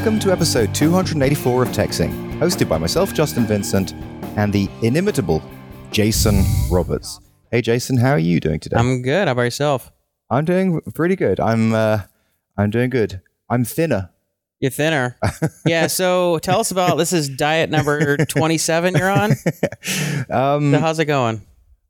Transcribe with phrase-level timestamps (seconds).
[0.00, 3.92] Welcome to episode 284 of TechZing, hosted by myself, Justin Vincent,
[4.38, 5.42] and the inimitable
[5.90, 7.20] Jason Roberts.
[7.50, 8.76] Hey, Jason, how are you doing today?
[8.78, 9.28] I'm good.
[9.28, 9.92] How about yourself?
[10.30, 11.38] I'm doing pretty good.
[11.38, 12.00] I'm uh,
[12.56, 13.20] I'm doing good.
[13.50, 14.08] I'm thinner.
[14.58, 15.18] You're thinner.
[15.66, 15.86] yeah.
[15.86, 17.12] So tell us about this.
[17.12, 19.32] Is diet number 27 you're on?
[20.30, 21.42] Um, So how's it going?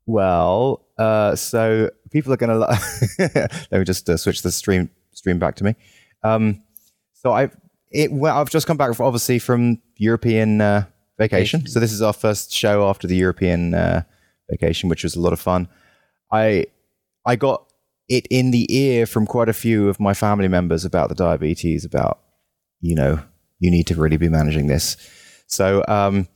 [0.05, 3.49] Well, uh, so people are going to.
[3.71, 5.75] Let me just uh, switch the stream stream back to me.
[6.23, 6.61] Um,
[7.13, 7.55] so I've
[7.91, 8.11] it.
[8.11, 10.85] Well, I've just come back, obviously, from European uh,
[11.17, 11.67] vacation.
[11.67, 14.03] So this is our first show after the European uh,
[14.49, 15.67] vacation, which was a lot of fun.
[16.31, 16.65] I
[17.25, 17.65] I got
[18.09, 21.85] it in the ear from quite a few of my family members about the diabetes.
[21.85, 22.19] About
[22.79, 23.19] you know,
[23.59, 24.97] you need to really be managing this.
[25.47, 26.27] So um,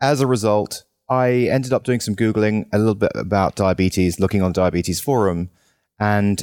[0.00, 4.42] as a result, I ended up doing some Googling a little bit about diabetes, looking
[4.42, 5.50] on Diabetes Forum,
[5.98, 6.42] and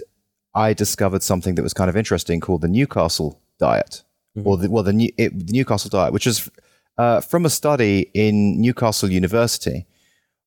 [0.53, 4.03] I discovered something that was kind of interesting called the Newcastle diet,
[4.43, 6.49] or the, well, the, New, it, the Newcastle diet, which is
[6.97, 9.85] uh, from a study in Newcastle University,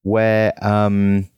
[0.03, 1.28] where um,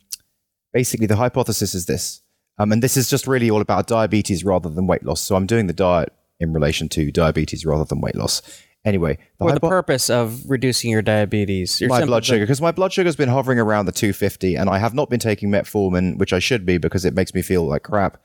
[0.72, 2.22] basically the hypothesis is this,
[2.58, 5.20] um, and this is just really all about diabetes rather than weight loss.
[5.20, 8.42] So I'm doing the diet in relation to diabetes rather than weight loss.
[8.84, 11.80] Anyway, the For the purpose of reducing your diabetes.
[11.80, 14.68] Your my blood sugar because my blood sugar has been hovering around the 250 and
[14.68, 17.64] i have not been taking metformin which i should be because it makes me feel
[17.64, 18.20] like crap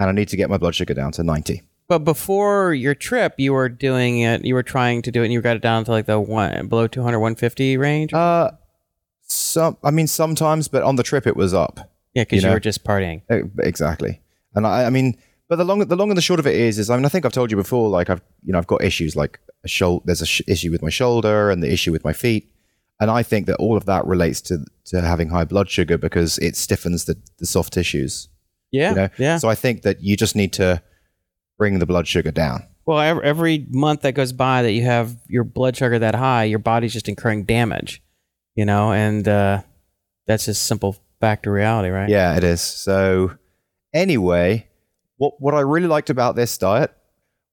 [0.00, 3.34] and i need to get my blood sugar down to 90 But before your trip,
[3.36, 4.44] you were doing it.
[4.44, 6.68] You were trying to do it, and you got it down to like the one
[6.68, 8.14] below 200, 150 range.
[8.14, 8.52] uh
[9.32, 11.74] some i mean sometimes but on the trip it was up
[12.14, 13.22] yeah, because you you, were just partying.
[13.60, 14.20] Exactly
[14.54, 15.16] and i i mean
[15.48, 17.08] but the long the long and the short of it is is i mean i
[17.08, 20.02] think i've told you before like i've you know i've got issues like a shoulder
[20.06, 22.50] there's a sh- issue with my shoulder and the issue with my feet
[23.00, 26.38] and i think that all of that relates to to having high blood sugar because
[26.38, 28.28] it stiffens the, the soft tissues
[28.72, 29.38] Yeah, you know yeah.
[29.38, 30.82] so i think that you just need to
[31.60, 35.16] bring the blood sugar down well, every, every month that goes by that you have
[35.28, 38.02] your blood sugar that high, your body's just incurring damage.
[38.56, 39.62] You know, and uh,
[40.26, 42.08] that's just simple fact of reality, right?
[42.08, 43.36] yeah it is so
[43.92, 44.66] anyway
[45.18, 46.90] what what i really liked about this diet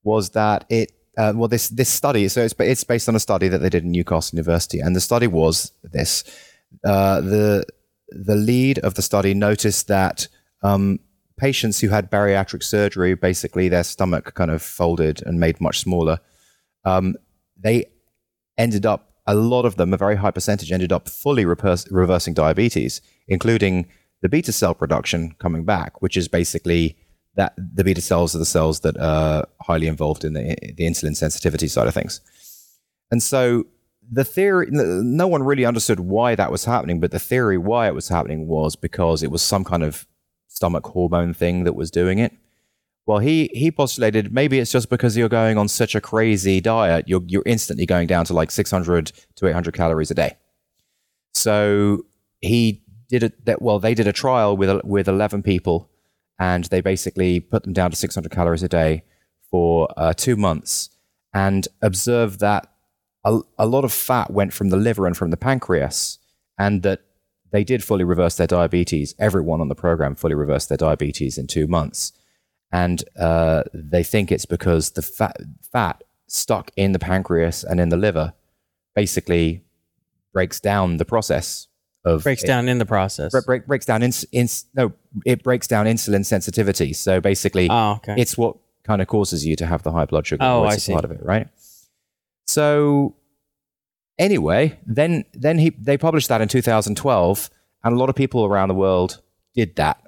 [0.03, 3.49] was that it uh, well this this study so it's it's based on a study
[3.49, 6.23] that they did in newcastle university and the study was this
[6.85, 7.65] uh, the
[8.09, 10.27] the lead of the study noticed that
[10.63, 10.99] um,
[11.37, 16.19] patients who had bariatric surgery basically their stomach kind of folded and made much smaller
[16.85, 17.15] um,
[17.57, 17.85] they
[18.57, 22.33] ended up a lot of them a very high percentage ended up fully repers- reversing
[22.33, 23.87] diabetes including
[24.21, 26.97] the beta cell production coming back which is basically
[27.37, 31.15] that the beta cells are the cells that are highly involved in the, the insulin
[31.15, 32.19] sensitivity side of things.
[33.11, 33.67] And so
[34.11, 37.93] the theory no one really understood why that was happening but the theory why it
[37.93, 40.07] was happening was because it was some kind of
[40.57, 42.33] stomach hormone thing that was doing it
[43.07, 47.07] well, he he postulated maybe it's just because you're going on such a crazy diet,
[47.07, 50.35] you're you're instantly going down to like 600 to 800 calories a day.
[51.33, 52.05] So
[52.41, 55.89] he did it that well, they did a trial with with 11 people,
[56.37, 59.03] and they basically put them down to 600 calories a day
[59.49, 60.89] for uh, two months,
[61.33, 62.69] and observed that
[63.23, 66.19] a, a lot of fat went from the liver and from the pancreas,
[66.59, 67.03] and that
[67.57, 69.15] they did fully reverse their diabetes.
[69.17, 72.13] Everyone on the program fully reversed their diabetes in two months
[72.71, 75.35] and uh, they think it's because the fat
[75.71, 78.33] fat stuck in the pancreas and in the liver
[78.95, 79.63] basically
[80.33, 81.67] breaks down the process
[82.05, 83.31] of breaks it- down in the process.
[83.31, 84.91] bre- break, breaks down ins, ins, no
[85.25, 88.15] it breaks down insulin sensitivity so basically oh, okay.
[88.21, 90.75] it's what kind of causes you to have the high blood sugar Oh, it's I
[90.75, 90.93] a see.
[90.93, 91.47] part of it right
[92.45, 93.15] so
[94.19, 97.49] anyway then then he they published that in 2012
[97.83, 99.21] and a lot of people around the world
[99.53, 100.01] did that.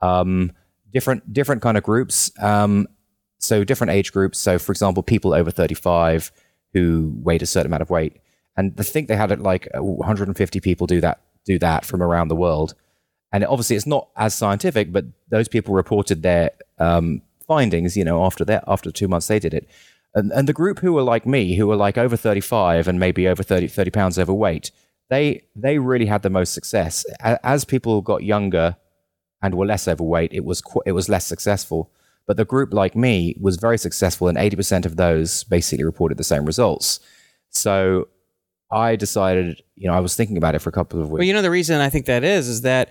[0.00, 0.52] Um,
[0.92, 2.88] different different kind of groups um,
[3.38, 4.38] so different age groups.
[4.38, 6.32] So for example people over 35
[6.72, 8.18] who weighed a certain amount of weight.
[8.56, 12.36] And I think they had like 150 people do that do that from around the
[12.36, 12.74] world.
[13.32, 18.24] And obviously it's not as scientific but those people reported their um, findings you know
[18.24, 19.68] after that after two months they did it
[20.14, 23.28] and, and the group who were like me who were like over 35 and maybe
[23.28, 24.70] over 30, 30 pounds overweight
[25.08, 27.04] they they really had the most success.
[27.20, 28.76] As people got younger
[29.42, 31.90] and were less overweight it was qu- it was less successful.
[32.26, 36.24] But the group like me was very successful and 80% of those basically reported the
[36.24, 37.00] same results.
[37.50, 38.08] So
[38.72, 41.26] i decided you know i was thinking about it for a couple of weeks Well,
[41.26, 42.90] you know the reason I think that is is that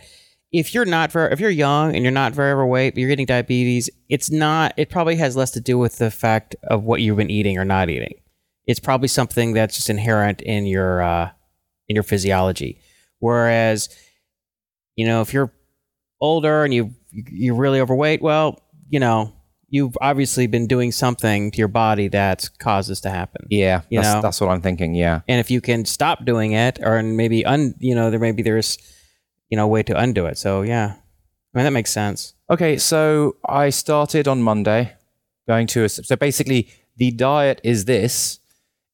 [0.51, 3.25] if you're not very, if you're young and you're not very overweight, but you're getting
[3.25, 4.73] diabetes, it's not.
[4.77, 7.65] It probably has less to do with the fact of what you've been eating or
[7.65, 8.15] not eating.
[8.65, 11.31] It's probably something that's just inherent in your uh,
[11.87, 12.79] in your physiology.
[13.19, 13.89] Whereas,
[14.95, 15.53] you know, if you're
[16.21, 19.33] older and you you're really overweight, well, you know,
[19.69, 23.45] you've obviously been doing something to your body that's caused this to happen.
[23.49, 24.21] Yeah, You that's, know?
[24.21, 24.95] that's what I'm thinking.
[24.95, 25.21] Yeah.
[25.27, 28.77] And if you can stop doing it, or maybe un, you know, there maybe there's,
[29.49, 30.37] you know, a way to undo it.
[30.37, 30.95] So yeah,
[31.53, 32.33] I mean that makes sense.
[32.49, 34.93] Okay, so I started on Monday
[35.47, 38.39] going to a, so basically the diet is this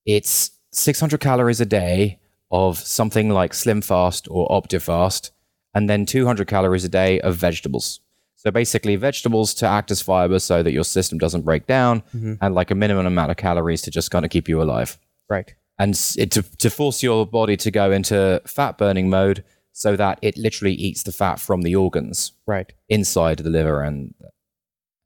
[0.05, 2.19] it's 600 calories a day
[2.51, 5.31] of something like Slim Fast or Optifast
[5.73, 7.99] and then 200 calories a day of vegetables.
[8.35, 12.35] So basically vegetables to act as fiber so that your system doesn't break down mm-hmm.
[12.41, 15.55] and like a minimum amount of calories to just kind of keep you alive Right.
[15.79, 19.43] and it, to, to force your body to go into fat burning mode
[19.77, 22.71] so that it literally eats the fat from the organs Right.
[22.87, 24.15] inside the liver and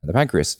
[0.03, 0.57] the pancreas.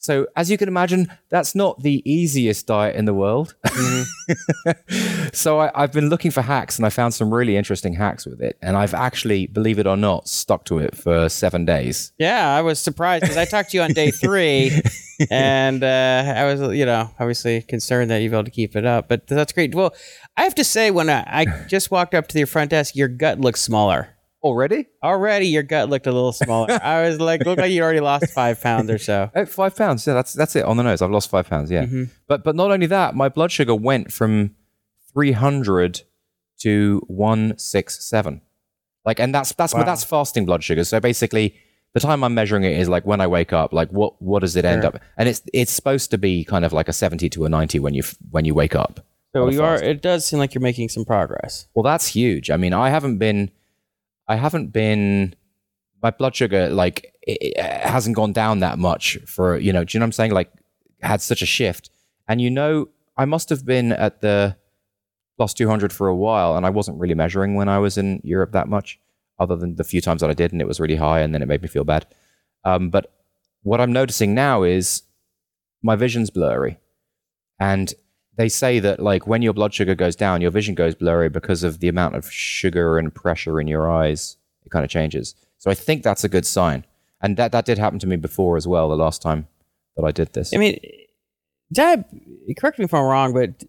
[0.00, 3.56] So, as you can imagine, that's not the easiest diet in the world.
[5.32, 8.40] so, I, I've been looking for hacks and I found some really interesting hacks with
[8.40, 8.56] it.
[8.62, 12.12] And I've actually, believe it or not, stuck to it for seven days.
[12.18, 14.70] Yeah, I was surprised because I talked to you on day three,
[15.30, 18.86] and uh, I was, you know, obviously concerned that you'd be able to keep it
[18.86, 19.08] up.
[19.08, 19.74] But that's great.
[19.74, 19.94] Well,
[20.36, 23.08] I have to say, when I, I just walked up to your front desk, your
[23.08, 24.14] gut looks smaller.
[24.42, 24.86] Already?
[25.02, 26.78] Already, your gut looked a little smaller.
[26.82, 29.30] I was like, looked like you already lost five pounds or so.
[29.34, 30.06] Oh, five pounds.
[30.06, 31.02] Yeah, that's that's it on the nose.
[31.02, 31.70] I've lost five pounds.
[31.70, 32.04] Yeah, Mm-hmm.
[32.28, 34.54] but but not only that, my blood sugar went from
[35.12, 36.02] three hundred
[36.60, 38.40] to one six seven.
[39.04, 39.82] Like, and that's that's Wow.
[39.84, 40.84] that's fasting blood sugar.
[40.84, 41.56] So basically,
[41.94, 43.72] the time I'm measuring it is like when I wake up.
[43.72, 44.94] Like, what what does it end Sure.
[44.94, 45.00] up?
[45.16, 47.94] And it's it's supposed to be kind of like a seventy to a ninety when
[47.94, 49.00] you when you wake up.
[49.32, 49.76] So you are.
[49.82, 51.66] It does seem like you're making some progress.
[51.74, 52.50] Well, that's huge.
[52.50, 53.50] I mean, I haven't been,
[54.28, 55.34] I haven't been,
[56.02, 59.84] my blood sugar like it, it hasn't gone down that much for you know.
[59.84, 60.32] Do you know what I'm saying?
[60.32, 60.52] Like,
[61.02, 61.90] had such a shift,
[62.28, 64.56] and you know, I must have been at the
[65.36, 68.52] plus 200 for a while, and I wasn't really measuring when I was in Europe
[68.52, 68.98] that much,
[69.38, 71.42] other than the few times that I did, and it was really high, and then
[71.42, 72.06] it made me feel bad.
[72.64, 73.12] Um, but
[73.62, 75.02] what I'm noticing now is
[75.82, 76.78] my vision's blurry,
[77.58, 77.94] and
[78.38, 81.62] they say that like when your blood sugar goes down, your vision goes blurry because
[81.62, 84.36] of the amount of sugar and pressure in your eyes.
[84.64, 85.34] It kind of changes.
[85.58, 86.86] So I think that's a good sign,
[87.20, 88.88] and that that did happen to me before as well.
[88.88, 89.48] The last time
[89.96, 90.54] that I did this.
[90.54, 90.78] I mean,
[91.74, 92.04] diab-
[92.58, 93.64] correct me if I'm wrong, but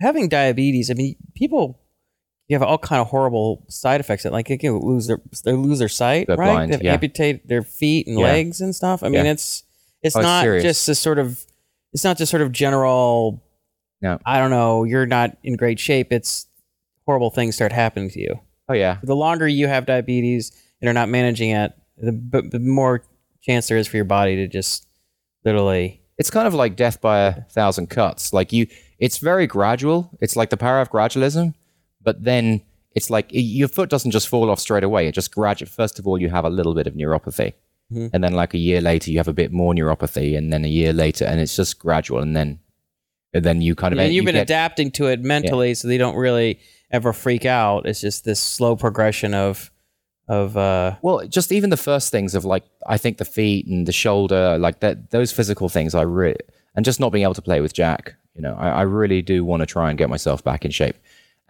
[0.00, 1.80] having diabetes, I mean, people
[2.48, 4.24] you have all kind of horrible side effects.
[4.26, 6.52] Like they can lose their they lose their sight, They're right?
[6.52, 6.92] blind, they yeah.
[6.94, 8.24] amputate their feet and Yeah.
[8.26, 9.02] legs and stuff.
[9.02, 9.32] I mean, Yeah.
[9.32, 9.62] it's
[10.02, 10.62] it's Oh, not serious.
[10.62, 11.46] just a sort of
[11.92, 13.40] it's not just sort of general.
[14.02, 14.18] No.
[14.26, 14.84] I don't know.
[14.84, 16.12] You're not in great shape.
[16.12, 16.46] It's
[17.06, 18.40] horrible things start happening to you.
[18.68, 22.58] oh yeah, The longer you have diabetes and are not managing it, the, b- the
[22.58, 23.02] more
[23.42, 24.86] chance there is for your body to just
[25.44, 28.32] literally it's kind of like death by a thousand cuts.
[28.32, 28.66] Like you,
[29.00, 30.16] it's very gradual.
[30.20, 31.54] It's like the power of gradualism,
[32.02, 32.62] but then
[32.94, 35.08] it's like your foot doesn't just fall off straight away.
[35.08, 35.68] It just gradually.
[35.70, 37.54] First of all, you have a little bit of neuropathy,
[37.92, 38.10] Mhm.
[38.12, 40.68] and then like a year later, you have a bit more neuropathy, and then a
[40.68, 42.60] year later, and it's just gradual, and then
[43.42, 45.88] then you kind of Yeah, and you you've been get- adapting to it mentally, so
[45.88, 46.60] they don't really
[46.90, 47.86] ever freak out.
[47.86, 49.70] It's just this slow progression of
[50.28, 53.86] of uh Well, just even the first things of like I think the feet and
[53.86, 56.36] the shoulder, like that those physical things I really
[56.76, 59.44] and just not being able to play with Jack, you know, I, I really do
[59.44, 60.96] want to try and get myself back in shape.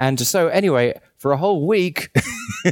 [0.00, 2.10] And so anyway, for a whole week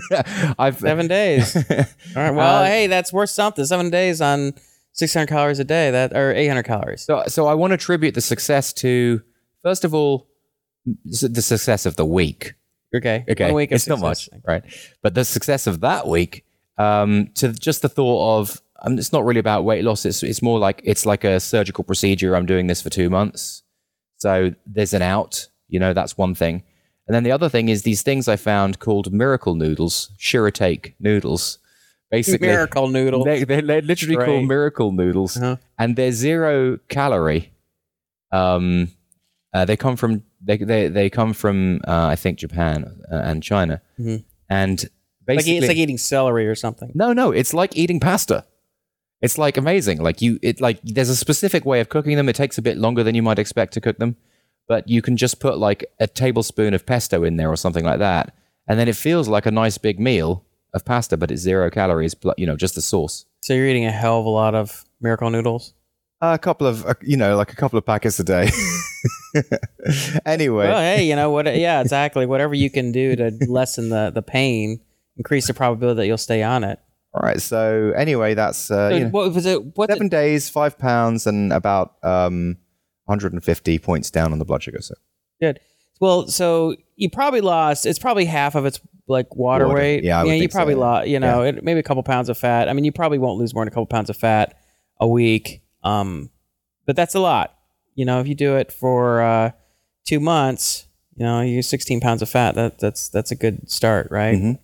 [0.58, 1.54] I've seven days.
[1.70, 1.76] All
[2.16, 2.30] right.
[2.34, 3.64] Well, Uh, hey, that's worth something.
[3.64, 4.54] Seven days on
[4.92, 5.90] six hundred calories a day.
[5.90, 7.02] That or eight hundred calories.
[7.02, 9.22] so so I want to attribute the success to
[9.62, 10.28] first of all
[11.04, 12.54] the success of the week.
[12.94, 13.24] Okay.
[13.28, 14.62] Okay, One week it's not much, right?
[15.02, 16.44] But the success of that week,
[16.76, 20.04] um, to just the thought of, um, it's not really about weight loss.
[20.04, 22.34] It's it's more like it's like a surgical procedure.
[22.34, 23.62] I'm doing this for two months,
[24.18, 25.48] so there's an out.
[25.68, 26.64] You know, that's one thing.
[27.06, 31.58] And then the other thing is these things I found called miracle noodles, shirataki noodles.
[32.12, 33.24] Basically, Miracle noodle.
[33.24, 34.26] they, they're, they're literally Right.
[34.26, 35.56] called miracle noodles, Uh-huh.
[35.78, 37.52] and they're zero calorie.
[38.30, 38.88] Um,
[39.54, 43.42] uh, they come from they they, they come from uh, I think Japan uh, and
[43.42, 44.24] China, Mhm.
[44.48, 44.90] and Like,
[45.38, 46.90] basically it's like eating celery or something.
[46.94, 48.44] no no it's like eating pasta.
[49.22, 49.98] It's like amazing.
[50.02, 52.28] Like you, it like there's a specific way of cooking them.
[52.28, 54.16] It takes a bit longer than you might expect to cook them,
[54.68, 58.00] but you can just put like a tablespoon of pesto in there or something like
[58.00, 58.34] that,
[58.66, 62.14] and then it feels like a nice big meal of pasta, but it's zero calories.
[62.14, 63.24] bl- You know, just the sauce.
[63.42, 65.74] So you're eating a hell of a lot of miracle noodles.
[66.20, 68.48] A couple of, uh, you know, like a couple of packets a day.
[70.26, 71.46] anyway, Well, hey, you know what?
[71.56, 72.26] Yeah, exactly.
[72.26, 74.80] Whatever you can do to lessen the the pain,
[75.16, 76.78] increase the probability that you'll stay on it.
[77.14, 77.40] all right.
[77.40, 79.76] So anyway, that's uh, So you know, what was it?
[79.76, 80.10] What's seven it?
[80.10, 82.56] days, five pounds, and about um,
[83.06, 84.80] 150 points down on the blood sugar.
[84.80, 84.94] So
[85.40, 85.60] Good.
[86.00, 87.84] Well, so you probably lost.
[87.86, 89.78] It's probably half of its like water, Water.
[89.80, 90.04] weight.
[90.04, 90.80] Yeah, would you so, probably yeah.
[90.80, 91.08] lost.
[91.08, 92.68] You know, it, maybe a couple pounds of fat.
[92.68, 94.58] I mean, you probably won't lose more than a couple pounds of fat
[95.00, 95.62] a week.
[95.82, 96.30] Um,
[96.86, 97.56] but that's a lot.
[97.94, 99.50] You know, if you do it for uh,
[100.04, 102.54] two months, you know, you use 16 pounds of fat.
[102.54, 104.38] That that's that's a good start, right?
[104.38, 104.58] Mhm.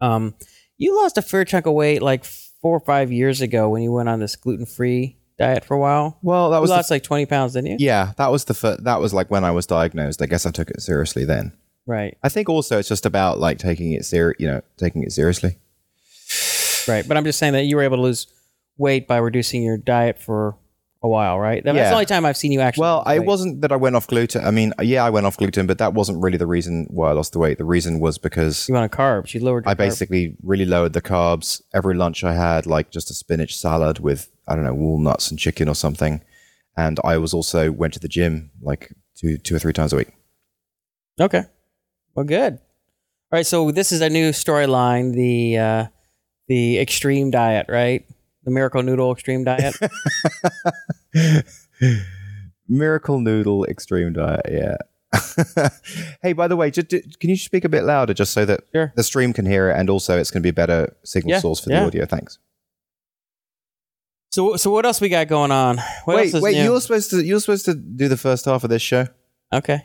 [0.00, 0.34] Um,
[0.78, 3.92] you lost a fair chunk of weight like four or five years ago when you
[3.92, 6.18] went on this gluten free diet for a while.
[6.22, 7.76] Well, that You was lost like 20 pounds, didn't you?
[7.78, 10.22] Yeah, that was the fir- that was like when I was diagnosed.
[10.22, 11.52] I guess I took it seriously then.
[11.86, 15.12] Right, I think also it's just about like taking it ser- you know, taking it
[15.12, 15.56] seriously.
[16.88, 17.06] right.
[17.06, 18.26] But I'm just saying that you were able to lose
[18.78, 20.56] weight by reducing your diet for
[21.02, 21.62] a while, right?
[21.64, 21.88] That's Yeah.
[21.88, 22.82] the only time I've seen you actually.
[22.82, 24.44] Well, lose I wasn't that I went off gluten.
[24.44, 27.12] I mean, yeah, I went off gluten, but that wasn't really the reason why I
[27.12, 27.58] lost the weight.
[27.58, 29.34] The reason was because You went on carbs.
[29.34, 29.64] You lowered.
[29.66, 31.60] I basically really lowered the carbs.
[31.74, 35.38] Every lunch I had like just a spinach salad with I don't know walnuts and
[35.38, 36.22] chicken or something,
[36.76, 39.96] and I was also went to the gym like two two or three times a
[39.96, 40.12] week.
[41.20, 41.42] Okay.
[42.14, 42.54] Well, good.
[42.54, 42.58] All
[43.38, 43.46] right.
[43.46, 45.14] So this is a new storyline.
[45.14, 45.86] The uh,
[46.48, 48.04] the extreme diet, right?
[48.44, 49.74] The miracle noodle extreme diet.
[52.68, 54.46] Miracle noodle extreme diet.
[54.50, 54.76] Yeah.
[56.22, 56.88] hey, by the way, just,
[57.20, 58.92] can you speak a bit louder just so that Sure.
[58.96, 61.40] the stream can hear it, and also it's going to be a better signal Yeah,
[61.40, 61.80] source for yeah.
[61.80, 62.06] the audio.
[62.06, 62.38] Thanks.
[64.30, 65.78] so so what else we got going on?
[66.04, 66.54] What wait, wait.
[66.56, 66.64] new?
[66.64, 69.06] You're supposed to you're supposed to do the first half of this show.
[69.52, 69.84] Okay.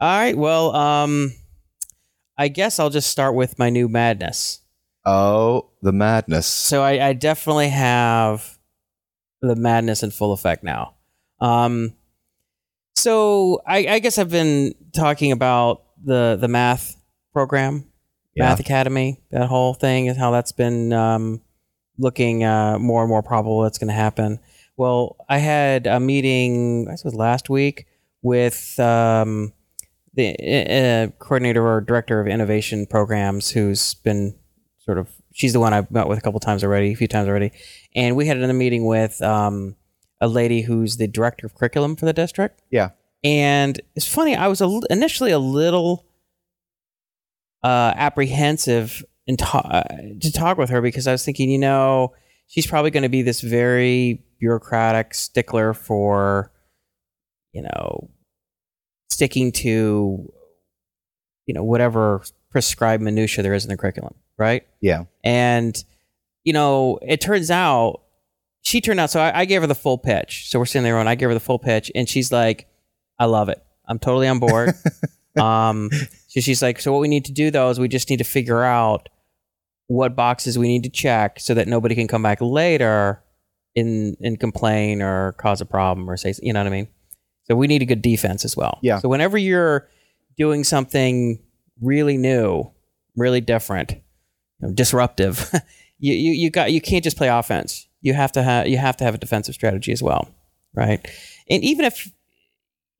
[0.00, 0.36] All right.
[0.36, 1.32] Well, um,
[2.40, 4.60] I guess I'll just start with my new madness.
[5.04, 6.46] Oh, the madness.
[6.46, 8.58] So I, I definitely have
[9.42, 10.94] the madness in full effect now.
[11.38, 11.92] Um,
[12.96, 16.96] so I, I guess I've been talking about the the math
[17.34, 17.84] program,
[18.34, 18.44] Yeah.
[18.48, 21.42] Math Academy, that whole thing, and how that's been um,
[21.98, 24.40] looking uh, more and more probable that's going to happen.
[24.78, 27.86] Well, I had a meeting, I was last week,
[28.22, 29.52] with um,
[30.20, 34.34] the uh, coordinator or director of innovation programs, who's been
[34.78, 37.28] sort of she's the one I've met with a couple times already, a few times
[37.28, 37.52] already,
[37.94, 39.76] and we had another meeting with um,
[40.20, 42.62] a lady who's the director of curriculum for the district.
[42.70, 42.90] Yeah.
[43.22, 46.06] And it's funny, I was a, initially a little
[47.62, 49.82] uh, apprehensive in ta- uh,
[50.20, 52.14] to talk with her because I was thinking, you know,
[52.46, 56.50] she's probably going to be this very bureaucratic stickler for,
[57.52, 58.10] you know,
[59.10, 60.32] sticking to,
[61.46, 64.66] you know, whatever prescribed minutia there is in the curriculum, right?
[64.80, 65.04] Yeah.
[65.22, 65.82] And,
[66.44, 68.02] you know, it turns out
[68.62, 70.48] she turned out, so I, I gave her the full pitch.
[70.48, 72.68] So we're sitting there and I gave her the full pitch and she's like,
[73.18, 73.62] I love it.
[73.86, 74.74] I'm totally on board.
[75.40, 75.90] um,
[76.28, 78.24] so she's like, so what we need to do though is we just need to
[78.24, 79.08] figure out
[79.86, 83.22] what boxes we need to check so that nobody can come back later
[83.74, 86.88] and, and complain or cause a problem or say, you know what I mean?
[87.50, 88.78] So we need a good defense as well.
[88.80, 89.00] Yeah.
[89.00, 89.88] So whenever you're
[90.38, 91.42] doing something
[91.80, 92.70] really new,
[93.16, 95.50] really different, you know, disruptive,
[95.98, 97.88] you, you you got you can't just play offense.
[98.02, 100.32] You have to have you have to have a defensive strategy as well,
[100.76, 101.04] right?
[101.50, 102.12] And even if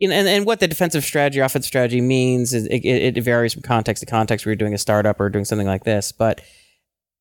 [0.03, 3.63] and, and, and what the defensive strategy, offensive strategy means, is it, it, varies from
[3.63, 4.45] context to context.
[4.45, 6.41] Where you're doing a startup or doing something like this, but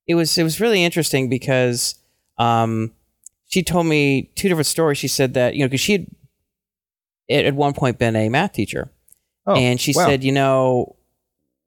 [0.08, 1.94] it was it was really interesting because
[2.40, 2.92] um,
[3.50, 4.98] she told me two different stories.
[4.98, 6.08] She said that you know because she had
[7.30, 8.92] at at one point been a math teacher,
[9.46, 10.06] Oh, and she wow.
[10.08, 10.96] said, you know,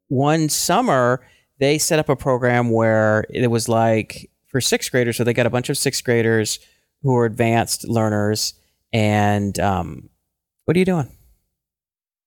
[0.08, 1.26] one summer
[1.58, 5.16] they set up a program where it was like for sixth graders.
[5.16, 6.58] So they got a bunch of sixth graders
[7.02, 8.54] who are advanced learners.
[8.92, 10.08] And um,
[10.64, 11.08] what are you doing?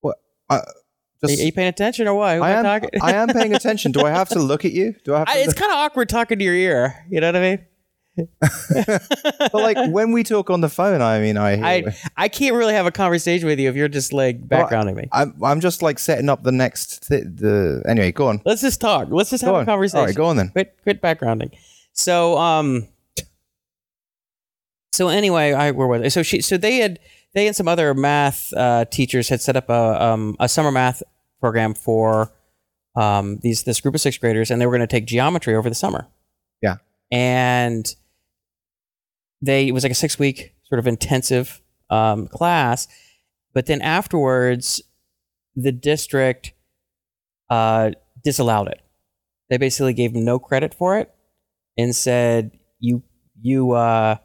[0.00, 0.16] What?
[0.50, 0.64] Are
[1.24, 2.36] just, you paying attention or what?
[2.36, 2.64] Who I am.
[2.64, 2.90] talking?
[3.00, 3.92] I am paying attention.
[3.92, 4.94] Do I have to look at you?
[5.04, 5.32] Do I have to?
[5.34, 7.04] I- it's look- kind of awkward talking to your ear.
[7.10, 7.66] You know what I mean?
[8.48, 11.56] but like when we talk on the phone, I mean, I.
[11.56, 14.66] Hear, I I can't really have a conversation with you if you're just like Well,
[14.66, 15.08] backgrounding me.
[15.12, 15.34] I'm.
[15.42, 17.08] I'm just like setting up the next.
[17.08, 18.40] Th- the anyway, go on.
[18.44, 19.08] Let's just talk.
[19.10, 19.62] Let's just Go have on.
[19.62, 20.00] a conversation.
[20.00, 20.48] All right, go on then.
[20.50, 21.50] quit quit backgrounding.
[21.92, 22.88] So um
[24.92, 26.08] so anyway, I where was I?
[26.08, 26.98] So she so they had
[27.34, 31.02] they and some other math uh, teachers had set up a um, a summer math
[31.38, 32.32] program for
[32.94, 35.68] um, these this group of sixth graders, and they were going to take geometry over
[35.68, 36.06] the summer.
[36.62, 36.76] Yeah.
[37.12, 37.94] and
[39.42, 42.88] they it was like a six week sort of intensive um, class,
[43.54, 44.82] but then afterwards,
[45.54, 46.52] the district
[47.50, 47.92] uh,
[48.24, 48.80] disallowed it.
[49.48, 51.12] They basically gave no credit for it
[51.78, 52.50] and said
[52.80, 53.02] you
[53.40, 54.16] you uh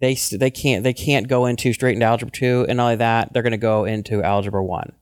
[0.00, 3.32] they they can't they can't go into straight into algebra 2 and not only that.
[3.32, 4.92] They're going to go into algebra 1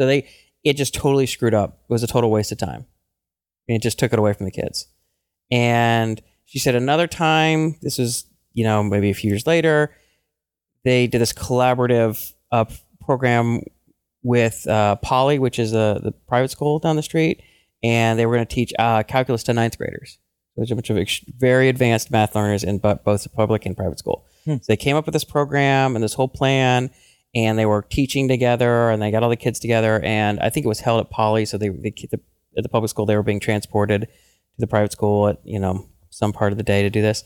[0.00, 0.26] so they
[0.64, 1.78] it just totally screwed up.
[1.88, 2.86] It was a total waste of time.
[3.68, 4.88] And it just took it away from the kids.
[5.50, 9.94] And she said another time this was you know maybe a few years later
[10.84, 12.64] they did this collaborative uh,
[13.00, 13.62] program
[14.22, 17.42] with uh, Poly, which is a the private school down the street,
[17.82, 20.18] and they were going to teach uh, calculus to ninth graders.
[20.56, 24.26] There's a bunch of ex- very advanced math learners in both public and private school.
[24.44, 24.54] Hmm.
[24.54, 26.90] So they came up with this program and this whole plan,
[27.34, 30.00] and they were teaching together, and they got all the kids together.
[30.02, 32.20] And I think it was held at Poly, so they, they the,
[32.56, 34.08] at the public school they were being transported to
[34.58, 37.24] the private school at you know some part of the day to do this.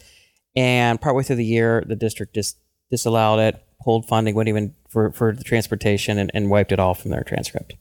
[0.57, 2.59] And partway through the year, the district just
[2.91, 6.95] disallowed it, pulled funding, wouldn't even for for the transportation, and, and wiped it all
[6.95, 7.75] from their transcript.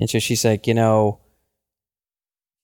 [0.00, 1.20] And so she's like, you know,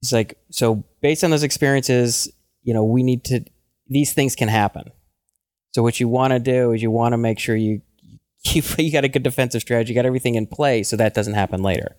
[0.02, 2.28] she's like, so based on those experiences,
[2.62, 3.44] you know, we need to,
[3.88, 4.90] these things can happen.
[5.72, 7.82] So what you want to do is you want to make sure you,
[8.44, 11.34] you, you got a good defensive strategy, you got everything in place so that doesn't
[11.34, 11.96] happen later.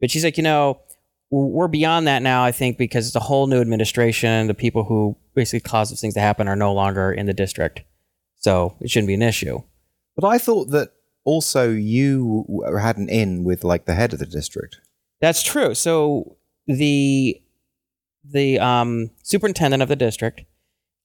[0.00, 0.80] But she's like, you know,
[1.30, 4.46] we're beyond that now, I think, because it's a whole new administration.
[4.46, 7.82] The people who basically caused these things to happen are no longer in the district.
[8.36, 9.62] So it shouldn't be an issue.
[10.14, 10.92] But I thought that
[11.24, 14.80] also you had an in with like the head of the district.
[15.20, 15.74] That's true.
[15.74, 17.40] So the
[18.24, 20.42] the um, superintendent of the district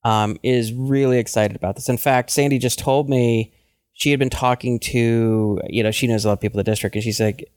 [0.03, 1.89] um, is really excited about this.
[1.89, 3.53] In fact, Sandy just told me
[3.93, 6.71] she had been talking to you know she knows a lot of people in the
[6.71, 7.51] district, and she's like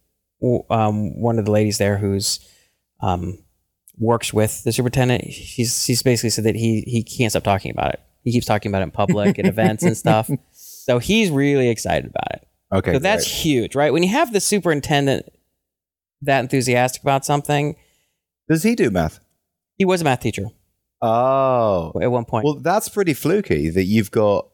[0.70, 2.40] um, one of the ladies there who's
[3.00, 3.38] um,
[3.98, 5.22] works with the superintendent.
[5.24, 8.00] he's she's basically said that he he can't stop talking about it.
[8.22, 10.30] He keeps talking about it in public at events and stuff.
[10.52, 12.48] So he's really excited about it.
[12.72, 13.32] Okay, So that's great.
[13.34, 13.92] huge, right?
[13.92, 15.26] When you have the superintendent
[16.22, 17.76] that enthusiastic about something,
[18.48, 19.20] does he do math?
[19.76, 20.46] he was a math teacher
[21.02, 22.44] Oh, at one point.
[22.44, 24.48] well, that's pretty fluky that you've got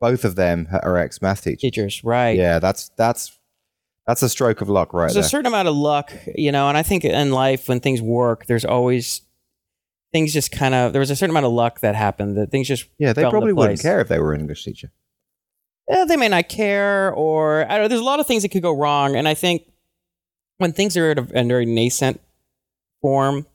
[0.00, 1.60] both of them are ex math teachers.
[1.60, 2.36] teachers, right?
[2.36, 3.38] Yeah, that's that's
[4.06, 5.22] that's a stroke of luck right There's there.
[5.22, 8.46] a certain amount of luck, you know, and I think in life when things work,
[8.46, 9.22] there's always
[10.12, 12.68] things just kind of there was a certain amount of luck that happened that things
[12.68, 14.92] just yeah, they probably wouldn't care if they were an English teacher.
[15.88, 18.50] Yeah, they may not care or I don't know, there's a lot of things that
[18.50, 19.62] could go wrong and I think
[20.58, 22.20] when things are at a, a very nascent
[23.02, 23.46] form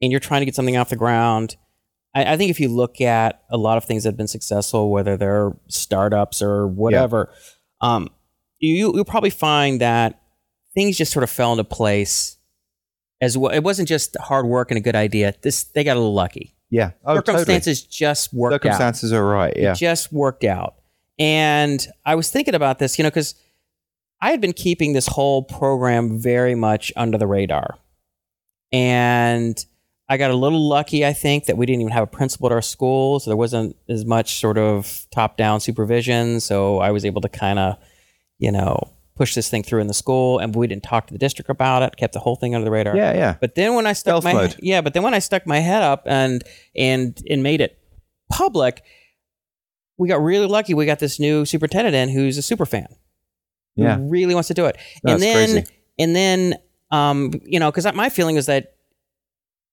[0.00, 1.56] and you're trying to get something off the ground
[2.14, 4.90] I, I think if you look at a lot of things that have been successful
[4.90, 7.32] whether they're startups or whatever
[7.80, 8.08] um,
[8.68, 10.20] you, you'll probably find that
[10.74, 12.38] things just sort of fell into place
[13.20, 16.00] as well it wasn't just hard work and a good idea this they got a
[16.00, 18.70] little lucky Yeah, oh, circumstances just worked Totally.
[18.70, 19.52] out Circumstances are right.
[19.56, 20.76] Yeah, it just worked out.
[21.18, 23.34] And I was thinking about this, you know, because
[24.22, 27.76] I had been keeping this whole program very much under the radar.
[28.72, 29.64] And
[30.08, 32.52] I got a little lucky, I think, that we didn't even have a principal at
[32.52, 33.20] our school.
[33.20, 36.40] So there wasn't as much sort of top down supervision.
[36.40, 37.76] So I was able to kind of,
[38.42, 38.76] you know,
[39.14, 40.38] push this thing through in the school.
[40.40, 42.70] And we didn't talk to the district about it, kept the whole thing under the
[42.70, 42.96] radar.
[42.96, 43.36] yeah, yeah.
[43.40, 44.56] But then when I stuck Stealth my mode.
[44.60, 46.42] yeah, but then when I stuck my head up and
[46.76, 47.78] and and made it
[48.30, 48.82] public,
[49.98, 50.74] we got really lucky.
[50.74, 52.88] We got this new superintendent in who's a super fan.
[53.76, 53.98] who Yeah.
[54.00, 54.76] really wants to do it.
[55.04, 55.66] That's and then crazy.
[56.00, 56.54] and then
[56.90, 58.74] um you know because my feeling is that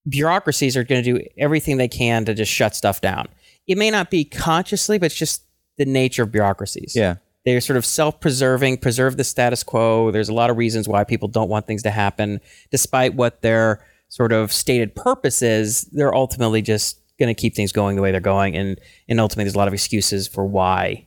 [0.08, 3.26] bureaucracies are going to do everything they can to just shut stuff down.
[3.66, 5.42] It may not be consciously, but it's just
[5.76, 10.10] the nature of bureaucracies Yeah, they're sort of self-preserving preserve the status quo.
[10.10, 12.40] There's a lot of reasons why people don't want things to happen.
[12.70, 17.70] Despite what their sort of stated purpose is they're ultimately just going to keep things
[17.72, 21.06] going the way they're going and and ultimately there's a lot of excuses for why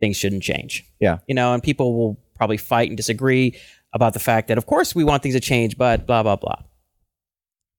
[0.00, 0.84] things shouldn't change.
[1.00, 1.18] Yeah.
[1.26, 3.58] you know and people will probably fight and disagree
[3.92, 6.62] about the fact that of course we want things to change but blah blah blah.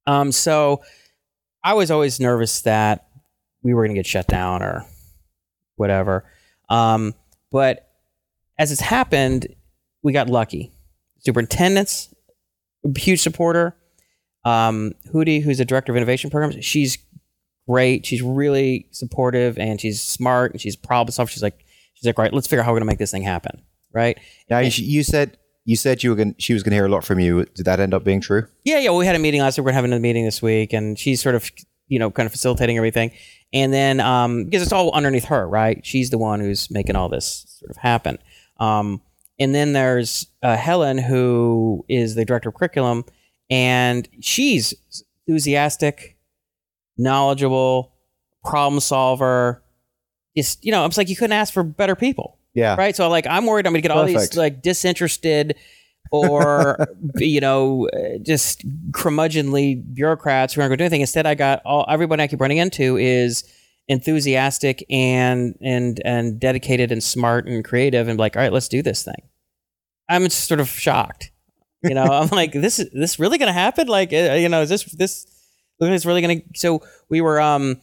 [0.07, 0.81] Um so
[1.63, 3.07] i was always nervous that
[3.61, 4.85] we were going to get shut down or
[5.75, 6.25] whatever.
[6.67, 7.13] Um
[7.51, 7.87] but
[8.57, 9.47] as it's happened,
[10.03, 10.71] we got lucky.
[11.19, 12.13] Superintendent's
[12.85, 13.75] a huge supporter.
[14.43, 16.97] Um, Hootie, who's the director of innovation programs, she's
[17.67, 18.05] great.
[18.05, 21.31] She's really supportive and she's smart and she's problem solver.
[21.31, 23.61] She's like, she's like, right, let's figure out how we're gonna make this thing happen.
[23.93, 24.17] Right?
[24.49, 26.89] now you, you said you said you were going she was going to hear a
[26.89, 27.45] lot from you.
[27.45, 28.47] Did that end up being true?
[28.63, 28.91] Yeah, yeah.
[28.91, 29.65] We had a meeting last week.
[29.65, 31.49] We're having a meeting this week, and she's sort of,
[31.87, 33.11] you know, kind of facilitating everything.
[33.53, 35.85] And then, um, because it's all underneath her, right?
[35.85, 38.17] She's the one who's making all this sort of happen.
[38.59, 39.01] Um,
[39.39, 43.03] and then there's uh, Helen, who is the director of curriculum,
[43.49, 44.73] and she's
[45.27, 46.17] enthusiastic,
[46.97, 47.91] knowledgeable,
[48.45, 49.63] problem solver.
[50.37, 52.95] Just, you know, it's like you couldn't ask for better people Yeah, right?
[52.95, 55.55] So like I'm worried I'm going to get all these like disinterested
[56.11, 56.77] or
[57.15, 61.01] you know uh, just curmudgeonly bureaucrats who aren't going to do anything.
[61.01, 63.43] Instead, I got all everyone I keep running into is
[63.87, 68.81] enthusiastic and and and dedicated and smart and creative and like all right, let's do
[68.81, 69.23] this thing.
[70.09, 71.31] I'm just sort of shocked.
[71.83, 73.87] You know, I'm like this is this really going to happen?
[73.87, 75.27] Like uh, you know, is this this
[75.79, 77.81] it's really going to so we were um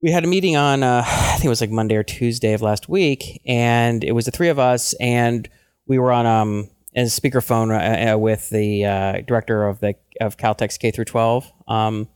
[0.00, 2.62] we had a meeting on uh, I think it was like Monday or Tuesday of
[2.62, 5.48] last week, and it was the three of us, and
[5.86, 10.36] we were on um as speakerphone uh, uh, with the uh, director of the of
[10.36, 12.08] Caltech's K through 12 um,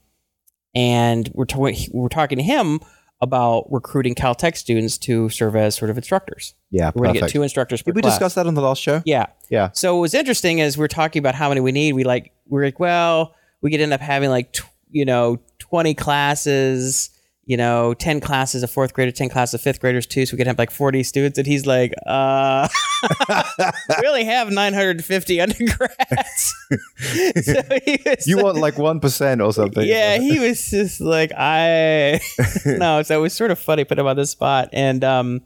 [0.75, 2.81] and we're to- we're talking to him
[3.21, 6.55] about recruiting Caltech students to serve as sort of instructors.
[6.71, 8.15] Yeah, We're going to get two instructors per Did we class.
[8.15, 9.03] discuss that on the last show?
[9.05, 9.27] Yeah.
[9.51, 9.71] Yeah.
[9.73, 11.95] So what was interesting is we're talking about how many we need.
[11.95, 15.95] We like we're like, well, we could end up having like tw- you know twenty
[15.95, 17.11] classes,
[17.49, 20.27] you know, ten classes of fourth graders, ten classes of fifth graders too.
[20.27, 21.39] So we could have like forty students.
[21.39, 22.69] And he's like, uh,
[24.03, 26.55] we only have nine hundred and fifty undergrads.
[27.43, 29.87] so he was You like- want like one percent or something?
[29.87, 32.21] yeah, he was just like I
[32.67, 34.69] no, so it was sort of funny put him on the spot.
[34.75, 35.41] And um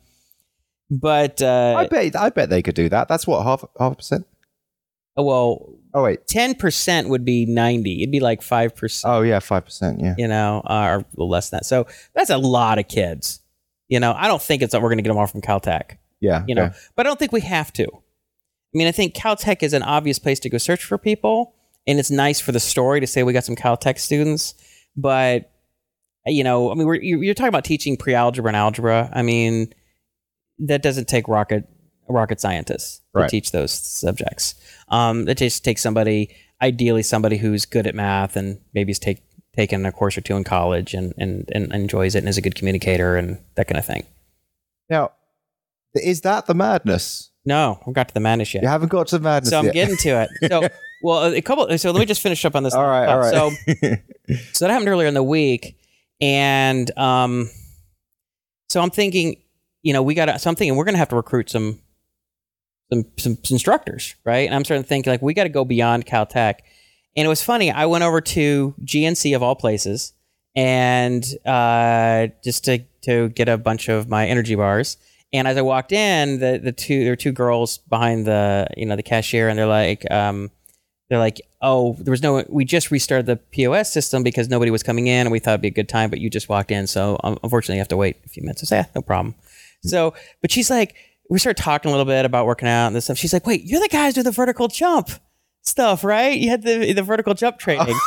[0.91, 2.17] but uh I bet.
[2.17, 3.07] I bet they could do that.
[3.09, 4.27] That's what half half a percent.
[5.17, 6.27] well Oh wait.
[6.27, 8.03] ten percent would be ninety.
[8.03, 10.01] It'd be like five percent, Oh yeah, five percent.
[10.01, 10.15] Yeah.
[10.17, 11.67] you know, uh, or less than that.
[11.67, 13.41] So that's a lot of kids.
[13.89, 15.99] You know, I don't think it's that we're going to get them all from Caltech.
[16.21, 16.45] Yeah.
[16.47, 16.77] You know, okay.
[16.97, 17.85] but I don't think we have to.
[17.85, 21.55] I mean, I think Caltech is an obvious place to go search for people,
[21.87, 24.55] and it's nice for the story to say we got some Caltech students.
[24.97, 25.51] But
[26.27, 29.11] you know, I mean, we're, you're you're talking about teaching pre-algebra and algebra.
[29.13, 29.75] I mean,
[30.61, 31.69] that doesn't take rocket
[32.09, 34.55] rocket scientists to teach those subjects.
[34.88, 39.23] Um, it just takes somebody, ideally somebody who's good at math and maybe has take,
[39.57, 42.43] taken a course or two in college and, and, and enjoys it and is a
[42.43, 44.07] good communicator and that kind of thing.
[44.88, 45.12] Now,
[45.95, 47.31] is that the madness?
[47.45, 48.62] No, I have got to the madness yet.
[48.62, 49.75] You haven't got to the madness so I'm yet.
[49.75, 50.31] getting to it.
[50.49, 50.69] So,
[51.03, 51.77] well, a couple.
[51.79, 52.75] So let me just finish up on this.
[52.75, 53.07] all right.
[53.07, 53.33] All right.
[53.33, 53.51] So,
[54.53, 55.77] so that happened earlier in the week,
[56.21, 57.51] and um,
[58.69, 59.43] so I'm thinking,
[59.83, 61.81] you know, we got something, and we're going to have to recruit some,
[62.93, 64.47] some, some, instructors, right?
[64.47, 66.57] And I'm starting to think like we got to go beyond Caltech.
[67.17, 67.71] And it was funny.
[67.71, 70.13] I went over to GNC of all places,
[70.55, 74.97] and uh, just to to get a bunch of my energy bars.
[75.35, 78.87] And as I walked in, the the two there were two girls behind the you
[78.87, 80.51] know the cashier, and they're like, um,
[81.11, 84.83] they're like, oh, there was no, we just restarted the POS system because nobody was
[84.83, 86.87] coming in, and we thought it'd be a good time, but you just walked in,
[86.87, 88.63] so um, unfortunately you have to wait a few minutes.
[88.63, 89.35] I said, yeah, no problem.
[89.83, 90.95] So, but she's like,
[91.31, 93.19] we started talking a little bit about working out and this stuff.
[93.19, 95.11] She's like, wait, you're the guys with the vertical jump
[95.63, 96.39] stuff, right?
[96.39, 97.99] You had the the vertical jump training.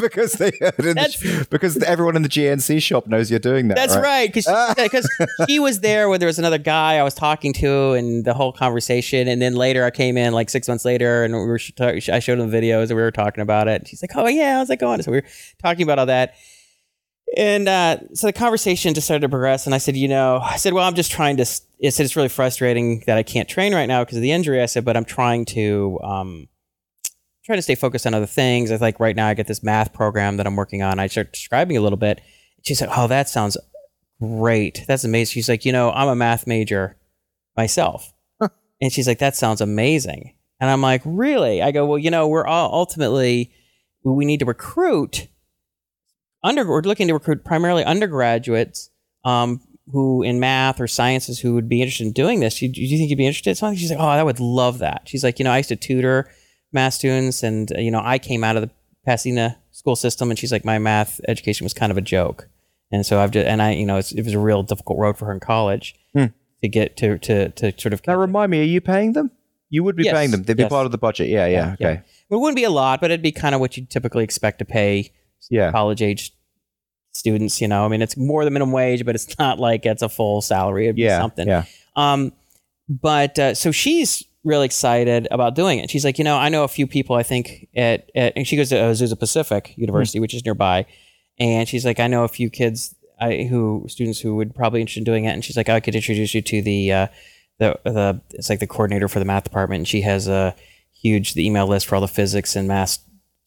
[0.00, 3.76] because they the, because everyone in the GNC shop knows you're doing that.
[3.76, 4.02] That's right.
[4.02, 5.08] right, because
[5.46, 8.52] he was there when there was another guy I was talking to, and the whole
[8.52, 9.28] conversation.
[9.28, 12.38] And then later, I came in like six months later, and we were I showed
[12.38, 13.82] him videos, and we were talking about it.
[13.82, 15.26] And she's like, "Oh yeah, how's it going?" So we were
[15.62, 16.34] talking about all that,
[17.36, 19.66] and uh, so the conversation just started to progress.
[19.66, 22.04] And I said, "You know," I said, "Well, I'm just trying to." s- I said,
[22.04, 24.84] "It's really frustrating that I can't train right now because of the injury." I said,
[24.84, 26.48] "But I'm trying to." Um,
[27.44, 28.70] trying to stay focused on other things.
[28.70, 31.00] I think right now I get this math program that I'm working on.
[31.00, 32.20] I start describing a little bit.
[32.62, 33.56] She said, "Oh, that sounds
[34.20, 34.84] great.
[34.86, 36.96] That's amazing." She's like, "You know, I'm a math major
[37.56, 38.12] myself,"
[38.80, 42.28] and she's like, "That sounds amazing." And I'm like, "Really?" I go, "Well, you know,
[42.28, 43.52] we're all ultimately
[44.04, 45.28] we need to recruit
[46.42, 46.66] under.
[46.66, 48.90] We're looking to recruit primarily undergraduates."
[49.24, 52.58] Um, who in math or sciences who would be interested in doing this?
[52.60, 53.56] Do you, you think you'd be interested?
[53.56, 55.76] So she's like, "Oh, I would love that." She's like, "You know, I used to
[55.76, 56.30] tutor
[56.72, 58.70] math students, and uh, you know, I came out of the
[59.04, 62.48] Pasadena school system, and she's like, my math education was kind of a joke,
[62.92, 65.18] and so I've just, and I, you know, it's, it was a real difficult road
[65.18, 66.26] for her in college Hmm.
[66.62, 68.06] to get to to to sort of.
[68.06, 69.30] Now remind me, are you paying them?
[69.68, 70.42] You would be Yes, paying them.
[70.44, 70.70] They'd be yes.
[70.70, 71.28] part of the budget.
[71.28, 71.46] Yeah.
[71.46, 71.74] Yeah.
[71.80, 72.02] Yeah, okay.
[72.30, 74.64] It wouldn't be a lot, but it'd be kind of what you typically expect to
[74.64, 75.10] pay
[75.50, 75.70] Yeah.
[75.72, 76.32] college age
[77.12, 77.60] students.
[77.60, 80.08] You know, I mean, it's more than minimum wage, but it's not like it's a
[80.08, 80.86] full salary.
[80.86, 81.20] It'd Yeah.
[81.20, 81.46] something.
[81.48, 81.64] Yeah.
[81.96, 82.32] Um,
[82.88, 85.90] but uh, so she's really excited about doing it.
[85.90, 87.16] She's like, you know, I know a few people.
[87.16, 90.86] I think at, at and she goes to Azusa Pacific University, which is nearby,
[91.38, 94.80] and she's like, I know a few kids I, who students who would probably be
[94.82, 95.30] interested in doing it.
[95.30, 97.06] And she's like, I could introduce you to the uh,
[97.58, 99.80] the the it's like the coordinator for the math department.
[99.80, 100.56] And she has a
[100.92, 102.98] huge the email list for all the physics and math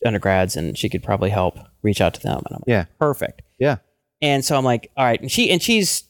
[0.05, 2.37] undergrads, and she could probably help reach out to them.
[2.45, 2.85] And I'm like, Yeah.
[2.99, 3.41] perfect.
[3.59, 3.77] Yeah.
[4.21, 5.19] And so I'm like, all right.
[5.19, 6.03] And she and she's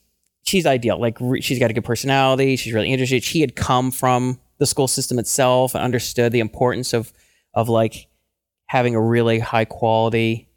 [0.44, 1.00] she's ideal.
[1.00, 2.56] Like re- she's got a good personality.
[2.56, 3.24] She's really interested.
[3.24, 7.12] She had come from the school system itself and understood the importance of
[7.54, 8.08] of like
[8.68, 10.48] having a really high quality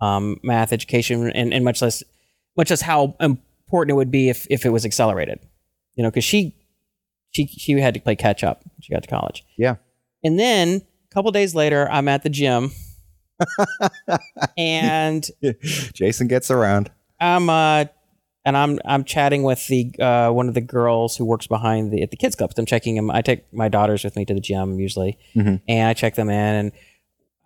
[0.00, 2.02] um, math education, and, and much less
[2.56, 5.38] much less how important it would be if if it was accelerated.
[5.94, 6.54] You know, because she
[7.30, 8.62] she she had to play catch up.
[8.64, 9.44] when She got to college.
[9.58, 9.76] Yeah.
[10.24, 12.72] And then a couple days later, I'm at the gym.
[14.56, 15.28] and
[15.92, 16.90] Jason gets around.
[17.20, 17.84] I'm uh
[18.44, 22.02] and I'm I'm chatting with the uh, one of the girls who works behind the
[22.02, 22.50] at the kids club.
[22.58, 23.10] I'm checking them.
[23.10, 25.60] I take my daughters with me to the gym usually, Mhm.
[25.68, 26.34] and I check them in.
[26.34, 26.72] And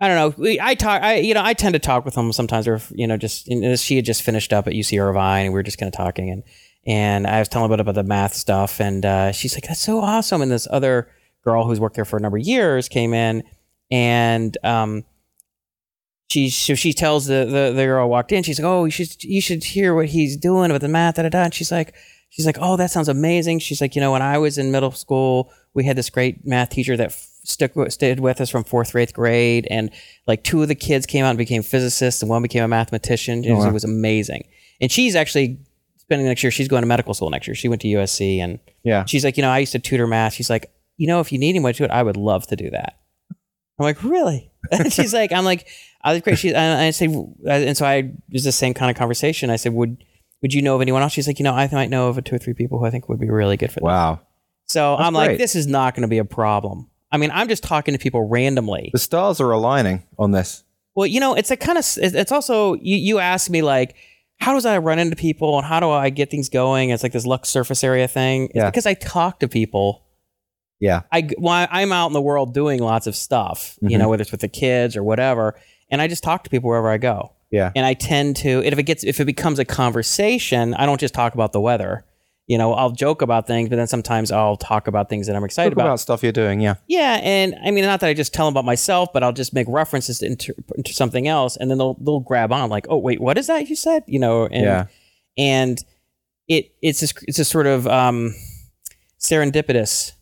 [0.00, 0.42] I don't know.
[0.42, 1.02] We, I talk.
[1.02, 3.79] I you know I tend to talk with them sometimes, or you know just and
[3.79, 6.31] she had just finished up at UC Irvine, and we were just kind of talking.
[6.31, 6.42] And
[6.87, 9.81] and I was telling a bit about the math stuff, and uh, she's like, "That's
[9.81, 11.11] so awesome." And this other
[11.44, 13.42] girl who's worked there for a number of years came in,
[13.90, 15.05] and um,
[16.29, 18.42] she so she tells the, the the girl walked in.
[18.42, 21.22] She's like, "Oh, you should you should hear what he's doing with the math." Da
[21.22, 21.44] da da.
[21.44, 21.94] And she's like,
[22.31, 24.90] she's like, "Oh, that sounds amazing." She's like, "You know, when I was in middle
[24.90, 29.03] school, we had this great math teacher that stuck stayed with us from fourth through
[29.03, 29.90] eighth grade, and
[30.27, 33.44] like two of the kids came out and became physicists, and one became a mathematician.
[33.44, 33.70] It was, wow.
[33.70, 34.49] it was amazing.
[34.81, 35.61] And she's actually
[35.99, 36.51] spending next year.
[36.51, 37.55] She's going to medical school next year.
[37.55, 39.05] She went to USC, and Yeah.
[39.05, 40.33] she's like, you know, I used to tutor math.
[40.35, 42.57] She's like, you know, if you need anyone to do it, I would love to
[42.57, 42.99] do that.
[43.78, 44.50] I'm like, really?
[44.72, 45.68] And she's like, I'm like,
[46.02, 46.38] I was great.
[46.40, 49.48] She, and I say, uh, and so I it was the same kind of conversation.
[49.48, 50.02] I said, would
[50.42, 51.12] would you know of anyone else?
[51.12, 53.08] She's like, you know, I might know of two or three people who I think
[53.08, 53.84] would be really good for this.
[53.84, 54.20] Wow.
[54.66, 56.90] So I'm like, this is not going to be a problem.
[57.12, 58.90] I mean, I'm just talking to people randomly.
[58.92, 60.64] The stars are aligning on this.
[60.96, 63.94] Well, you know, it's a kind of, it's also, you, you ask me like,
[64.40, 66.90] how does I run into people and how do I get things going?
[66.90, 68.46] It's like this luck surface area thing.
[68.46, 68.70] It's Yeah.
[68.70, 70.05] because I talk to people
[70.80, 71.02] Yeah.
[71.12, 74.00] I well, I'm out in the world doing lots of stuff, you Mhm.
[74.00, 75.58] know, whether it's with the kids or whatever,
[75.90, 77.32] and I just talk to people wherever I go.
[77.50, 77.70] Yeah.
[77.76, 81.14] And I tend to, if it gets, if it becomes a conversation, I don't just
[81.14, 82.04] talk about the weather.
[82.48, 85.42] You know, I'll joke about things, but then sometimes I'll talk about things that I'm
[85.44, 85.98] excited Talk about.
[86.00, 86.60] stuff you're doing.
[86.60, 86.74] Yeah.
[86.86, 89.52] Yeah, and I mean, not that I just tell them about myself, but I'll just
[89.54, 93.38] make references to something else, and then they'll they'll grab on like, oh wait, what
[93.38, 94.04] is that you said?
[94.06, 94.86] You know, and Yeah.
[95.38, 95.84] and
[96.48, 98.32] it it's this it's a sort of um,
[99.18, 100.12] serendipitous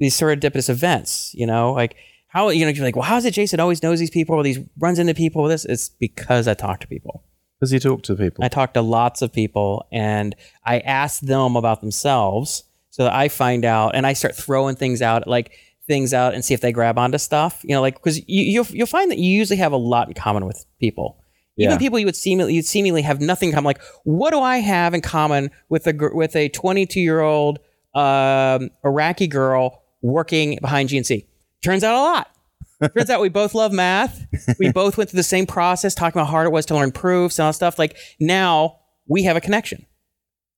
[0.00, 1.32] these serendipitous events.
[1.34, 1.94] You know, like
[2.26, 4.42] how you know you're like, well, how is it Jason always knows these people or
[4.42, 5.42] these runs into people?
[5.42, 7.22] With this it's because I talk to people.
[7.60, 8.42] Because you talk to people.
[8.42, 10.34] I talk to lots of people and
[10.64, 15.02] I ask them about themselves so that I find out and I start throwing things
[15.02, 15.52] out like
[15.86, 17.60] things out and see if they grab onto stuff.
[17.62, 20.14] You know, like because you, you'll you'll find that you usually have a lot in
[20.14, 21.18] common with people.
[21.58, 21.78] Even Yeah.
[21.78, 23.66] people you would seemingly you'd seemingly have nothing in common.
[23.66, 27.58] Like, what do I have in common with a with a 22 year old
[27.94, 31.26] um, Iraqi girl working behind GNC?
[31.62, 32.30] Turns out a lot.
[32.94, 34.26] Turns out we both love math.
[34.58, 36.92] We both went through the same process, talking about how hard it was to learn
[36.92, 37.78] proofs and all that stuff.
[37.78, 39.84] Like now we have a connection,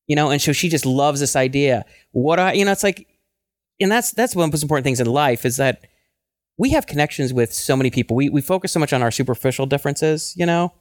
[0.06, 0.30] you know.
[0.30, 1.84] And so she just loves this idea.
[2.12, 3.08] What I, you know, it's like,
[3.80, 5.84] and that's that's one of the most important things in life is that
[6.58, 8.14] we have connections with so many people.
[8.14, 10.72] We we focus so much on our superficial differences, you know,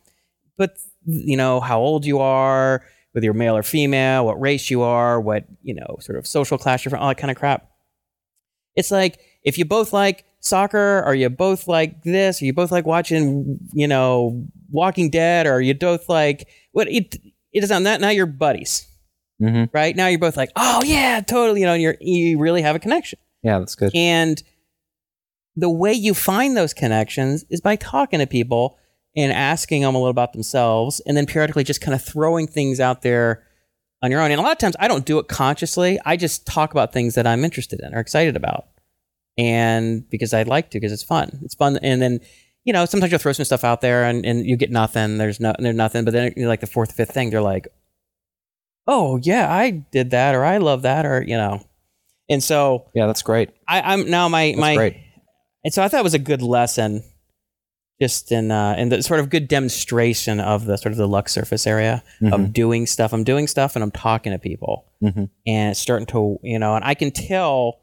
[0.57, 4.83] but you know how old you are, whether you're male or female, what race you
[4.83, 7.70] are, what you know, sort of social class you're from, all that kind of crap.
[8.75, 12.71] It's like if you both like soccer, or you both like this, or you both
[12.71, 17.15] like watching, you know, Walking Dead, or you both like what it
[17.53, 18.87] it doesn't that now you're buddies,
[19.39, 19.95] hmm right?
[19.95, 23.19] Now you're both like, oh yeah, totally, you know, you're you really have a connection.
[23.43, 23.91] Yeah, that's good.
[23.95, 24.41] And
[25.55, 28.77] the way you find those connections is by talking to people
[29.15, 32.79] and asking them a little about themselves, and then periodically just kind of throwing things
[32.79, 33.43] out there
[34.01, 34.31] on your own.
[34.31, 35.99] And a lot of times I don't do it consciously.
[36.05, 38.67] I just talk about things that I'm interested in or excited about.
[39.37, 41.39] And because I'd like to, because it's fun.
[41.43, 41.77] It's fun.
[41.77, 42.19] And then,
[42.65, 45.17] you know, sometimes you'll throw some stuff out there and, and you get nothing.
[45.17, 46.03] There's no, there's nothing.
[46.03, 47.67] But then, like the fourth, fifth thing, they're like,
[48.87, 51.63] oh, yeah, I did that, or I love that, or, you know.
[52.29, 53.49] And so Yeah, that's great.
[53.67, 54.97] I, I'm now my, That's my, great.
[55.63, 57.03] and so I thought it was a good lesson,
[58.01, 61.29] just in uh, in the sort of good demonstration of the sort of the luck
[61.29, 62.33] surface area Mhm.
[62.33, 63.13] of doing stuff.
[63.13, 65.29] I'm doing stuff and I'm talking to people, Mhm.
[65.45, 67.79] and it's starting to you know, and I can tell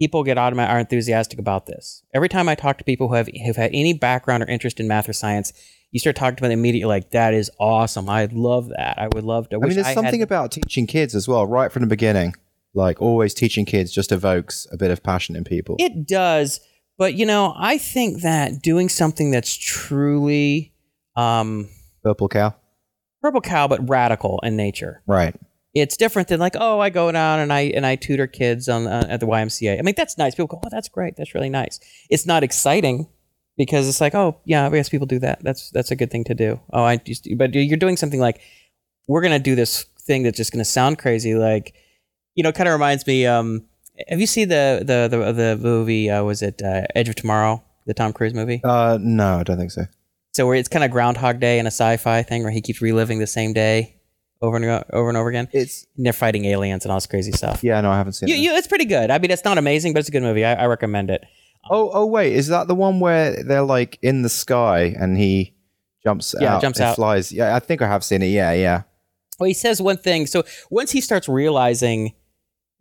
[0.00, 2.02] people get automatic are enthusiastic about this.
[2.14, 4.88] Every time I talk to people who have who've had any background or interest in
[4.88, 5.52] math or science,
[5.92, 8.08] you start talking to them immediately like that is awesome.
[8.08, 8.94] I love that.
[8.98, 9.56] I would love to.
[9.56, 11.88] I wish mean, there's had something that." about teaching kids as well, right from the
[11.88, 12.34] beginning.
[12.72, 15.74] Like always teaching kids just evokes a bit of passion in people.
[15.78, 16.60] It does,
[17.00, 20.74] but you know, I think that doing something that's truly
[21.16, 21.66] um,
[22.02, 22.54] Purple cow.
[23.22, 25.02] purple cow, but radical in nature.
[25.06, 25.34] Right.
[25.72, 28.86] It's different than like, oh, I go down and I and I tutor kids on
[28.86, 29.78] uh, at the YMCA.
[29.78, 30.34] I mean, that's nice.
[30.34, 31.16] People go, oh, that's great.
[31.16, 31.80] That's really nice.
[32.10, 33.08] It's not exciting
[33.56, 35.42] because it's like, oh, yeah, I guess people do that.
[35.42, 36.60] That's that's a good thing to do.
[36.70, 38.42] Oh, I just, but you're doing something like,
[39.08, 41.34] we're gonna do this thing that's just gonna sound crazy.
[41.34, 41.72] Like,
[42.34, 43.24] you know, kind of reminds me.
[43.24, 43.64] Um,
[44.08, 46.10] have you seen the the the, the movie?
[46.10, 47.62] Uh, was it uh, Edge of Tomorrow?
[47.86, 48.60] The Tom Cruise movie.
[48.62, 49.82] Uh, no, I don't think so.
[50.34, 53.18] So where it's kind of Groundhog Day and a sci-fi thing where he keeps reliving
[53.18, 53.96] the same day
[54.42, 55.48] over and over and over again.
[55.52, 57.64] It's And they're fighting aliens and all this crazy stuff.
[57.64, 58.38] yeah, no, I haven't seen You, it.
[58.38, 59.10] you, it's pretty good.
[59.10, 60.44] I mean, it's not amazing, but it's a good movie.
[60.44, 61.24] I, I recommend it.
[61.68, 65.54] Oh, oh, wait, is that the one where they're like in the sky and he
[66.04, 66.62] jumps Yeah, out?
[66.62, 66.96] jumps and out.
[66.96, 67.32] flies.
[67.32, 68.28] Yeah, I think I have seen it.
[68.28, 68.82] Yeah, yeah.
[69.40, 70.26] Well, he says one thing.
[70.26, 72.14] So once he starts realizing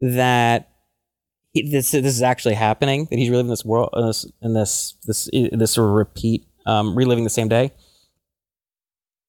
[0.01, 0.68] that
[1.63, 4.95] he, this this is actually happening, that he's reliving this world in this in this
[5.05, 7.71] this this sort of repeat, um, reliving the same day.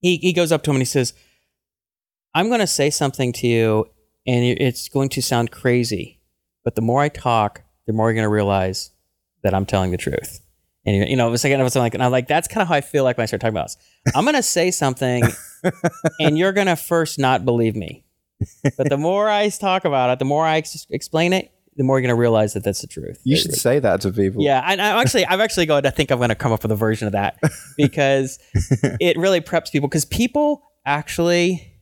[0.01, 1.15] He he goes up to him and he says,
[2.35, 3.87] "I'm going to say something to you,
[4.27, 6.21] and it's going to sound crazy,
[6.65, 8.91] but the more I talk, the more you're going to realize
[9.43, 10.41] that I'm telling the truth."
[10.87, 12.69] And you know, it was like, it was like, and I'm like, that's kind of
[12.69, 13.77] how I feel like when I start talking about this.
[14.15, 15.25] I'm gonna say something,
[16.21, 18.05] and you're gonna first not believe me,
[18.79, 21.99] but the more I talk about it, the more I ex- explain it, the more
[21.99, 23.23] you're gonna realize that that's the truth.
[23.25, 24.43] You should say that to people.
[24.43, 26.71] Yeah, and I'm actually, I'm actually going to think I'm going to come up with
[26.71, 27.39] a version of that
[27.79, 28.39] because
[29.01, 29.89] it really preps people.
[29.89, 31.73] Because people actually,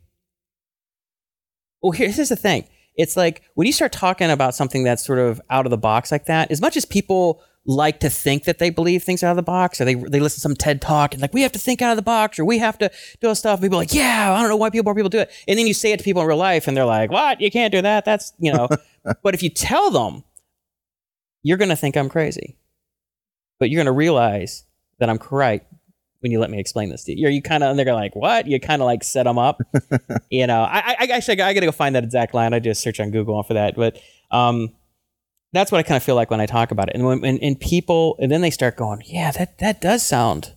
[1.82, 2.68] well, here's the thing.
[2.94, 6.12] It's like when you start talking about something that's sort of out of the box
[6.12, 6.52] like that.
[6.52, 9.78] As much as people like to think that they believe things out of the box,
[9.80, 11.90] or they they listen to some TED talk and like we have to think out
[11.90, 13.60] of the box, or we have to do stuff.
[13.60, 15.66] People are like, yeah, I don't know why people more people do it, and then
[15.66, 17.40] you say it to people in real life, and they're like, what?
[17.40, 18.06] You can't do that.
[18.06, 18.68] That's you know.
[19.22, 20.24] but if you tell them,
[21.42, 22.56] you're going to think I'm crazy,
[23.60, 24.64] but you're going to realize
[24.98, 25.72] that I'm correct
[26.20, 27.22] when you let me explain this to you.
[27.22, 28.46] You're, you kind of, and they're like, what?
[28.46, 29.60] You kind of like set them up.
[30.30, 32.54] you know, I, I actually, I got to go find that exact line.
[32.54, 33.76] I just search on Google for that.
[33.76, 34.00] But
[34.30, 34.70] um,
[35.52, 36.94] that's what I kind of feel like when I talk about it.
[36.94, 40.54] And when, and, and people, and then they start going, yeah, that, that does sound,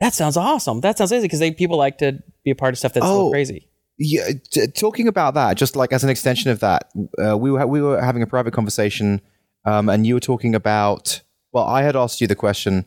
[0.00, 0.80] that sounds awesome.
[0.80, 3.30] That sounds easy because they, people like to be a part of stuff that's Oh.
[3.30, 3.68] crazy.
[3.96, 6.90] Yeah, t- talking about that, just like as an extension of that,
[7.24, 9.20] uh, we were we were having a private conversation,
[9.64, 11.20] um, and you were talking about.
[11.52, 12.86] Well, I had asked you the question: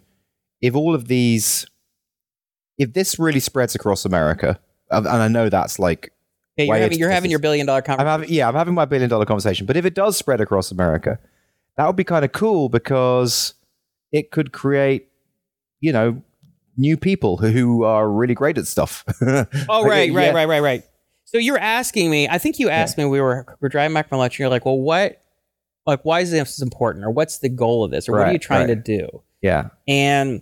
[0.60, 1.66] if all of these,
[2.78, 4.60] if this really spreads across America,
[4.92, 6.12] and I know that's like
[6.58, 8.08] Hey, you're having, you're having your billion dollar I'm conversation.
[8.10, 9.66] having, yeah, I'm having my billion dollar conversation.
[9.68, 11.20] But if it does spread across America,
[11.78, 13.54] that would be kind of cool because
[14.12, 15.10] it could create,
[15.80, 16.22] you know,
[16.76, 19.06] new people who, are really great at stuff.
[19.70, 20.32] Oh, Like, right, right, yeah.
[20.34, 20.84] right, right, right.
[21.26, 22.28] So you're asking me.
[22.28, 23.06] I think you asked me.
[23.06, 25.22] We were we're driving back from lunch, and you're like, "Well, what?
[25.86, 28.40] Like, why is this important, or what's the goal of this, or what are you
[28.40, 28.84] trying right.
[28.84, 30.42] to do?" Yeah, And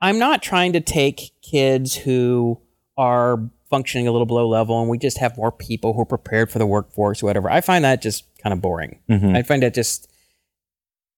[0.00, 2.60] I'm not trying to take kids who
[2.96, 3.38] are
[3.70, 6.58] functioning a little below level, and we just have more people who are prepared for
[6.58, 7.48] the workforce, or whatever.
[7.50, 8.98] I find that just kind of boring.
[9.08, 9.36] Mhm.
[9.36, 10.08] I find that just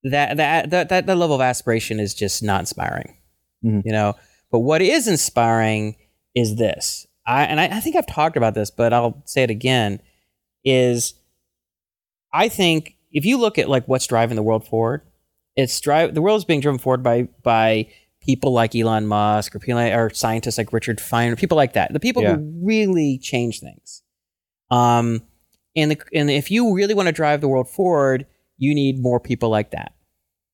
[0.05, 3.17] that that that that, that level of aspiration is just not inspiring.
[3.65, 3.83] Mhm.
[3.85, 4.15] You know,
[4.51, 5.97] but what is inspiring
[6.35, 7.07] is this.
[7.27, 10.01] I and I, I think I've talked about this, but I'll say it again.
[10.65, 11.15] Is
[12.33, 15.03] I think if you look at like what's driving the world forward,
[15.57, 17.89] it's drive the world's being driven forward by by
[18.25, 21.93] people like Elon Musk or people like, or scientists like Richard Feynman, people like that.
[21.93, 22.37] The people Yeah.
[22.37, 24.03] who really change things.
[24.71, 25.23] Um,
[25.77, 28.27] and the, and if you really want to drive the world forward,
[28.59, 29.93] you need more people like that.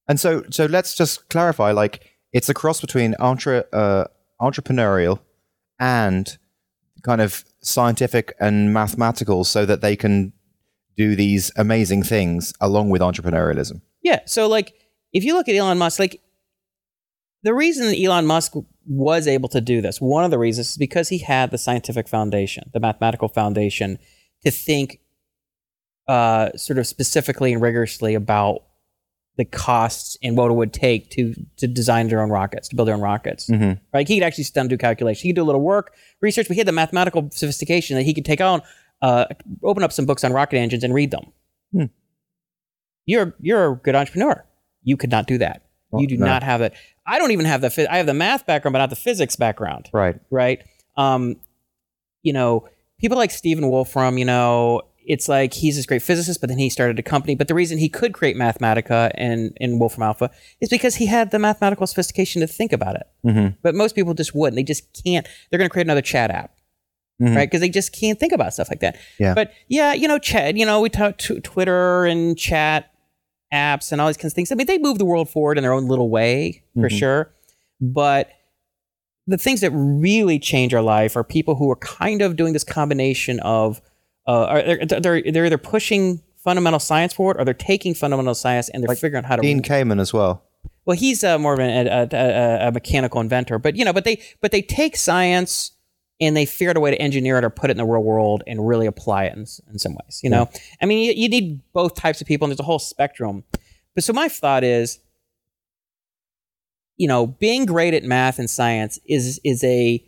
[0.08, 1.70] and so so let's just clarify.
[1.72, 2.00] Like,
[2.32, 4.04] it's a cross between entre, uh,
[4.40, 5.18] entrepreneurial
[5.78, 6.38] and
[7.02, 10.32] kind of scientific and mathematical, so that they can
[10.96, 13.82] do these amazing things along with entrepreneurialism.
[14.02, 14.20] Yeah.
[14.26, 14.72] So like
[15.12, 16.20] if you look at Elon Musk, like
[17.42, 18.54] the reason Elon Musk
[18.86, 22.08] was able to do this, one of the reasons is because he had the scientific
[22.08, 23.98] foundation, the mathematical foundation
[24.44, 25.00] to think
[26.08, 28.64] uh, sort of specifically and rigorously about
[29.36, 32.88] the costs and what it would take to to design their own rockets, to build
[32.88, 33.48] their own rockets.
[33.48, 33.80] Mm-hmm.
[33.94, 34.08] Right?
[34.08, 35.22] He could actually sit down and do calculations.
[35.22, 38.14] He could do a little work, research, but he had the mathematical sophistication that he
[38.14, 38.62] could take on,
[39.00, 39.26] uh,
[39.62, 41.32] open up some books on rocket engines and read them.
[41.72, 41.84] Hmm.
[43.06, 44.44] You're you're a good entrepreneur.
[44.82, 45.62] You could not do that.
[45.90, 46.26] Well, you do no.
[46.26, 46.74] not have it.
[47.08, 47.86] I don't even have the.
[47.90, 49.88] I have the math background, but not the physics background.
[49.92, 50.20] Right.
[50.30, 50.62] Right?
[50.96, 51.36] Um,
[52.22, 52.68] you know,
[53.00, 54.18] people like Stephen Wolfram.
[54.18, 57.34] You know, it's like he's this great physicist, but then he started a company.
[57.34, 61.30] But the reason he could create Mathematica and and Wolfram Alpha is because he had
[61.30, 63.06] the mathematical sophistication to think about it.
[63.24, 63.56] Mm-hmm.
[63.62, 64.56] But most people just wouldn't.
[64.56, 65.26] They just can't.
[65.50, 66.52] They're going to create another chat app,
[67.22, 67.34] Mhm.
[67.34, 67.48] right?
[67.48, 68.96] Because they just can't think about stuff like that.
[69.18, 69.32] Yeah.
[69.34, 70.56] But yeah, you know, chat.
[70.56, 72.90] You know, we talk t- Twitter and chat
[73.52, 74.52] apps and all these kinds of things.
[74.52, 76.98] I mean, they move the world forward in their own little way for Mhm.
[76.98, 77.30] sure.
[77.80, 78.28] But
[79.26, 82.64] the things that really change our life are people who are kind of doing this
[82.64, 83.80] combination of
[84.26, 88.68] uh, are, they're, they're they're either pushing fundamental science forward or they're taking fundamental science
[88.68, 90.42] and they're Like figuring out how to Dean Kamen as well.
[90.84, 94.04] well, he's uh, more of an, a, a, a mechanical inventor, but you know, but
[94.04, 95.72] they but they take science
[96.20, 98.42] and they figured a way to engineer it or put it in the real world
[98.46, 100.20] and really apply it in, in some ways.
[100.22, 100.48] You know,
[100.82, 103.44] I mean, you, you need both types of people, and there's a whole spectrum.
[103.94, 104.98] But so my thought is,
[106.96, 110.04] you know, being great at math and science is is a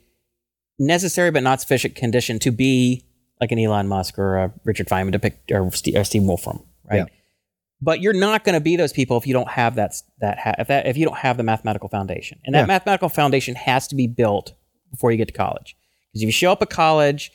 [0.78, 3.04] necessary but not sufficient condition to be
[3.40, 6.61] like an Elon Musk or a Richard Feynman to pick or Steve, or Steve Wolfram,
[6.90, 6.96] right?
[6.98, 7.04] Yeah.
[7.82, 10.54] But you're not going to be those people if you don't have that that ha-
[10.58, 12.66] if that if you don't have the mathematical foundation, and that Yeah.
[12.66, 14.52] mathematical foundation has to be built
[14.90, 15.76] before you get to college.
[16.12, 17.32] Because if you show up at college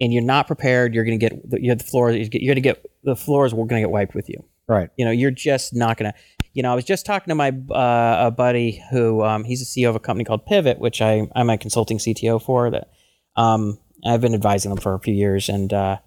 [0.00, 2.10] and you're not prepared, you're going to get the, you have the floor.
[2.10, 3.52] You're going to get the floors.
[3.52, 4.44] We're going to get wiped with you.
[4.68, 4.90] Right.
[4.96, 6.18] You know, you're just not going to.
[6.52, 9.66] You know, I was just talking to my uh, a buddy who um, he's the
[9.84, 12.70] CEO of a company called Pivot, which I I'm a consulting CTO for.
[12.70, 12.90] That
[13.36, 15.98] um, I've been advising them for a few years, and uh,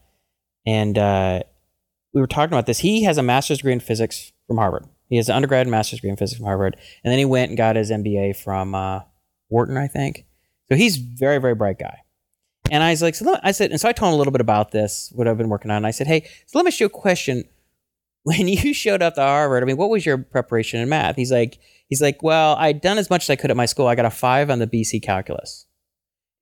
[0.66, 1.44] and uh,
[2.14, 2.80] we were talking about this.
[2.80, 4.86] He has a master's degree in physics from Harvard.
[5.10, 7.50] He has an undergrad and master's degree in physics from Harvard, and then he went
[7.50, 9.02] and got his MBA from uh,
[9.50, 10.26] Wharton, I think.
[10.72, 11.98] So he's very, very bright guy.
[12.72, 14.40] And I was like, so I said, and so I told him a little bit
[14.40, 15.78] about this, what I've been working on.
[15.78, 17.44] And I said, hey, so let me ask you a question.
[18.24, 21.16] When you showed up to Harvard, I mean, what was your preparation in math?
[21.16, 21.58] He's like,
[21.88, 23.88] he's like, well, I'd done as much as I could at my school.
[23.88, 25.66] I got a five on the BC calculus.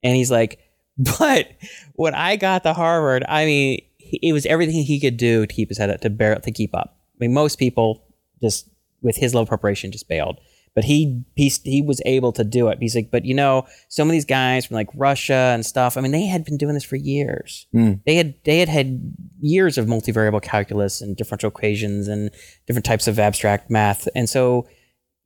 [0.04, 0.60] And he's like,
[1.18, 1.48] but
[1.94, 5.70] when I got to Harvard, I mean, it was everything he could do to keep
[5.70, 6.98] his head up, to bear, to keep up.
[7.16, 8.04] I mean, most people
[8.42, 8.68] just
[9.02, 10.38] with his level of preparation just bailed,
[10.76, 12.78] but he he he was able to do it.
[12.80, 15.98] He's like, but you know, some of these guys from like Russia and stuff.
[15.98, 17.68] I mean, they had been doing this for years.
[17.72, 17.94] Hmm.
[18.06, 22.32] They had they had had years of multivariable calculus and differential equations and
[22.68, 24.68] different types of abstract math, and so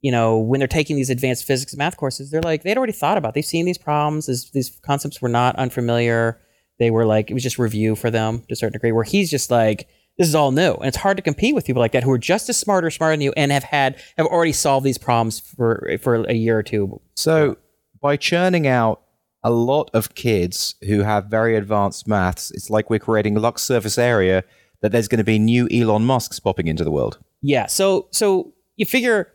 [0.03, 2.91] you know, when they're taking these advanced physics and math courses, they're like, they'd already
[2.91, 3.29] thought about.
[3.29, 3.35] It.
[3.35, 4.25] They've seen these problems.
[4.27, 6.41] These, these concepts were not unfamiliar.
[6.77, 8.91] They were like, it was just review for them to a certain degree.
[8.91, 9.87] Where he's just like,
[10.17, 12.19] this is all new, and it's hard to compete with people like that who are
[12.19, 15.39] just as smart or smarter than you and have had have already solved these problems
[15.39, 17.01] for for a year or two.
[17.15, 17.57] So
[17.99, 19.01] by churning out
[19.43, 23.57] a lot of kids who have very advanced maths, it's like we're creating a luck
[23.59, 24.43] surface area
[24.81, 27.17] that there's going to be new Elon Musks popping into the world.
[27.41, 27.65] Yeah.
[27.65, 29.33] So so you figure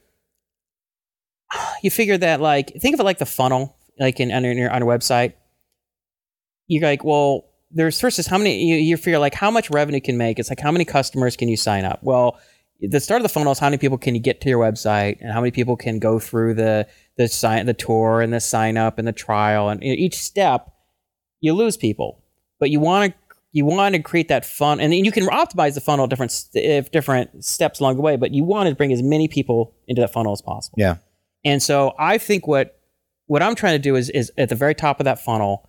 [1.82, 4.82] you figure that like think of it like the funnel, like in on your on
[4.82, 5.32] a website.
[6.66, 10.00] You're like, well, there's first is how many you, you figure like how much revenue
[10.00, 10.38] can make.
[10.38, 12.00] It's like how many customers can you sign up?
[12.02, 12.38] Well,
[12.80, 15.18] the start of the funnel is how many people can you get to your website
[15.20, 18.76] and how many people can go through the the sign the tour and the sign
[18.76, 20.72] up and the trial and each step
[21.40, 22.22] you lose people
[22.60, 23.18] but you want to
[23.50, 26.64] you want to create that fun and then you can optimize the funnel different st-
[26.64, 30.00] if different steps along the way but you want to bring as many people into
[30.00, 30.98] that funnel as possible Yeah.
[31.44, 32.78] and so i think what
[33.26, 35.68] what i'm trying to do is is at the very top of that funnel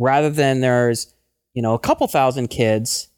[0.00, 1.14] rather than there's
[1.54, 3.08] you know a couple thousand kids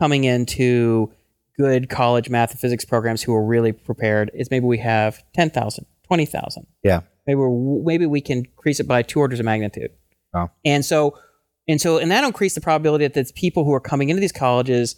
[0.00, 1.12] coming into
[1.56, 5.86] good college math and physics programs who are really prepared is maybe we have 10,000
[6.04, 7.00] 20,000 Yeah.
[7.26, 9.90] maybe we're, maybe we can increase it by two orders of magnitude
[10.32, 10.50] Wow.
[10.64, 11.18] and so
[11.66, 14.32] and so and that'll increase the probability that there's people who are coming into these
[14.32, 14.96] colleges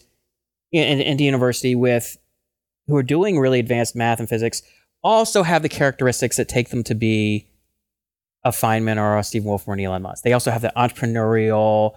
[0.73, 2.17] and into university with
[2.87, 4.63] who are doing really advanced math and physics
[5.03, 7.49] also have the characteristics that take them to be
[8.45, 10.25] a Feynman or a Steve Wolf or an Elon Musk.
[10.25, 11.93] They also have the entrepreneurial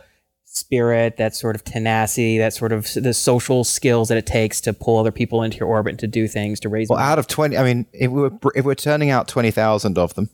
[0.56, 4.74] spirit, that sort of tenacity, that sort of the social skills that it takes to
[4.74, 7.12] pull other people into your orbit and to do things to raise Well, money.
[7.12, 10.30] out of 20, I mean, if we were, if we're turning out 20,000 of them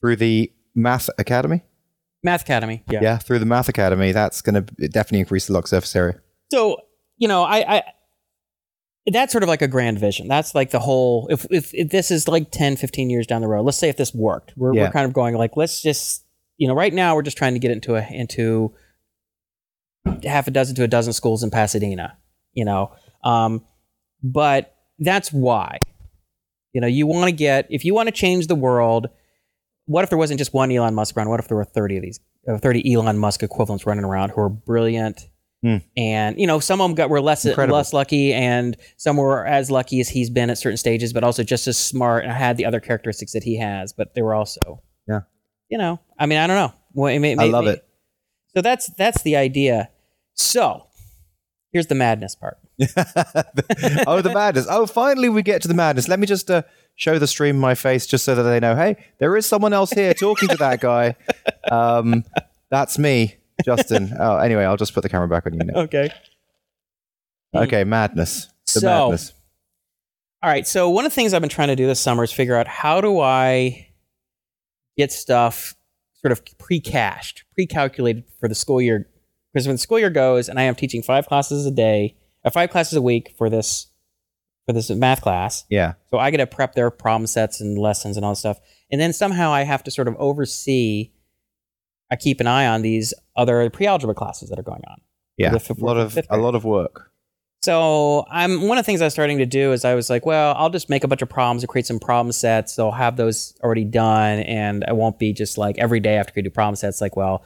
[0.00, 1.62] through the Math Academy,
[2.22, 2.82] Math Academy.
[2.90, 3.00] Yeah.
[3.02, 6.20] yeah, through the Math Academy, that's going to definitely increase the luck surface area.
[6.50, 6.78] So,
[7.18, 7.82] you know, I, I
[9.12, 10.26] that's sort of like a grand vision.
[10.26, 13.46] That's like the whole if, if if this is like 10, 15 years down the
[13.48, 14.52] road, let's say if this worked.
[14.56, 14.84] We're Yeah.
[14.84, 16.24] we're kind of going like let's just
[16.58, 18.74] you know, right now we're just trying to get into a into
[20.24, 22.16] half a dozen to a dozen schools in Pasadena,
[22.52, 22.92] you know.
[23.24, 23.64] Um,
[24.22, 25.78] but that's why.
[26.72, 29.08] You know, you want to get if you want to change the world,
[29.86, 31.28] what if there wasn't just one Elon Musk around?
[31.30, 34.40] What if there were 30 of these uh, 30 Elon Musk equivalents running around who
[34.40, 35.28] are brilliant
[35.62, 35.76] Hmm.
[35.96, 37.76] and you know some of them got were less Incredible.
[37.78, 41.42] less lucky and some were as lucky as he's been at certain stages but also
[41.42, 44.82] just as smart and had the other characteristics that he has but they were also
[45.08, 45.20] Yeah.
[45.70, 47.88] you know i mean i don't know well, it may- I may- love may- it.
[48.54, 49.88] so that's that's the idea
[50.36, 50.86] so
[51.72, 52.58] here's the madness part
[54.06, 54.66] oh, the madness.
[54.68, 56.08] Oh, finally we get to the madness.
[56.08, 56.62] Let me just uh,
[56.94, 59.90] show the stream my face just so that they know, hey, there is someone else
[59.92, 61.16] here talking to that guy.
[61.70, 62.22] Um,
[62.70, 64.12] that's me, Justin.
[64.18, 65.80] Oh, anyway, I'll just put the camera back on you now.
[65.82, 66.10] okay
[67.54, 68.48] Okay, madness.
[68.74, 69.32] The So- madness.
[70.42, 70.66] All right.
[70.66, 72.68] So one of the things I've been trying to do this summer is figure out
[72.68, 73.88] how do I
[74.98, 75.74] get stuff
[76.20, 79.08] sort of pre-cached, pre-calculated for the school year.
[79.56, 82.50] Because when the school year goes, and I am teaching five classes a day, or
[82.50, 83.86] five classes a week for this
[84.66, 85.94] for this math class, Yeah.
[86.10, 89.00] so I get to prep their problem sets and lessons and all this stuff, and
[89.00, 91.10] then somehow I have to sort of oversee.
[92.10, 95.00] I keep an eye on these other pre-algebra classes that are going on.
[95.38, 95.52] Yeah.
[95.56, 97.10] The A lot of a lot of work.
[97.62, 100.26] So I'm one of the things I was starting to do is I was like,
[100.26, 102.74] well, I'll just make a bunch of problems and create some problem sets.
[102.74, 106.30] So I'll have those already done, and I won't be just like every day to
[106.30, 107.00] create new problem sets.
[107.00, 107.42] Like, well,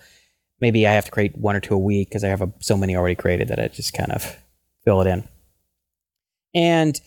[0.61, 2.77] maybe I have to create one or two a week because I have a, so
[2.77, 4.37] many already created that I just kind of
[4.85, 5.29] fill it in.
[6.55, 7.01] And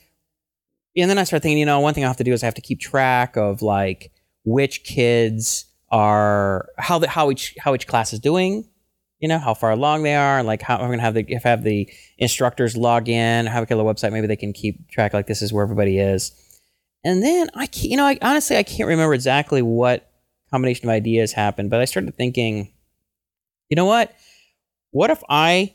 [0.95, 2.45] and then I start thinking, you know, one thing I have to do is I
[2.45, 4.12] have to keep track of like
[4.43, 8.68] which kids are how the how each how each class is doing
[9.20, 11.45] you know how far along they are and like how i'm gonna have the if
[11.45, 11.88] I have the
[12.18, 15.54] instructors log in have a killer website maybe they can keep track like this is
[15.54, 16.32] where everybody is
[17.06, 20.12] and then i can't, you know I, honestly i can't remember exactly what
[20.49, 22.72] combination of ideas happened but i started thinking
[23.74, 24.13] you know what
[24.91, 25.74] what if i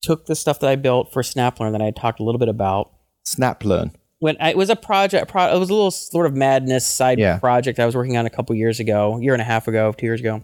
[0.00, 2.90] took the stuff that i built for snaplearn that i talked a little bit about
[3.22, 3.92] Snap learn.
[4.18, 7.20] when I, it was a project, pro, it was a little sort of madness side
[7.20, 7.38] Yeah.
[7.38, 10.06] project I was working on a couple years ago, year and a half ago, two
[10.06, 10.42] years ago.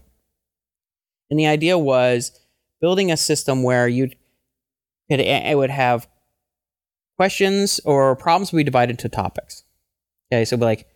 [1.29, 2.31] And the idea was
[2.81, 4.15] building a system where you'd
[5.09, 6.07] it, it would have
[7.17, 9.65] questions or problems would be divided into topics.
[10.31, 10.87] Okay, so like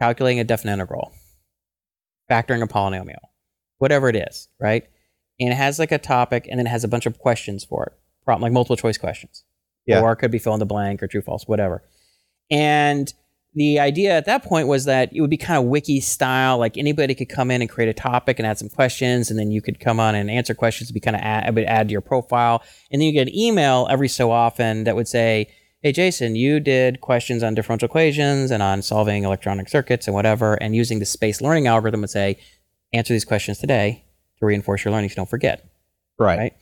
[0.00, 1.12] calculating a definite integral,
[2.30, 3.24] factoring a polynomial,
[3.78, 4.84] whatever it is, right?
[5.40, 7.84] And it has like a topic, and then it has a bunch of questions for
[7.86, 7.92] it,
[8.24, 9.42] problem like multiple choice questions,
[9.86, 10.00] Yeah.
[10.02, 11.82] or it could be fill in the blank or true false, whatever.
[12.50, 13.12] And
[13.54, 16.76] the idea at that point was that it would be kind of wiki style, like
[16.76, 19.60] anybody could come in and create a topic and add some questions, and then you
[19.62, 22.00] could come on and answer questions to be kind of add, would add to your
[22.00, 22.62] profile,
[22.92, 25.48] and then you get an email every so often that would say,
[25.82, 30.54] "Hey Jason, you did questions on differential equations and on solving electronic circuits and whatever,
[30.54, 32.36] and using the space learning algorithm would say,
[32.92, 34.04] answer these questions today
[34.40, 35.64] to reinforce your learning so you don't forget."
[36.18, 36.38] Right.
[36.38, 36.52] Right.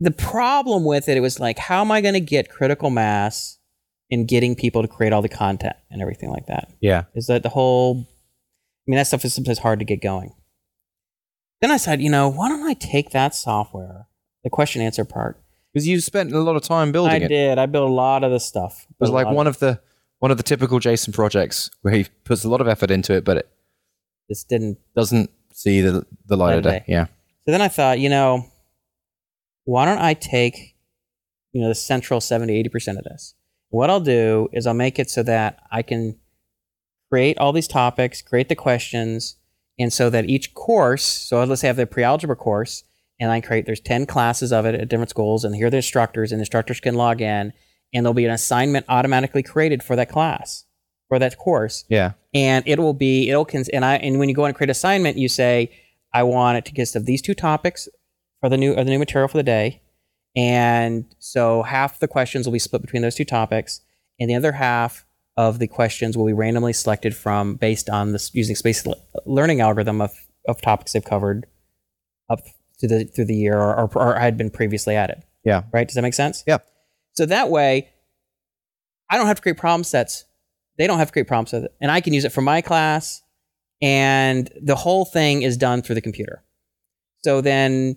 [0.00, 3.58] The problem with it, it was like, how am I going to get critical mass
[4.10, 6.72] in getting people to create all the content and everything like that?
[6.80, 7.04] Yeah.
[7.14, 7.98] Is that the whole?
[7.98, 10.34] I mean, that stuff is sometimes hard to get going.
[11.60, 14.06] Then I said, you know, why don't I take that software,
[14.42, 15.40] the question answer part?
[15.72, 17.26] Because you spent a lot of time I building it.
[17.26, 17.58] I did.
[17.58, 18.86] I built a lot of this stuff.
[18.90, 19.80] It was like one of of the
[20.18, 23.24] one of the typical Jason projects where he puts a lot of effort into it,
[23.24, 23.48] but it
[24.28, 24.78] this didn't.
[24.96, 26.84] doesn't see the the light of day.
[26.86, 27.06] Yeah.
[27.44, 28.46] So then I thought, you know,
[29.64, 30.76] why don't I take,
[31.52, 33.34] you know, the central 70, 80% of this?
[33.70, 36.18] What I'll do is I'll make it so that I can
[37.10, 39.36] create all these topics, create the questions,
[39.78, 42.84] and so that each course, so let's say I have the pre-algebra course,
[43.20, 45.76] and I create, there's 10 classes of it at different schools, and here are the
[45.76, 47.52] instructors, and the instructors can log in,
[47.92, 50.64] and there'll be an assignment automatically created for that class,
[51.12, 52.12] for that course Yeah.
[52.32, 55.18] and it will be it'll cons- and I and when you go and create assignment,
[55.18, 55.70] you say
[56.14, 57.86] I want it to consist of these two topics
[58.40, 59.82] for the new or the new material for the day,
[60.34, 63.82] and so half the questions will be split between those two topics,
[64.18, 65.04] and the other half
[65.36, 68.96] of the questions will be randomly selected from based on this using space le-
[69.26, 70.12] learning algorithm of
[70.48, 71.44] of topics they've covered
[72.30, 72.40] up
[72.78, 75.22] to the through the year or, or, or had been previously added.
[75.44, 75.64] Yeah.
[75.74, 75.86] Right?
[75.86, 76.42] Does that make sense?
[76.46, 76.58] Yeah.
[77.12, 77.90] So that way,
[79.10, 80.24] I don't have to create problem sets.
[80.78, 81.74] They don't have to create with it.
[81.80, 83.22] and I can use it for my class.
[83.80, 86.42] And the whole thing is done through the computer.
[87.24, 87.96] So then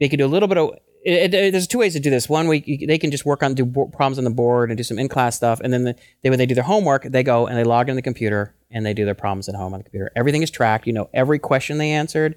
[0.00, 0.70] they can do a little bit of.
[1.04, 2.28] It, it- there's two ways to do this.
[2.28, 4.98] One week they can just work on do problems on the board and do some
[4.98, 7.58] in class stuff, and then the, they when they do their homework, they go and
[7.58, 10.10] they log in the computer and they do their problems at home on the computer.
[10.16, 10.86] Everything is tracked.
[10.86, 12.36] You know every question they answered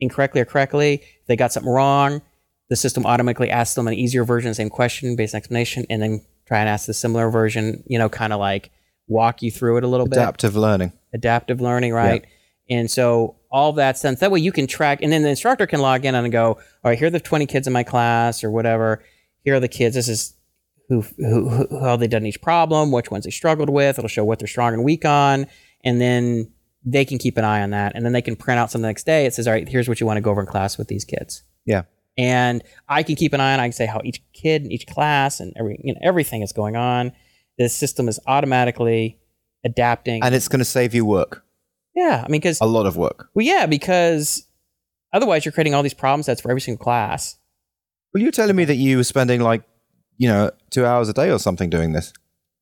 [0.00, 0.94] incorrectly or correctly.
[0.94, 2.22] If they got something wrong,
[2.70, 5.84] the system automatically asks them an easier version of the same question based on explanation,
[5.88, 7.84] and then try and ask the similar version.
[7.86, 8.70] You know, kind of like
[9.08, 10.92] walk you through it a little bit Adaptive learning.
[11.12, 12.24] adaptive learning, right?
[12.68, 15.80] And so all that sense that way you can track, and then the instructor can
[15.80, 18.50] log in and go, all right, here are the 20 kids in my class or
[18.50, 19.02] whatever.
[19.44, 19.94] Here are the kids.
[19.94, 20.34] This is
[20.88, 23.98] who, who, who how they done each problem, which ones they struggled with.
[23.98, 25.46] It'll show what they're strong and weak on,
[25.84, 26.50] and then
[26.84, 28.88] they can keep an eye on that, and then they can print out something the
[28.88, 29.26] next day.
[29.26, 31.04] It says, all right, here's what you want to go over in class with these
[31.04, 31.82] kids Yeah.
[32.18, 33.60] and I can keep an eye on.
[33.60, 36.52] I can say how each kid in each class and every you know everything is
[36.52, 37.12] going on.
[37.58, 39.18] The system is automatically
[39.64, 40.22] adapting.
[40.22, 41.44] And it's going to save you work.
[41.94, 43.28] yeah, I mean, because A lot of work.
[43.34, 44.46] well, yeah, because
[45.12, 47.36] otherwise you're creating all these problem sets for every single class.
[48.12, 49.62] Well, you were telling me that you were spending like,
[50.18, 52.12] you know, two hours a day or something doing this.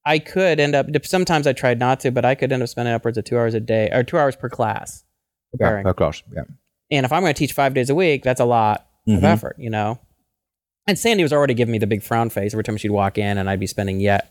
[0.06, 0.86] I could end up.
[1.04, 3.54] Sometimes I tried not to, but I could end up spending upwards of two hours
[3.54, 5.02] a day or two hours per class
[5.50, 5.86] preparing.
[5.86, 6.22] Oh, gosh.
[6.34, 6.42] Yeah.
[6.90, 9.24] And if I'm going to teach five days a week, that's a lot of Mhm.
[9.24, 9.98] effort, you know.
[10.86, 13.38] And Sandy was already giving me the big frown face every time she'd walk in,
[13.38, 14.30] and I'd be spending yet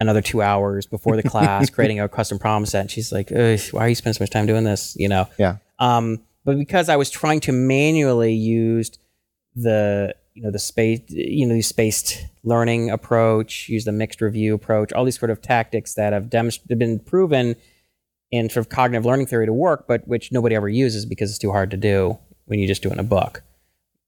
[0.00, 2.82] another two hours before the class creating a custom problem set.
[2.82, 5.28] And she's like, "Why are you spending so much time doing this?" You know.
[5.38, 5.56] Yeah.
[5.78, 8.90] Um, but because I was trying to manually use
[9.54, 14.54] the you know the space you know the spaced learning approach, use the mixed review
[14.54, 17.56] approach, all these sort of tactics that have demonst- have been proven
[18.30, 21.38] in sort of cognitive learning theory to work, but which nobody ever uses because it's
[21.38, 23.42] too hard to do when you just do it in a book.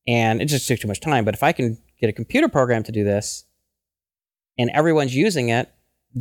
[0.09, 1.25] And it just took too much time.
[1.25, 3.45] But if I can get a computer program to do this
[4.59, 5.71] and everyone's using it,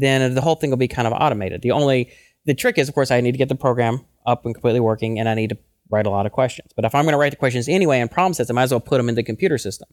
[0.02, 1.62] then the whole thing will be kind of automated.
[1.62, 2.12] The only
[2.46, 5.20] the trick is, of course, I need to get the program up and completely working,
[5.20, 5.58] and I need to
[5.90, 6.72] write a lot of questions.
[6.76, 8.72] But if I'm going to write the questions anyway and problem sets, I might as
[8.72, 9.88] well put them in the computer system,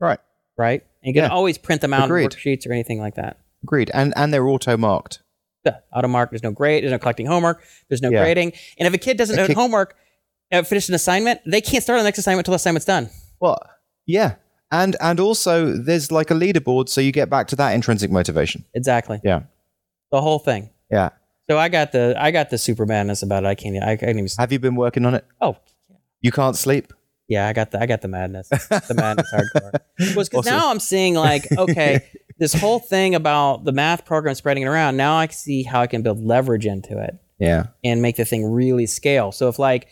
[0.00, 0.18] Right.
[0.58, 0.82] right?
[1.02, 1.34] And you can Yeah.
[1.34, 3.38] always print them out in worksheets or anything like that.
[3.62, 3.90] Agreed.
[3.94, 5.20] And and they're auto marked.
[5.64, 6.30] Yeah, auto mark.
[6.30, 6.82] There's no grade.
[6.82, 7.62] There's no collecting homework.
[7.88, 8.22] There's no Yeah.
[8.22, 8.52] grading.
[8.78, 9.96] And if a kid doesn't A know kid- homework,
[10.52, 13.10] uh, finish an assignment, they can't start on the next assignment until the assignment's done.
[13.40, 13.58] Well,
[14.06, 14.36] yeah.
[14.70, 18.64] And and also there's like a leaderboard, so you get back to that intrinsic motivation.
[18.74, 19.20] Exactly.
[19.24, 19.42] Yeah.
[20.12, 20.70] The whole thing.
[20.90, 21.10] Yeah.
[21.50, 23.46] So I got the I got the super madness about it.
[23.46, 23.82] I can't.
[23.82, 24.28] I can't even.
[24.38, 25.24] Have you been working on it?
[25.40, 25.56] Oh,
[26.20, 26.92] You can't sleep?
[27.28, 27.46] yeah.
[27.48, 28.48] I got the I got the madness.
[28.50, 29.80] The madness hardcore.
[30.16, 30.58] Was because Awesome.
[30.58, 32.04] now I'm seeing like okay,
[32.38, 34.96] this whole thing about the math program spreading it around.
[34.98, 37.68] Now I see how I can build leverage into it Yeah.
[37.82, 39.32] and make the thing really scale.
[39.32, 39.88] So if like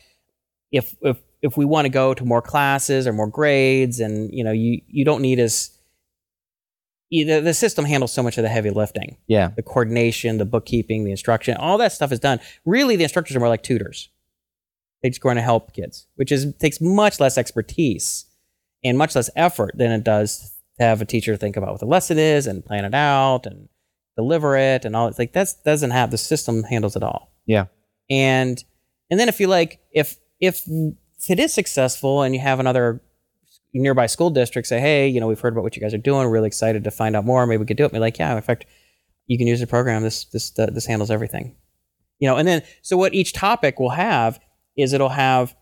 [0.71, 1.17] if if
[1.47, 4.81] if we want to go to more classes or more grades and you know you
[4.89, 5.71] you don't need as
[7.11, 9.51] the system handles so much of the heavy lifting Yeah.
[9.57, 13.41] the coordination the bookkeeping the instruction all that stuff is done really the instructors are
[13.41, 14.11] more like tutors
[15.03, 18.27] they're just going to help kids which is takes much less expertise
[18.85, 21.87] and much less effort than it does to have a teacher think about what the
[21.87, 23.69] lesson is and plan it out and
[24.17, 27.67] deliver it and all it's like that doesn't have the system handles it all Yeah.
[28.11, 28.63] and
[29.11, 30.63] and then if you like if if
[31.19, 33.01] if it is successful and you have another
[33.73, 36.27] nearby school district say hey you know we've heard about what you guys are doing
[36.29, 37.93] really excited to find out more maybe we could do it.
[37.93, 38.67] Be like yeah in fact
[39.27, 40.03] you can use the program.
[40.03, 41.57] This this uh, this handles everything.
[42.19, 44.41] You know and then so what each topic will have
[44.77, 45.55] is it'll have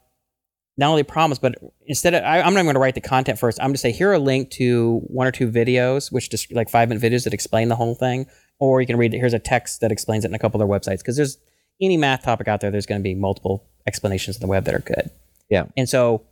[0.76, 1.54] not only problems but
[1.86, 3.58] instead of I, i'm not going to write the content first.
[3.60, 6.68] I'm going to say here a link to one or two videos which just like
[6.68, 8.26] five minute videos that explain the whole thing.
[8.60, 10.68] Or you can read it here's a text that explains it in a couple of
[10.68, 10.98] their websites.
[10.98, 11.38] Because there's
[11.80, 14.74] any math topic out there there's going to be multiple explanations on the web that
[14.74, 15.10] are good
[15.50, 15.64] Yeah.
[15.76, 16.24] and so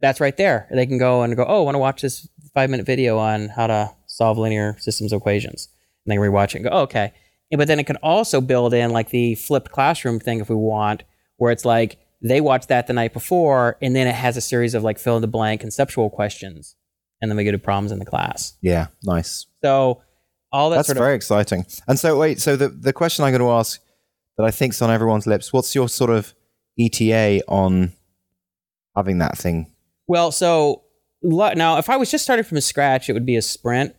[0.00, 2.70] that's right there they can go and go oh i want to watch this five
[2.70, 5.68] minute video on how to solve linear systems equations
[6.04, 7.12] and they can rewatch it and go oh, okay
[7.50, 10.56] And- but then it can also build in like the flipped classroom thing if we
[10.56, 11.02] want
[11.38, 14.74] where it's like they watch that the night before and then it has a series
[14.74, 16.74] of like fill in the blank conceptual questions
[17.20, 18.86] and then we go to problems in the class Yeah.
[19.04, 19.46] Nice.
[19.62, 20.02] so
[20.52, 21.66] all that That's sort of very exciting.
[21.88, 22.40] And so, wait.
[22.40, 23.78] So the the question I'm going to ask
[24.38, 25.52] that I think's on everyone's lips.
[25.52, 26.32] What's your sort of
[26.78, 27.92] ETA on
[28.98, 29.72] having that thing?
[30.06, 30.82] Well, so
[31.22, 33.94] now if I was just starting from scratch, it would be a sprint,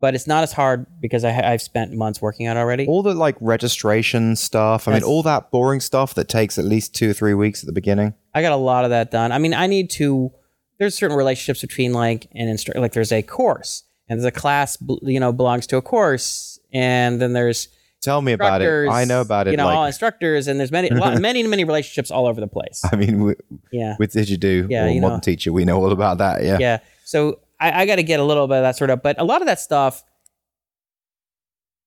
[0.00, 2.86] but it's not as hard because I, I've spent months working on it already.
[2.86, 4.88] All the like registration stuff.
[4.88, 7.66] I mean, all that boring stuff that takes at least two or three weeks at
[7.66, 8.14] the beginning.
[8.34, 9.32] I got a lot of that done.
[9.32, 10.32] I mean, I need to.
[10.78, 14.76] There's certain relationships between like an instructor, like there's a course and there's a class,
[15.02, 17.68] you know, belongs to a course, and then there's
[18.02, 18.88] Tell me about it.
[18.90, 19.52] I know about it.
[19.52, 22.82] You know, all instructors, and there's many, lot, many, many relationships all over the place.
[22.92, 23.40] I mean, with,
[23.70, 23.94] Yeah.
[23.98, 24.28] with Did
[24.68, 25.20] Yeah, or you Modern know.
[25.20, 26.42] Teacher, we know all about that.
[26.42, 26.58] Yeah.
[26.60, 26.78] yeah.
[27.04, 29.24] So I, I got to get a little bit of that sort of, but a
[29.24, 30.02] lot of that stuff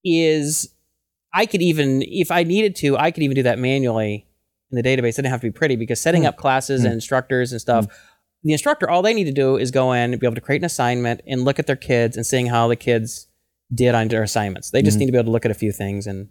[0.03, 0.69] is
[1.33, 4.25] I could even, if I needed to, I could even do that manually
[4.71, 5.09] in the database.
[5.09, 6.27] It didn't have to be pretty because setting Hmm.
[6.29, 7.87] up classes and instructors and stuff,
[8.43, 10.61] the instructor, all they need to do is go in and be able to create
[10.61, 13.27] an assignment and look at their kids and seeing how the kids
[13.73, 14.69] did on their assignments.
[14.71, 14.99] They just Mhm.
[15.01, 16.29] need to be able to look at a few things and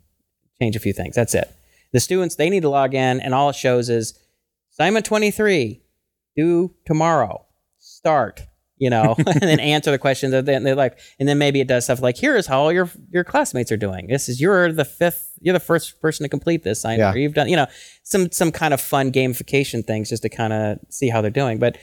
[0.61, 1.15] change a few things.
[1.17, 1.51] That's it.
[1.93, 4.15] The students, they need to log in and all it shows is
[4.73, 5.81] assignment 23,
[6.37, 7.45] due tomorrow,
[7.79, 8.43] start,
[8.77, 10.99] you know, and then answer the questions that they, they like.
[11.21, 13.77] And then maybe it does stuff like, here is how all your, your classmates are
[13.77, 14.07] doing.
[14.09, 17.01] This is, you're the fifth, you're the first person to complete this assignment.
[17.01, 17.13] Yeah.
[17.13, 17.67] Or you've done, you know,
[18.03, 21.59] some, some kind of fun gamification things just to kind of see how they're doing.
[21.59, 21.79] But,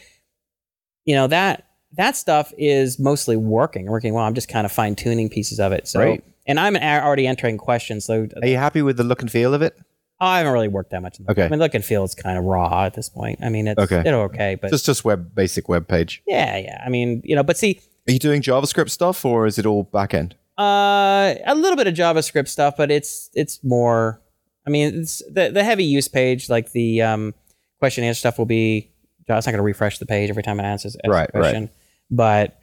[1.05, 1.67] you know, that,
[1.97, 4.23] that stuff is mostly working, working well.
[4.23, 5.87] I'm just kind of fine tuning pieces of it.
[5.87, 6.23] So, Right.
[6.47, 8.05] and I'm already entering questions.
[8.05, 9.75] So Are you happy with the look and feel of it?
[10.19, 11.17] I haven't really worked that much.
[11.19, 11.45] in the- Okay.
[11.45, 13.39] I mean, look and feel is kind of raw at this point.
[13.43, 13.99] I mean, it's, Okay.
[14.01, 16.21] it's okay, but Just just web basic web page.
[16.27, 16.81] yeah, yeah.
[16.85, 19.83] I mean, you know, but see, Are you doing JavaScript stuff or is it all
[19.83, 20.35] back end?
[20.57, 24.21] uh, a little bit of JavaScript stuff, but it's it's more.
[24.67, 27.33] I mean, it's the the heavy use page, like the um,
[27.79, 28.91] question answer stuff, will be.
[29.21, 31.69] It's not going to refresh the page every time it answers Right, a question,
[32.12, 32.57] but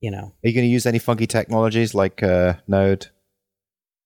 [0.00, 3.06] you know, Are you going to use any funky technologies like uh, Node?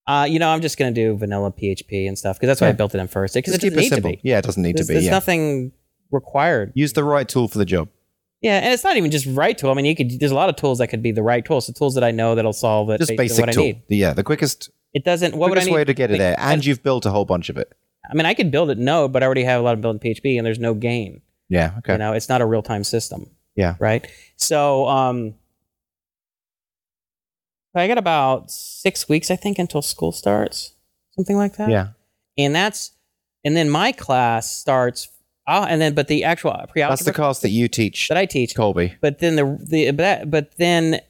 [0.06, 2.68] uh, you know, I'm just going to do vanilla PHP and stuff because that's why
[2.68, 4.10] I built it in first because it doesn't need to simple.
[4.12, 4.20] be.
[4.22, 4.94] Yeah, it doesn't need There's, to be.
[4.94, 5.10] there's Yeah.
[5.10, 5.72] nothing
[6.10, 6.72] required.
[6.74, 7.88] Use the right tool for the job.
[8.42, 9.70] Yeah, and it's not even just right tool.
[9.70, 10.20] I mean, you could.
[10.20, 11.66] There's a lot of tools that could be the right tools.
[11.66, 12.98] The tools that I know that'll solve it.
[12.98, 13.62] Just basic what tool.
[13.64, 13.82] I need.
[13.88, 15.34] Yeah, the quickest, It doesn't.
[15.34, 15.74] What would I quickest need?
[15.74, 16.36] way to get it there.
[16.38, 17.72] And you've built a whole bunch of it.
[18.08, 19.94] I mean, I could build it Node, but I already have a lot of built
[19.96, 21.22] in PHP, and there's no gain.
[21.48, 21.72] Yeah.
[21.78, 21.92] Okay.
[21.94, 23.30] You know, it's not a real time system.
[23.56, 23.76] Yeah.
[23.80, 24.06] Right.
[24.36, 25.34] So, um,
[27.74, 30.72] I got about six weeks, I think, until school starts,
[31.14, 31.68] something like that.
[31.68, 31.88] Yeah.
[32.38, 32.92] And that's,
[33.44, 35.08] and then my class starts.
[35.46, 38.26] Uh, and then, but the actual pre-algebra That's the class that you teach, that I
[38.26, 38.96] teach Colby.
[39.00, 41.00] but then the the but, but then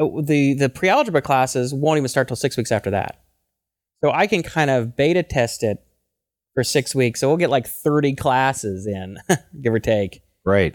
[0.00, 3.20] uh, the the pre-algebra classes won't even start till six weeks after that
[4.02, 5.84] so i can kind of beta test it
[6.54, 9.18] for six weeks so we'll get like 30 classes in
[9.60, 10.74] give or take Great.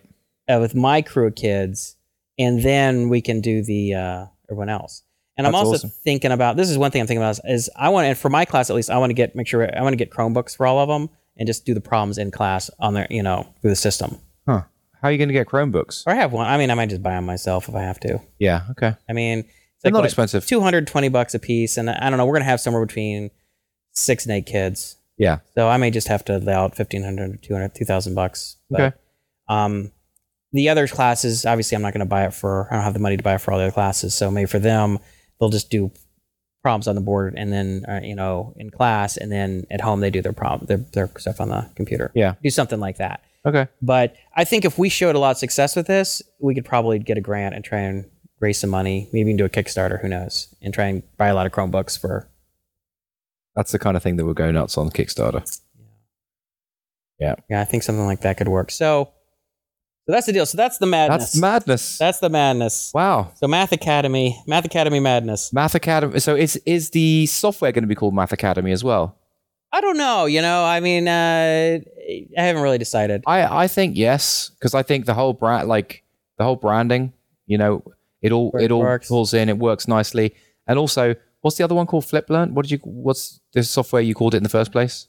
[0.50, 1.96] Uh, with my crew of kids
[2.40, 5.04] and then we can do the uh, everyone else
[5.38, 5.90] and i'm also awesome.
[5.90, 8.30] thinking about this is one thing i'm thinking about is, is i want and for
[8.30, 10.56] my class at least i want to get make sure i want to get chromebooks
[10.56, 13.48] for all of them and just do the problems in class on their you know
[13.62, 14.18] through the system
[14.48, 14.64] Huh.
[15.02, 16.04] How are you going to get Chromebooks?
[16.08, 18.00] or i have one i mean i might just buy them myself if i have
[18.02, 18.62] to Yeah.
[18.72, 18.96] Okay.
[19.10, 19.48] I mean, it's
[19.82, 20.46] They're like not what, expensive.
[20.46, 21.76] 220 bucks a piece.
[21.78, 23.32] And I don't know, we're going to have somewhere between
[23.92, 24.96] six and eight kids.
[25.18, 25.40] Yeah.
[25.56, 28.56] So I may just have to lay out 1500 200 2000 bucks.
[28.70, 28.98] But, Okay.
[29.50, 29.92] Um,
[30.54, 32.68] the other classes, obviously, I'm not going to buy it for.
[32.72, 34.14] I don't have the money to buy it for all the other classes.
[34.14, 35.00] So maybe for them,
[35.40, 35.92] they'll just do
[36.62, 40.00] problems on the board, and then uh, you know in class, and then at home
[40.00, 40.78] they do their problem, their,
[41.08, 42.12] their stuff on the computer.
[42.16, 42.36] Yeah.
[42.42, 43.22] do something like that.
[43.46, 43.68] Okay.
[43.82, 47.00] But I think if we showed a lot of success with this, we could probably
[47.00, 48.06] get a grant and try and
[48.40, 50.02] raise some money, maybe even do a Kickstarter.
[50.02, 50.54] Who knows?
[50.62, 52.30] And try and buy a lot of Chromebooks for.
[53.56, 55.60] That's the kind of thing that would go nuts on Kickstarter.
[57.20, 58.72] Yeah, Yeah, I think something like that could work.
[58.72, 59.12] So,
[60.06, 60.46] so that's the deal.
[60.46, 61.32] So that's the madness.
[61.32, 61.98] That's madness.
[61.98, 62.92] That's the madness.
[62.94, 63.32] wow.
[63.36, 65.52] So Math Academy, Math Academy madness.
[65.54, 66.20] Math Academy.
[66.20, 69.18] So is is the software going to be called Math Academy as well?
[69.72, 70.26] I don't know.
[70.26, 71.80] You know, I mean, uh,
[72.38, 73.24] I haven't really decided.
[73.26, 76.04] I I think yes, because I think the whole brand, like
[76.38, 77.14] the whole branding,
[77.48, 77.84] you know,
[78.22, 79.08] it all it it all works.
[79.08, 79.50] pulls in.
[79.50, 80.36] It works nicely,
[80.68, 82.04] and also, what's the other one called?
[82.06, 82.52] FlipLearn.
[82.52, 82.80] What did you?
[82.84, 85.08] What's the software you called it in the first place?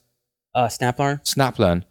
[0.55, 1.21] Uh, SnapLearn.
[1.23, 1.83] SnapLearn.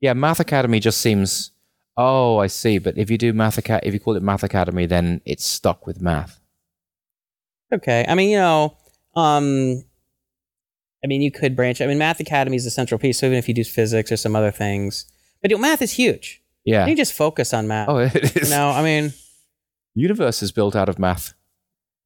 [0.00, 1.52] Yeah, Math Academy just seems.
[2.00, 2.78] Oh, I see.
[2.78, 6.00] But if you do Math if you call it Math Academy, then it's stuck with
[6.00, 6.40] math.
[7.74, 8.06] Okay.
[8.08, 8.76] I mean, you know,
[9.16, 9.82] um,
[11.04, 11.80] I mean, you could branch.
[11.82, 13.18] I mean, Math Academy is the central piece.
[13.18, 15.06] So even if you do physics or some other things,
[15.42, 16.40] but you know, math is huge.
[16.64, 16.86] Yeah.
[16.86, 17.88] You just focus on math.
[17.88, 18.50] Oh, it You is.
[18.50, 19.12] know, I mean,
[19.94, 21.34] Universe is built out of math.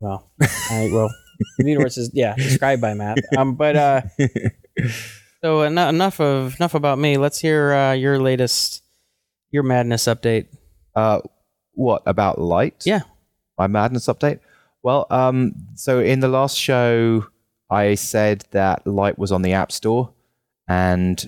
[0.00, 1.10] well, I, well,
[1.58, 3.18] the universe is yeah described by math.
[3.36, 4.02] Um, but uh,
[5.44, 7.18] so en- enough of enough about me.
[7.18, 8.81] Let's hear uh, your latest
[9.52, 10.46] your madness update.
[10.94, 11.20] Uh,
[11.74, 12.82] what about Lyte?
[12.84, 13.02] Yeah.
[13.58, 14.40] My madness update.
[14.82, 17.26] Well, um, so in the last show,
[17.70, 20.12] I said that Lyte was on the App Store,
[20.68, 21.24] and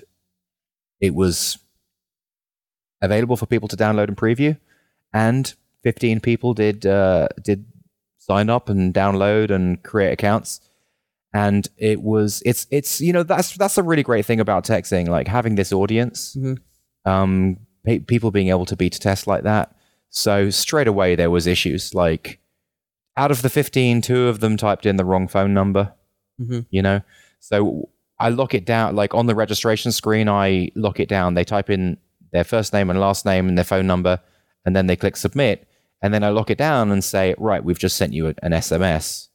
[0.99, 1.57] it was
[3.01, 4.57] available for people to download and preview,
[5.13, 5.53] and
[5.83, 7.65] 15 people did uh, did
[8.17, 10.59] sign up and download and create accounts.
[11.33, 15.07] And it was it's it's you know that's that's a really great thing about texting
[15.09, 16.59] like having this audience Mhm.
[17.05, 19.75] um, pe- people being able to beta test like that.
[20.09, 21.93] So straight away there was issues.
[21.93, 22.39] Like
[23.17, 25.93] out of the 15, two of them typed in the wrong phone number.
[26.41, 26.65] Mhm.
[26.69, 27.01] You know,
[27.39, 28.95] so I lock it down.
[28.95, 31.33] Like on the registration screen, I lock it down.
[31.33, 31.97] They type in
[32.31, 34.19] their first name and last name and their phone number,
[34.65, 35.67] and then they click submit.
[36.01, 39.29] And then I lock it down and say, right, we've just sent you an SMS.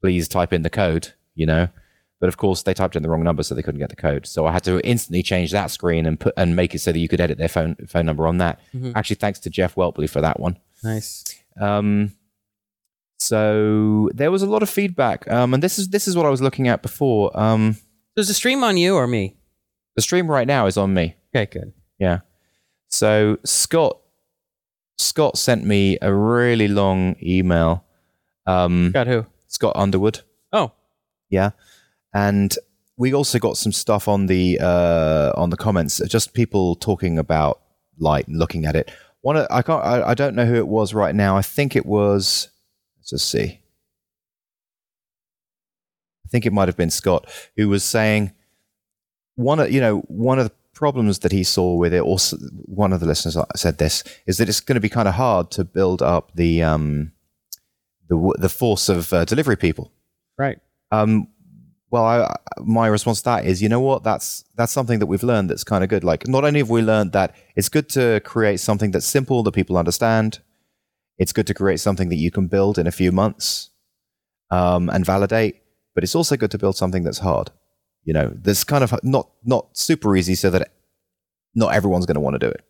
[0.00, 1.12] Please type in the code.
[1.34, 1.68] You know.
[2.20, 4.26] But of course, they typed in the wrong number, so they couldn't get the code.
[4.26, 6.98] So I had to instantly change that screen and put and make it so that
[6.98, 8.58] you could edit their phone phone number on that.
[8.74, 8.92] Mhm.
[8.96, 10.58] Actually, thanks to Jeff Welpley for that one.
[10.82, 11.24] Nice.
[11.60, 12.12] Um,
[13.18, 16.30] so there was a lot of feedback, um, and this is this is what I
[16.30, 17.38] was looking at before.
[17.38, 17.74] Um,
[18.14, 19.34] So is the stream on you or me?
[19.96, 21.16] the stream right now is on me.
[21.34, 21.72] Okay, good.
[21.98, 22.20] Yeah.
[22.88, 23.98] So Scott
[24.96, 27.84] Scott sent me a really long email.
[28.46, 29.26] Um, Got who?
[29.48, 30.20] Scott Underwood.
[30.52, 30.72] Oh,
[31.30, 31.50] Yeah,
[32.26, 32.50] and
[32.96, 37.60] we also got some stuff on the uh, on the comments, just people talking about
[37.98, 38.90] Lyte and looking at it.
[39.20, 41.36] One, of- I can't, I, I don't know who it was right now.
[41.36, 42.48] I think it was.
[42.98, 43.60] Let's just see.
[46.24, 48.32] I think it might have been Scott who was saying
[49.36, 52.02] one of you know one of the problems that he saw with it.
[52.02, 55.14] Also, one of the listeners said this is that it's going to be kind of
[55.14, 57.12] hard to build up the um
[58.08, 59.92] the the force of uh, delivery people.
[60.36, 60.58] right.
[60.90, 61.28] Um,
[61.90, 64.04] well, I, my response to that is, you know what?
[64.04, 66.04] That's that's something that we've learned that's kind of good.
[66.04, 69.52] Like, not only have we learned that it's good to create something that's simple that
[69.52, 70.40] people understand,
[71.18, 73.70] it's good to create something that you can build in a few months
[74.50, 75.62] um, and validate,
[75.94, 77.50] but it's also good to build something that's hard.
[78.04, 80.70] You know, that's kind of not not super easy, so that
[81.54, 82.64] not everyone's going to want to do it.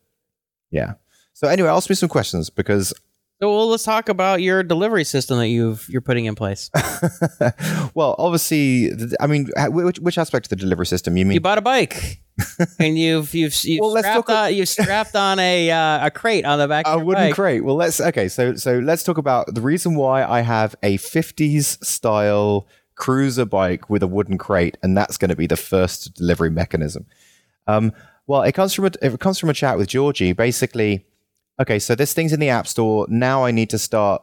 [0.71, 0.95] Yeah.
[1.35, 2.93] So anyway, ask me some questions because
[3.41, 6.70] So well, let's talk about your delivery system that you've you're putting in place.
[7.95, 11.16] well, obviously, I mean, which, which aspect of the delivery system?
[11.16, 12.20] You mean you bought a bike,
[12.80, 16.59] and you've you've you've Well, strapped on you've strapped on a uh, a crate on
[16.59, 17.34] the back a of your wooden bike.
[17.36, 17.64] crate?
[17.64, 18.26] Well, let's okay.
[18.28, 22.66] So, so let's talk about the reason why I have a '50s style
[22.97, 27.07] cruiser bike with a wooden crate, and that's going to be the first delivery mechanism.
[27.68, 27.93] Um,
[28.26, 30.32] well, it comes from a it comes from a chat with Georgie.
[30.32, 31.07] Basically,
[31.61, 33.06] okay, so this thing's in the app store.
[33.09, 34.22] Now I need to start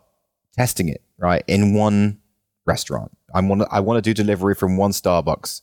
[0.53, 2.19] testing it right in one
[2.65, 3.11] restaurant.
[3.33, 5.61] I want I want to do delivery from one Starbucks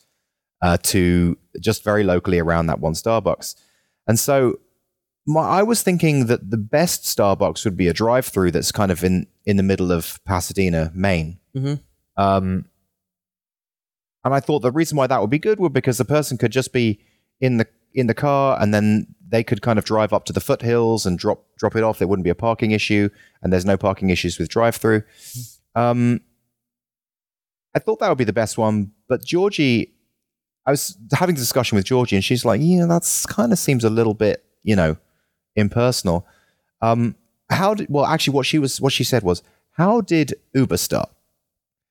[0.61, 3.55] uh, to just very locally around that one Starbucks,
[4.07, 4.59] and so
[5.27, 9.05] my, I was thinking that the best Starbucks would be a drive-through that's kind of
[9.05, 11.39] in in the middle of Pasadena, Maine.
[11.57, 11.81] Mhm.
[12.17, 12.67] Um,
[14.25, 16.53] and I thought the reason why that would be good would because the person could
[16.53, 17.01] just be
[17.41, 20.41] in the in the car, and then they could kind of drive up to the
[20.41, 21.99] foothills and drop drop it off.
[21.99, 23.09] There wouldn't be a parking issue,
[23.43, 25.03] and there's no parking issues with drive-through.
[25.75, 26.21] Um,
[27.75, 29.93] I thought that would be the best one, but Georgie,
[30.67, 33.83] I was having a discussion with Georgie, and she's like, "Yeah, that's kind of seems
[33.85, 34.97] a little bit, you know,
[35.57, 36.27] impersonal."
[36.83, 37.17] Um,
[37.51, 41.09] how did well actually what she was what she said was how did Uber start?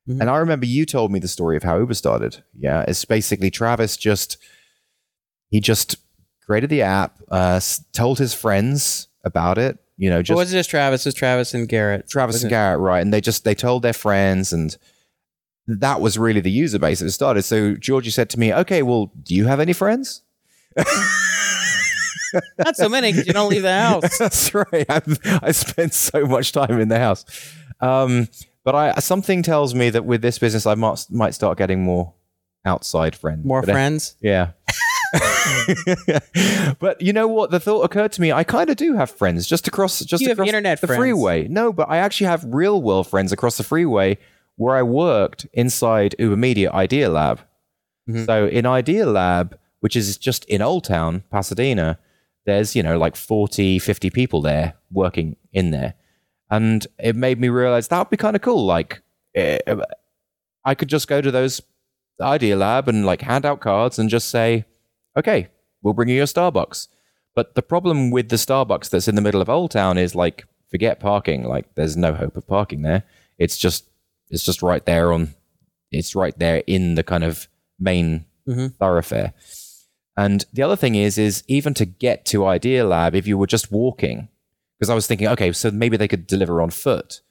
[0.07, 0.21] Mhm.
[0.21, 2.43] And I remember you told me the story of how Uber started.
[2.57, 4.37] Yeah, it's basically Travis just
[5.49, 5.95] he just
[6.51, 7.61] created the app, uh,
[7.93, 9.77] told his friends about it.
[9.95, 11.05] You know, just was it just Travis?
[11.05, 12.09] It was Travis and Garrett.
[12.09, 12.55] Travis and it?
[12.55, 12.99] Garrett, right?
[12.99, 14.75] And they just they told their friends, and
[15.65, 17.43] that was really the user base that it started.
[17.43, 20.23] So Georgie said to me, "Okay, well, do you have any friends?"
[22.57, 24.17] Not so many because you don't leave the house.
[24.17, 24.85] That's right.
[24.89, 27.23] I'm, I spend so much time in the house,
[27.79, 28.27] um,
[28.65, 32.13] but I something tells me that with this business, I might might start getting more
[32.65, 33.45] outside friends.
[33.45, 34.15] More But, friends.
[34.21, 34.51] Yeah.
[36.79, 37.51] but you know what?
[37.51, 38.31] The thought occurred to me.
[38.31, 40.99] I kind of do have friends just across just You have across internet the friends.
[40.99, 41.47] freeway.
[41.47, 44.17] No, but I actually have real world friends across the freeway
[44.55, 47.39] where I worked inside UberMedia Idea Lab.
[48.09, 48.25] Mhm.
[48.25, 51.97] So in Idealab, which is just in Old Town, Pasadena,
[52.45, 55.93] there's, you know, like 40, 50 people there working in there.
[56.49, 58.65] And it made me realize that would be kind of cool.
[58.65, 59.01] Like,
[59.35, 59.59] eh,
[60.65, 61.61] I could just go to those
[62.19, 64.65] Idealab and like hand out cards and just say,
[65.17, 65.47] okay,
[65.81, 66.87] we'll bring you a Starbucks.
[67.35, 70.45] But the problem with the Starbucks that's in the middle of Old Town is like,
[70.69, 71.43] forget parking.
[71.43, 73.03] Like, there's no hope of parking there.
[73.37, 73.85] It's just,
[74.29, 75.33] it's just right there on,
[75.91, 77.47] it's right there in the kind of
[77.79, 78.75] main Mhm.
[78.77, 79.33] thoroughfare.
[80.17, 83.71] And the other thing is, is even to get to Idealab, if you were just
[83.71, 84.27] walking,
[84.77, 87.21] because I was thinking, okay, so maybe they could deliver on foot.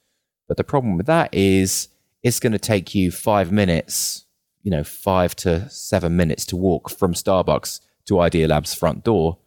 [0.49, 1.89] But the problem with that is
[2.23, 4.25] it's going to take you five minutes,
[4.63, 9.39] you know, five to seven minutes to walk from Starbucks to Idealab's front door.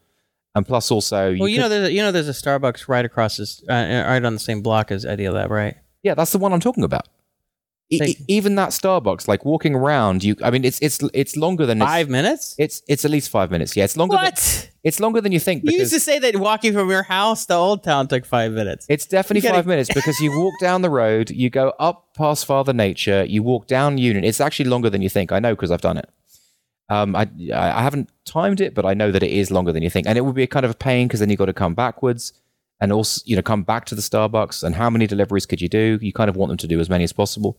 [0.55, 3.05] And plus, also, Well, you could- know, there's a, you know, there's a Starbucks right
[3.05, 3.73] across this, uh,
[4.07, 5.75] right on the same block as Idealab, right?
[6.03, 7.07] yeah, that's the one I'm talking about.
[7.89, 11.79] E- even that Starbucks, like walking around, you, I mean, it's it's it's longer than
[11.81, 12.55] it's, Five minutes.
[12.57, 13.75] It's it's at least five minutes.
[13.75, 14.15] Yeah, it's longer.
[14.15, 14.69] Than, What?
[14.83, 15.63] it's longer than you think.
[15.63, 18.85] You used to say that walking from your house to Old Town took five minutes.
[18.89, 22.45] It's definitely gotta- five minutes because you walk down the road, you go up past
[22.45, 24.23] Father Nature, you walk down Union.
[24.23, 25.31] It's actually longer than you think.
[25.31, 26.09] I know because I've done it.
[26.89, 29.89] Um, I I haven't timed it, but I know that it is longer than you
[29.89, 31.53] think, and it would be a kind of a pain because then you got to
[31.53, 32.33] come backwards
[32.81, 34.63] and also you know come back to the Starbucks.
[34.63, 35.97] And how many deliveries could you do?
[36.01, 37.57] You kind of want them to do as many as possible.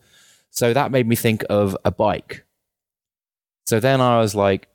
[0.55, 2.45] So that made me think of a bike.
[3.67, 4.69] So then I was like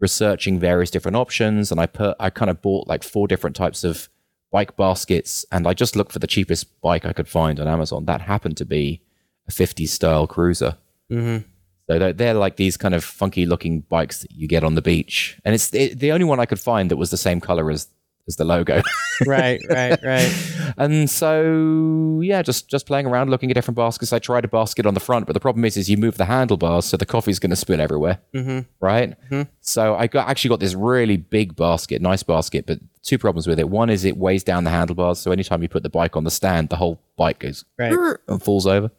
[0.00, 3.84] researching various different options, and I put I kind of bought like four different types
[3.84, 4.08] of
[4.50, 8.06] bike baskets, and I just looked for the cheapest bike I could find on Amazon.
[8.06, 9.02] That happened to be
[9.48, 10.76] a 50s style cruiser.
[11.10, 11.46] Mm-hmm.
[11.86, 14.82] So they're, they're like these kind of funky looking bikes that you get on the
[14.82, 17.70] beach, and it's it, the only one I could find that was the same color
[17.70, 17.86] as
[18.28, 18.82] as the logo.
[19.28, 20.74] Right, right, right.
[20.76, 24.12] and so yeah, just just playing around, looking at different baskets.
[24.12, 26.24] I tried a basket on the front, but the problem is, is you move the
[26.24, 28.60] handlebars, so the coffee's going to spill everywhere Mm-hmm.
[28.80, 29.14] right?
[29.30, 29.46] Mhm.
[29.60, 33.60] So I got actually got this really big basket, nice basket, but two problems with
[33.60, 33.68] it.
[33.68, 36.30] One is it weighs down the handlebars, so anytime you put the bike on the
[36.32, 37.92] stand, the whole bike goes Right.
[38.28, 38.90] and falls over.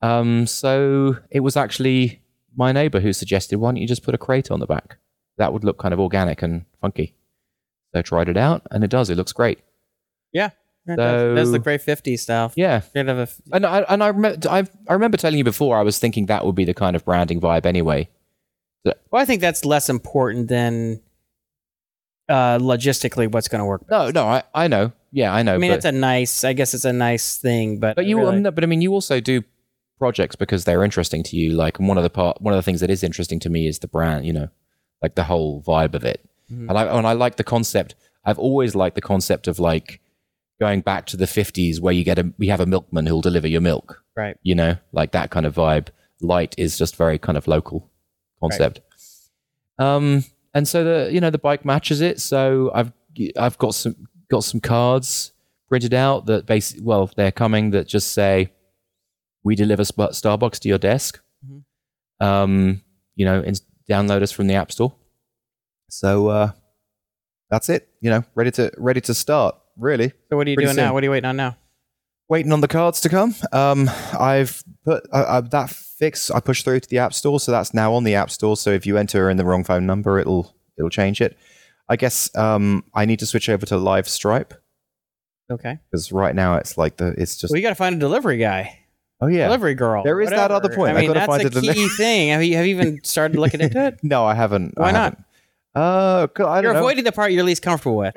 [0.00, 2.22] Um, so it was actually
[2.56, 4.96] my neighbor who suggested, why don't you just put a crate on the back?
[5.36, 7.14] That would look kind of organic and funky.
[7.92, 9.10] So I tried it out, and it does.
[9.10, 9.58] It looks great.
[10.32, 10.50] Yeah.
[10.86, 12.52] That So- does, does look very 50s style.
[12.56, 15.76] Yeah, Kind of a, and I and I remember I, I remember telling you before.
[15.76, 18.08] I was thinking that would be the kind of branding vibe anyway.
[18.84, 21.00] well, I think that's less important than
[22.28, 23.82] uh, logistically what's going to work.
[23.90, 24.92] No, no, I, I know.
[25.12, 25.54] Yeah, I know.
[25.54, 28.18] I mean, but- it's a nice, I guess it's a nice thing, but, But you,
[28.18, 29.42] really- um, no, but I mean, you also do
[29.98, 31.52] projects because they're interesting to you.
[31.52, 33.80] Like, one of the part, one of the things that is interesting to me is
[33.80, 34.24] the brand.
[34.24, 34.48] You know,
[35.02, 36.24] like the whole vibe of it.
[36.52, 36.68] Mhm.
[36.68, 37.94] And I and I like the concept.
[38.24, 40.00] I've always liked the concept of like
[40.60, 43.48] going back to the fifties where you get a we have a milkman who'll deliver
[43.48, 44.02] your milk.
[44.16, 44.36] right.
[44.42, 45.88] You know, like that kind of vibe.
[46.20, 47.88] Lyte is just very kind of local
[48.42, 48.80] concept.
[49.78, 52.20] Um, and so the you know the bike matches it.
[52.20, 52.92] So I've
[53.38, 53.96] I've got some
[54.30, 55.32] got some cards
[55.68, 58.52] printed out that basically well they're coming that just say
[59.42, 61.20] we deliver Starbucks to your desk.
[61.48, 61.64] Mhm.
[62.26, 62.82] Um,
[63.14, 64.92] you know, and download us from the App Store.
[65.90, 66.52] So uh,
[67.50, 67.88] that's it.
[68.00, 69.56] You know, ready to ready to start.
[69.76, 70.76] Really So what are you doing soon.
[70.76, 70.92] now?
[70.94, 71.56] What are you waiting on now?
[72.28, 73.34] waiting on the cards to come.
[73.50, 76.30] Um, I've put uh, that fix.
[76.30, 78.56] I pushed through to the App Store, so that's now on the App Store.
[78.56, 81.36] So if you enter in the wrong phone number, it'll it'll change it.
[81.88, 84.54] I guess um, I need to switch over to Live Stripe
[85.50, 85.78] Okay.
[85.90, 88.36] because right now it's like the it's just Well, you got to find a delivery
[88.38, 88.78] guy,
[89.20, 89.46] oh yeah.
[89.46, 90.04] delivery girl.
[90.04, 90.92] There is that other point.
[90.94, 92.28] I I mean, gotta that's find a key thing.
[92.28, 93.98] Have you have you even started looking into it?
[94.04, 94.74] No, I haven't.
[94.76, 95.02] I Why not?
[95.02, 95.24] haven't.
[95.74, 96.80] Uh, 'cause I You're know.
[96.80, 98.14] avoiding the part you're least comfortable with.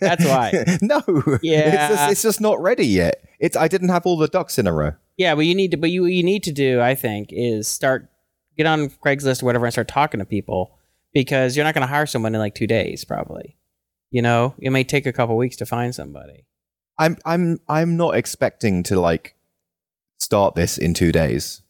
[0.00, 0.50] That's why.
[0.82, 1.00] no.
[1.42, 1.68] Yeah.
[1.68, 3.24] It's just, it's just not ready yet.
[3.38, 4.92] It's I didn't have all the ducks in a row.
[5.16, 5.76] Yeah, but you need to.
[5.76, 6.80] But you you need to do.
[6.80, 8.10] I think is start
[8.56, 10.76] get on Craigslist or whatever and start talking to people
[11.14, 13.56] because you're not going to hire someone in like two days probably.
[14.10, 16.44] You know, it may take a couple weeks to find somebody.
[16.98, 19.36] I'm I'm I'm not expecting to like
[20.18, 21.62] start this in two days.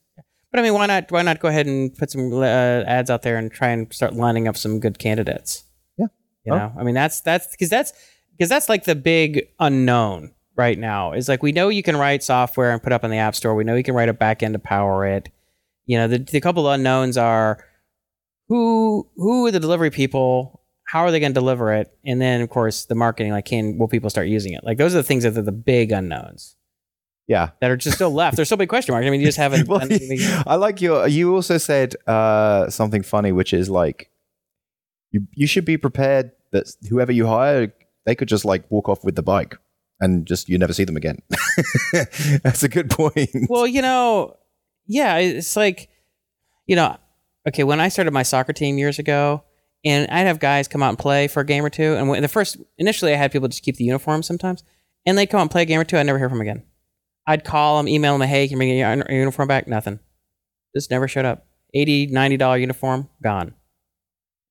[0.51, 1.11] But I mean, why not?
[1.13, 4.15] Why not go ahead and put some uh, ads out there and try and start
[4.15, 5.65] lining up some good candidates?
[5.97, 6.07] Yeah.
[6.45, 6.57] You Oh.
[6.59, 7.93] know, I mean, that's that's because that's
[8.33, 11.13] because that's like the big unknown right now.
[11.13, 13.55] Is like we know you can write software and put up on the app store.
[13.55, 15.29] We know you can write a backend to power it.
[15.87, 17.65] You know, the the couple of unknowns are
[18.49, 20.57] who who are the delivery people.
[20.89, 21.97] How are they going to deliver it?
[22.05, 23.31] And then, of course, the marketing.
[23.31, 24.65] Like, can will people start using it?
[24.65, 26.57] Like, those are the things that are the big unknowns
[27.31, 27.51] Yeah.
[27.61, 28.35] that are just still left.
[28.35, 29.07] There's still big question marks.
[29.07, 29.69] I mean, you just haven't.
[29.69, 29.87] Well,
[30.47, 31.07] I like your.
[31.07, 34.11] You also said uh, something funny, which is like,
[35.13, 37.73] you you should be prepared that whoever you hire,
[38.05, 39.57] they could just like walk off with the bike
[40.01, 41.19] and just you never see them again.
[42.43, 43.31] That's a good point.
[43.49, 44.37] Well, you know,
[44.87, 45.89] yeah, it's like,
[46.67, 46.97] you know,
[47.47, 49.45] okay, when I started my soccer team years ago,
[49.85, 52.23] and I'd have guys come out and play for a game or two, and when
[52.23, 54.65] the first initially I had people just keep the uniform sometimes,
[55.07, 56.49] and they'd come out and play a game or two, I'd never hear from them
[56.49, 56.65] again.
[57.27, 59.69] I'd call them, email them, hey, can you bring your uniform back?
[59.69, 60.01] Nothing.
[60.75, 61.47] Just never showed up.
[61.75, 63.55] 80 90 dollar uniform gone.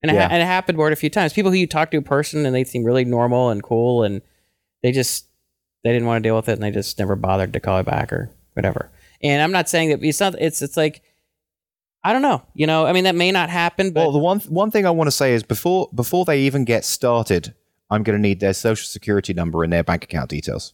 [0.01, 1.33] And, it, ha- and it happened more a few times.
[1.33, 4.21] People who you talk to in person and they seem really normal and cool, and
[4.81, 5.25] they just
[5.83, 7.83] they didn't want to deal with it, and they just never bothered to call you
[7.83, 8.89] back or whatever.
[9.21, 10.35] And I'm not saying that it's not.
[10.39, 11.01] It's it's like
[12.01, 12.43] I don't know.
[12.53, 14.91] You know, I mean that may not happen, but Well, the one one thing I
[14.91, 17.53] want to say is before before they even get started,
[17.89, 20.73] I'm going to need their social security number and their bank account details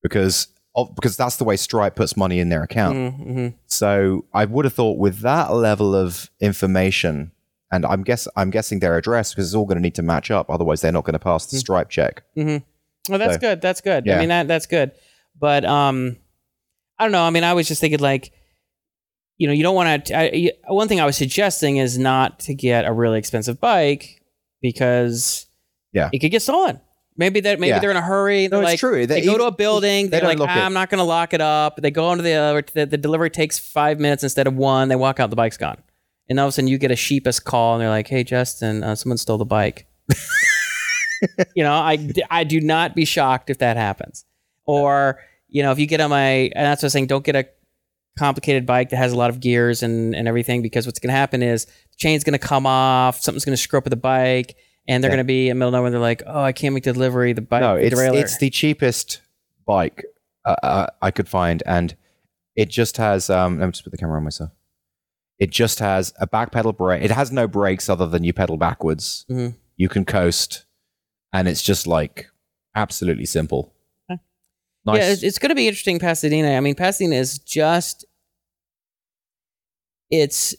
[0.00, 3.14] because of, because that's the way Stripe puts money in their account.
[3.16, 7.32] hmm So I would have thought with that level of information,
[7.70, 10.30] and I'm guess I'm guessing their address because it's all going to need to match
[10.30, 10.48] up.
[10.50, 12.22] Otherwise, they're not going to pass the Stripe check.
[12.34, 12.58] hmm
[13.08, 13.60] Well, that's So, good.
[13.60, 14.08] That's good.
[14.08, 14.92] I mean that that's good.
[15.38, 16.16] But um,
[16.98, 17.22] I don't know.
[17.22, 18.32] I mean, I was just thinking like,
[19.38, 20.52] you know, you don't want to.
[20.68, 24.22] One thing I was suggesting is not to get a really expensive bike
[24.60, 25.46] because
[25.92, 26.10] Yeah.
[26.12, 26.80] it could get stolen.
[27.16, 27.78] Maybe that maybe Yeah.
[27.78, 28.44] they're in a hurry.
[28.48, 29.06] No, They're it's like, true.
[29.06, 30.08] They, They- go to a building.
[30.08, 30.64] they They're like, "Ah.
[30.64, 31.76] I'm not going to lock it up.
[31.76, 34.88] They go into the, uh, the the delivery takes five minutes instead of one.
[34.88, 35.76] They walk out, the bike's gone,
[36.30, 38.82] and all of a sudden you get a sheepish call, and they're like, "Hey, Justin,
[38.82, 39.86] uh, someone stole the bike."
[41.54, 44.24] you know, I I do not be shocked if that happens,
[44.64, 46.20] or you know, if you get on my
[46.54, 47.06] and that's what I'm saying.
[47.08, 47.46] Don't get a
[48.18, 51.16] complicated bike that has a lot of gears and and everything because what's going to
[51.16, 53.96] happen is the chain's going to come off, something's going to screw up with the
[53.96, 54.56] bike.
[54.88, 55.16] And they're Yeah.
[55.16, 55.90] going to be in middle of nowhere.
[55.90, 57.32] They're like, "Oh, I can't make the delivery.
[57.32, 59.20] The bike, no, the it's derailleur." it's the cheapest
[59.64, 60.04] bike
[60.44, 61.94] uh, uh, I could find, and
[62.56, 63.30] it just has.
[63.30, 64.50] Um, let me just put the camera on myself.
[65.38, 67.02] It just has a back pedal brake.
[67.02, 69.24] It has no brakes other than you pedal backwards.
[69.30, 69.54] Mhm.
[69.76, 70.64] You can coast,
[71.32, 72.28] and it's just like
[72.74, 73.72] absolutely simple.
[74.10, 74.20] Okay.
[74.84, 74.98] Nice.
[74.98, 75.98] Yeah, it's, it's going to be interesting.
[76.00, 76.56] Pasadena.
[76.56, 78.04] I mean, Pasadena is just
[80.10, 80.54] it's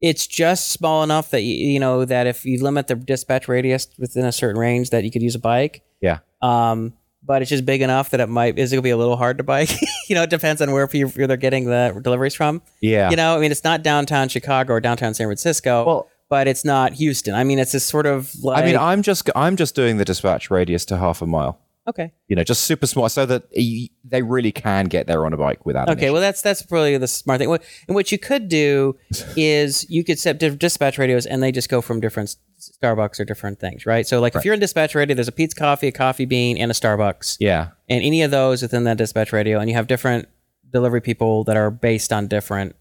[0.00, 3.88] it's just small enough that you, you know that if you limit the dispatch radius
[3.98, 5.82] within a certain range, that you could use a bike.
[6.00, 6.18] Yeah.
[6.42, 6.92] Um,
[7.24, 9.38] but it's just big enough that it might is it gonna be a little hard
[9.38, 9.70] to bike.
[10.08, 12.62] you know, it depends on where you- where they're getting the deliveries from.
[12.80, 13.10] yeah.
[13.10, 16.64] You know, I mean, it's not downtown Chicago or downtown San Francisco, well, but it's
[16.64, 17.34] not Houston.
[17.34, 20.04] I mean, it's this sort of like I mean, I'm just I'm just doing the
[20.04, 21.58] dispatch radius to half a mile.
[21.88, 22.12] Okay.
[22.28, 25.36] You know, just super small, so that y- they really can get there on a
[25.36, 25.88] bike without.
[25.90, 27.48] Okay, well that's that's probably the smart thing.
[27.48, 28.96] What- And what you could do
[29.36, 32.36] is you could set different dispatch radios, and they just go from different
[32.82, 34.06] Starbucks or different things, right?
[34.06, 36.70] So like if you're in dispatch radio, there's a Pete's Coffee, a Coffee Bean, and
[36.70, 40.28] a Starbucks, yeah, and any of those within that dispatch radio, and you have different
[40.72, 42.74] delivery people that are based on different,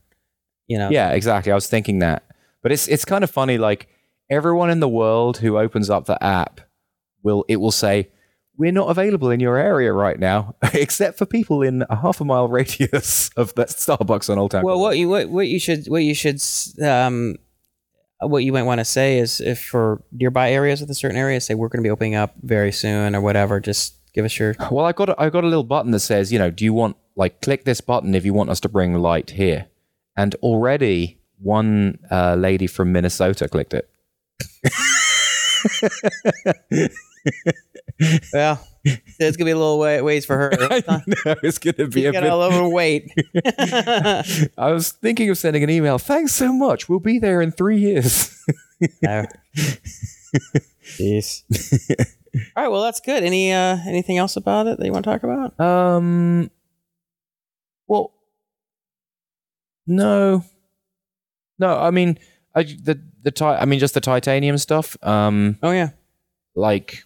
[0.67, 0.89] you know.
[0.89, 1.51] yeah, exactly.
[1.51, 2.23] I was thinking that,
[2.63, 3.57] but it's it's kind of funny.
[3.57, 3.87] Like
[4.29, 6.61] everyone in the world who opens up the app
[7.21, 8.09] will it will say.
[8.57, 12.25] We're not available in your area right now, except for people in a half a
[12.25, 14.63] mile radius of that Starbucks on Old Town.
[14.63, 16.41] Well, what you what, what you should what you should
[16.81, 17.35] um
[18.21, 21.39] what you might want to say is if for nearby areas with a certain area,
[21.41, 23.59] say we're going to be opening up very soon or whatever.
[23.59, 26.31] Just give us your Well, I got a, I got a little button that says,
[26.31, 28.93] you know, do you want like click this button if you want us to bring
[28.93, 29.67] Lyte here?
[30.17, 33.89] And already one uh, lady from Minnesota clicked it.
[38.33, 38.65] well.
[39.19, 40.51] It's gonna be a little way, ways for her.
[40.87, 42.31] I know it's going to be You a got bit.
[42.31, 43.11] a little wait.
[44.57, 45.97] I was thinking of sending an email.
[45.97, 46.87] Thanks so much.
[46.87, 48.31] We'll be there in three years.
[49.01, 49.25] No.
[50.99, 51.43] Jeez.
[52.57, 52.67] All right.
[52.67, 53.23] Well, that's good.
[53.23, 55.57] Any uh anything else about it that you want to talk about?
[55.59, 56.51] um.
[57.87, 58.11] Well,
[59.87, 60.43] no,
[61.57, 61.77] no.
[61.79, 62.17] I mean,
[62.53, 64.97] I, the the ti- I mean, just the titanium stuff.
[65.03, 65.91] Um, Oh yeah,
[66.55, 67.03] like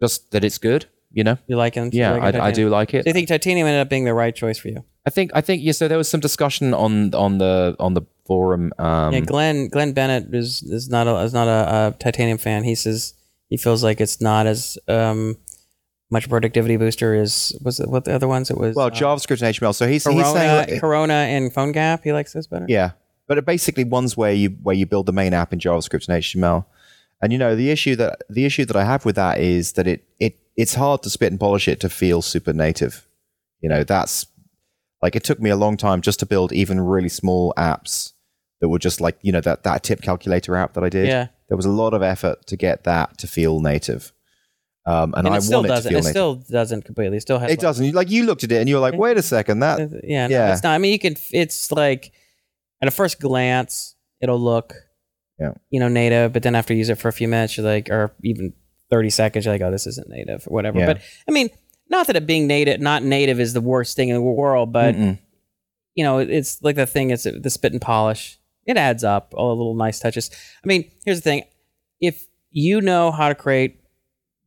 [0.00, 0.86] just that it's good.
[1.12, 1.38] You know.
[1.48, 1.92] you like it?
[1.92, 3.02] Yeah, like I, I do like it.
[3.04, 4.84] So you think titanium ended up being the right choice for you?
[5.04, 5.72] I think I think yeah.
[5.72, 8.72] So there was some discussion on on the on the forum.
[8.78, 12.62] Um, yeah, Glenn Glenn Bennett is is not a is not a, a titanium fan.
[12.62, 13.14] He says
[13.48, 15.36] he feels like it's not as um
[16.12, 19.42] much productivity booster is was it what the other ones it was Well, uh, JavaScript
[19.42, 19.74] and HTML.
[19.74, 22.02] So he's, he's saying, that- Corona and PhoneGap.
[22.04, 22.66] He likes those better.
[22.68, 22.92] yeah,
[23.26, 26.22] but it basically one's where you where you build the main app in JavaScript and
[26.22, 26.66] HTML.
[27.22, 29.86] And you know the issue that the issue that I have with that is that
[29.86, 33.06] it it it's hard to spit and polish it to feel super native.
[33.60, 34.26] You know that's
[35.02, 38.12] like it took me a long time just to build even really small apps
[38.60, 41.08] that were just like you know that that tip calculator app that I did.
[41.08, 41.28] Yeah.
[41.48, 44.12] There was a lot of effort to get that to feel native.
[44.86, 45.90] Um, and, and I it still want it to doesn't.
[45.90, 46.10] feel It native.
[46.12, 47.16] still doesn't completely.
[47.18, 47.50] It still has.
[47.50, 47.94] it like- doesn't.
[47.94, 50.34] Like you looked at it and you were like, wait a second, that Yeah, no,
[50.34, 50.52] Yeah.
[50.52, 50.72] it's not.
[50.74, 51.16] I mean, you can.
[51.32, 52.12] It's like
[52.80, 54.74] at a first glance, it'll look,
[55.40, 55.52] Yeah.
[55.70, 56.32] you know, native.
[56.32, 58.52] But then after you use it for a few minutes, you're like, or even
[58.90, 60.78] thirty seconds, you're like, oh, this isn't native or whatever.
[60.80, 60.86] Yeah.
[60.86, 61.48] But I mean,
[61.88, 64.72] not that it being native, not native, is the worst thing in the world.
[64.72, 65.18] But Mm-mm.
[65.94, 68.38] you know, it's like the thing is the spit and polish.
[68.66, 70.30] It adds up, all the little nice touches.
[70.62, 71.44] I mean, here's the thing:
[72.00, 73.80] if you know how to create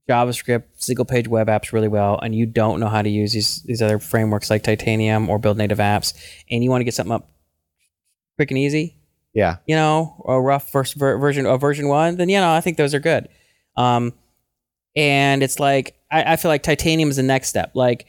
[0.10, 3.64] JavaScript single page web apps really well, and you don't know how to use these
[3.64, 6.14] these other frameworks like Titanium or build native apps,
[6.52, 7.30] and you want to get something up
[8.36, 8.98] quick and easy,
[9.34, 12.62] yeah, you know, a rough first ver- version of version one, then you know I
[12.62, 13.30] think those are good.
[13.76, 14.14] Um,
[14.96, 17.72] and it's like I, I feel like Titanium is the next step.
[17.74, 18.06] Like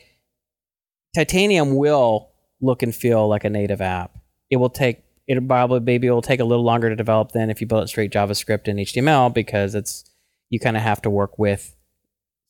[1.14, 4.16] Titanium will look and feel like a native app.
[4.50, 7.48] It will take it probably maybe it will take a little longer to develop than
[7.48, 10.04] if you build it straight JavaScript and HTML because it's
[10.50, 11.74] you kind of have to work with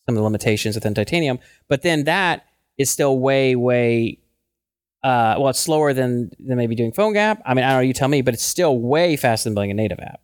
[0.07, 1.39] some of the limitations within Titanium.
[1.69, 2.45] But then that
[2.77, 4.19] is still way way
[5.05, 7.41] uh, well, it's slower than than maybe doing PhoneGap.
[7.47, 7.87] I mean, I don't know.
[7.87, 10.21] You tell me, but it's still way faster than building a native app.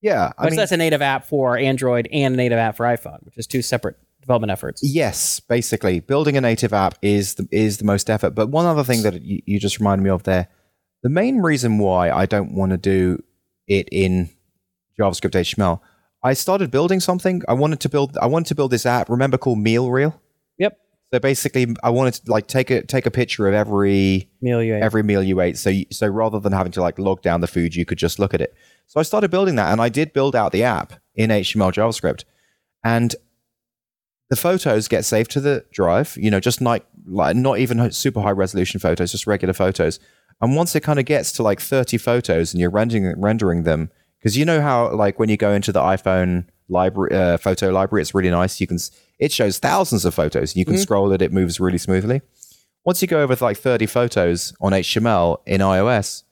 [0.00, 0.32] yeah.
[0.38, 3.22] I But mean, that's a native app for Android and a native app for iPhone,
[3.24, 4.80] which is two separate development efforts.
[4.84, 8.30] Yes, basically, building a native app is the, is the most effort.
[8.30, 10.48] But one other thing that you, you just reminded me of there,
[11.02, 13.22] the main reason why I don't want to do
[13.66, 14.30] it in
[14.98, 15.80] JavaScript HTML,
[16.22, 17.42] I started building something.
[17.48, 18.16] I wanted to build.
[18.20, 19.08] I wanted to build this app.
[19.08, 20.20] Remember called Meal Reel?
[20.58, 20.78] Yep.
[21.12, 24.76] So basically, I wanted to like take a take a picture of every Meal you
[24.76, 24.82] ate.
[24.82, 25.58] every meal you ate.
[25.58, 28.18] So you, so rather than having to like log down the food, you could just
[28.20, 28.54] look at it.
[28.86, 32.24] So I started building that, and I did build out the app in HTML JavaScript,
[32.84, 33.14] and
[34.28, 36.16] the photos get saved to the drive.
[36.16, 39.98] You know, just like like not even super high resolution photos, just regular photos.
[40.40, 43.90] And once it kind of gets to like thirty photos, and you're rendering rendering them,
[44.20, 48.02] because you know how like when you go into the iPhone library uh, photo library,
[48.02, 48.60] it's really nice.
[48.60, 48.78] You can
[49.18, 50.56] it shows thousands of photos.
[50.56, 52.22] You can scroll it; it moves really smoothly
[52.84, 56.24] once you go over like 30 photos on HTML in iOS,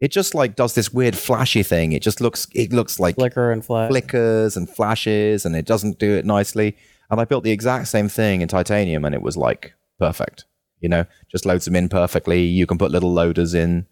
[0.00, 1.92] it just like does this weird flashy thing.
[1.92, 3.90] It just looks it looks like Flickr and Flash.
[3.90, 6.76] flickers and flashes and it doesn't do it nicely.
[7.10, 10.44] And I built the exact same thing in titanium and it was like perfect.
[10.80, 12.42] You know, just loads them in perfectly.
[12.42, 13.86] You can put little loaders in,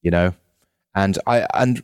[0.00, 0.34] you know.
[0.94, 1.82] And I and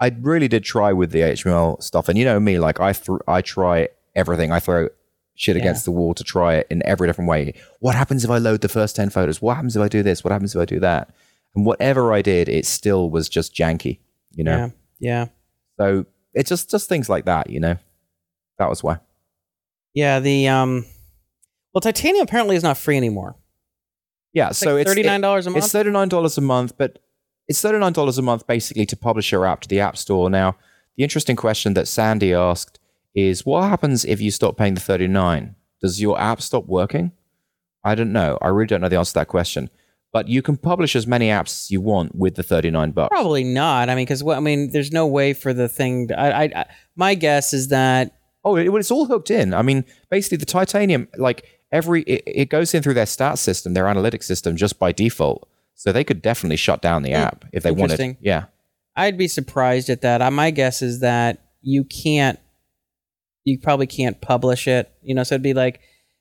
[0.00, 2.08] I really did try with the HTML stuff.
[2.08, 4.52] And you know me, like I th- I try everything.
[4.52, 4.88] I throw
[5.34, 5.62] shit Yeah.
[5.62, 7.54] against the wall to try it in every different way.
[7.80, 9.40] What happens if I load the first 10 photos?
[9.42, 10.22] What happens if I do this?
[10.24, 11.10] What happens if I do that?
[11.54, 13.98] And whatever I did, it still was just janky,
[14.34, 14.72] you know.
[14.98, 15.24] Yeah.
[15.24, 15.26] Yeah.
[15.78, 17.76] So it's just just things like that, you know.
[18.58, 18.98] That was why.
[19.94, 20.20] Yeah.
[20.20, 20.84] The um.
[21.72, 23.36] Well, Titanium apparently is not free anymore.
[24.32, 24.48] Yeah.
[24.48, 25.64] It's so like it's thirty nine dollars a month.
[25.64, 26.98] it's thirty nine dollars a month, but
[27.48, 30.30] it's thirty nine dollars a month basically to publish your app to the App Store.
[30.30, 30.56] Now,
[30.96, 32.78] the interesting question that Sandy asked
[33.14, 35.56] is, what happens if you stop paying the thirty nine?
[35.80, 37.12] Does your app stop working?
[37.84, 38.38] I don't know.
[38.42, 39.70] I really don't know the answer to that question.
[40.12, 43.10] But you can publish as many apps as you want with the thirty nine bucks.
[43.10, 43.88] Probably not.
[43.90, 46.08] I mean, because what I mean, there's no way for the thing.
[46.08, 48.12] To, I, I, I, my guess is that
[48.46, 49.52] Oh, it, well, it's all hooked in.
[49.52, 53.74] I mean, basically, the titanium, like every, it, it goes in through their stats system,
[53.74, 55.48] their analytics system, just by default.
[55.76, 58.16] So they could definitely shut down the app if they wanted.
[58.20, 58.46] Yeah.
[58.96, 60.22] I'd be surprised at that.
[60.22, 62.38] Uh, My guess is that you can't,
[63.44, 64.90] you probably can't publish it.
[65.02, 65.80] You know, so it'd be like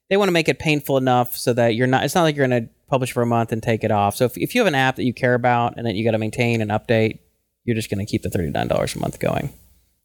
[0.10, 2.04] they want to make it painful enough so that you're not.
[2.04, 4.16] It's not like you're going to publish for a month and take it off.
[4.16, 6.12] So if if you have an app that you care about and that you got
[6.12, 7.20] to maintain and update,
[7.64, 9.54] you're just going to keep the thirty nine dollars a month going.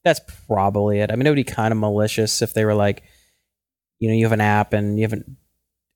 [0.04, 1.10] That's probably it.
[1.10, 3.02] I mean, it would be kind of malicious if they were like,
[3.98, 5.26] you know, you have an app and you haven't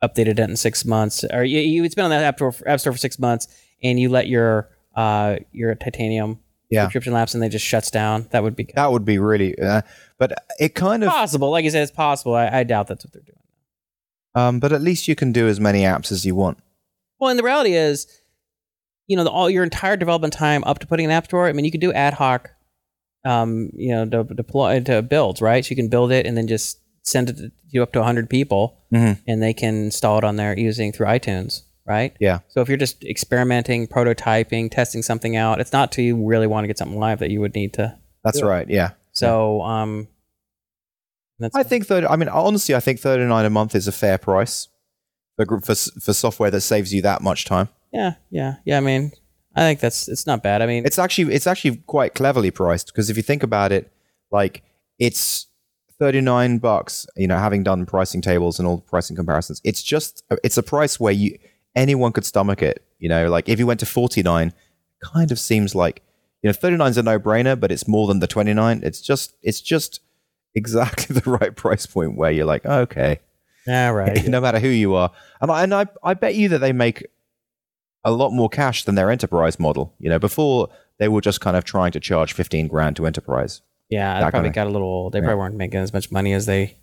[0.09, 2.81] updated it in six months, or you, you it's been on that app store, app
[2.81, 3.48] store for six months,
[3.82, 6.39] and you let your uh your titanium
[6.70, 6.82] Yeah.
[6.85, 8.28] subscription lapse and they just shuts down.
[8.31, 9.82] That would be That would be really, uh,
[10.18, 11.51] but it kind of, possible.
[11.51, 12.35] Like you said, it's possible.
[12.35, 13.39] I, I doubt that's what they're doing.
[14.35, 16.59] um, but at least you can do as many apps as you want.
[17.18, 18.06] Well, and the reality is,
[19.06, 21.47] you know, the, all your entire development time up to putting an app store.
[21.48, 22.51] I mean, you could do ad hoc,
[23.24, 25.64] um, you know, de- deploy to builds, right?
[25.64, 28.28] So you can build it and then just send it to you up to 100
[28.31, 29.18] people, Mhm.
[29.26, 32.16] and they can install it on there using through iTunes, right?
[32.20, 32.40] Yeah.
[32.48, 36.64] So if you're just experimenting, prototyping, testing something out, it's not till you really want
[36.64, 37.97] to get something live that you would need to.
[38.24, 38.68] That's right.
[38.68, 38.90] Yeah.
[39.12, 40.09] So, um,
[41.39, 43.93] That's I think that I mean honestly, I think thirty nine a month is a
[43.93, 44.68] fair price
[45.36, 47.68] for for for software that saves you that much time.
[47.93, 48.76] yeah, yeah, yeah.
[48.76, 49.10] I mean,
[49.55, 50.62] I think that's it's not bad.
[50.62, 53.93] I mean, It's actually it's actually quite cleverly priced because if you think about it,
[54.31, 54.62] like
[54.98, 55.47] it's
[56.05, 57.06] thirty nine bucks.
[57.16, 60.62] You know, having done pricing tables and all the pricing comparisons, it's just it's a
[60.62, 61.39] price where you
[61.74, 62.85] anyone could stomach it.
[62.98, 64.52] You know, like if you went to forty nine,
[65.02, 66.02] kind of seems like
[66.43, 68.82] you know thirty nine is a no brainer, but it's more than the twenty nine.
[68.85, 70.01] It's just it's just
[70.55, 73.20] exactly the right price point where you're like okay.
[73.66, 74.28] yeah, right.
[74.28, 75.10] no matter who you are.
[75.40, 77.06] And I, and I, I bet you that they make
[78.05, 79.94] a lot more cash than their enterprise model.
[79.98, 80.68] You know, before
[80.98, 83.62] they were just kind of trying to charge 15 grand to enterprise.
[83.90, 84.89] Yeah, they That probably got a little.
[84.89, 85.12] Old.
[85.12, 85.24] They yeah.
[85.27, 86.77] probably weren't making as much money as they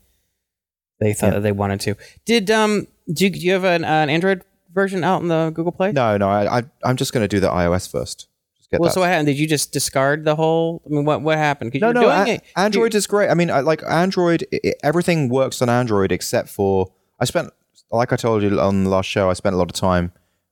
[1.00, 1.32] they thought Yeah.
[1.34, 1.96] that they wanted to.
[2.26, 5.72] Did um do you, do you have an, an Android version out in the Google
[5.72, 5.92] Play?
[5.92, 8.28] No, no, I, I, I'm just going to do the iOS first.
[8.56, 8.94] Just get Well, that.
[8.94, 9.26] so what happened?
[9.26, 10.82] Did you just discard the whole?
[10.86, 11.74] I mean, what what happened?
[11.74, 12.44] no, you no, doing a- it.
[12.56, 13.30] Android is great.
[13.30, 17.50] I mean, I, like Android, i i- everything works on Android except for I spent,
[17.92, 20.12] like I told you on the last show, I spent a lot of time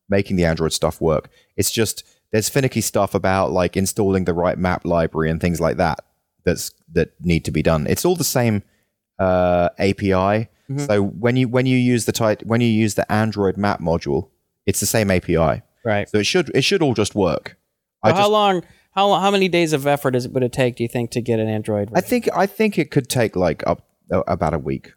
[0.10, 1.30] making the Android stuff work.
[1.56, 5.78] It's just there's finicky stuff about like installing the right map library and things like
[5.78, 6.00] that
[6.46, 7.88] that's that need to be done.
[7.88, 8.64] It's all the same
[9.20, 10.48] uh, API.
[10.70, 10.88] Mhm.
[10.88, 14.30] So when you when you use the type when you use the Android map module,
[14.66, 15.62] it's the same API.
[15.84, 16.08] right.
[16.10, 17.58] So it should it should all just work.
[18.04, 18.64] Well, how long?
[18.92, 20.76] How how many days of effort is, it would it take?
[20.78, 21.90] Do you think to get an Android?
[21.94, 24.94] I think I think it could take like up uh, about a week.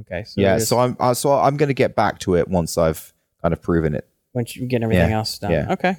[0.00, 0.24] okay.
[0.24, 3.12] So yeah, so I'm uh, so I'm going to get back to it once I've
[3.42, 4.08] kind of proven it.
[4.34, 5.50] once you get everything Yeah, else done.
[5.52, 5.72] yeah.
[5.72, 5.96] Okay.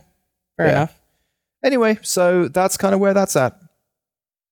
[0.58, 0.72] Fair Yeah.
[0.74, 1.00] enough.
[1.64, 3.58] Anyway, so that's kind of where that's at.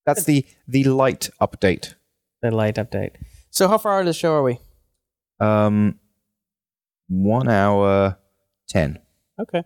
[0.07, 1.95] That's the the Lyte update.
[2.41, 3.11] The Lyte update.
[3.51, 4.57] So how far out of the show are we?
[5.41, 5.99] Um,
[7.09, 8.17] one hour
[8.69, 8.99] ten.
[9.39, 9.63] Okay.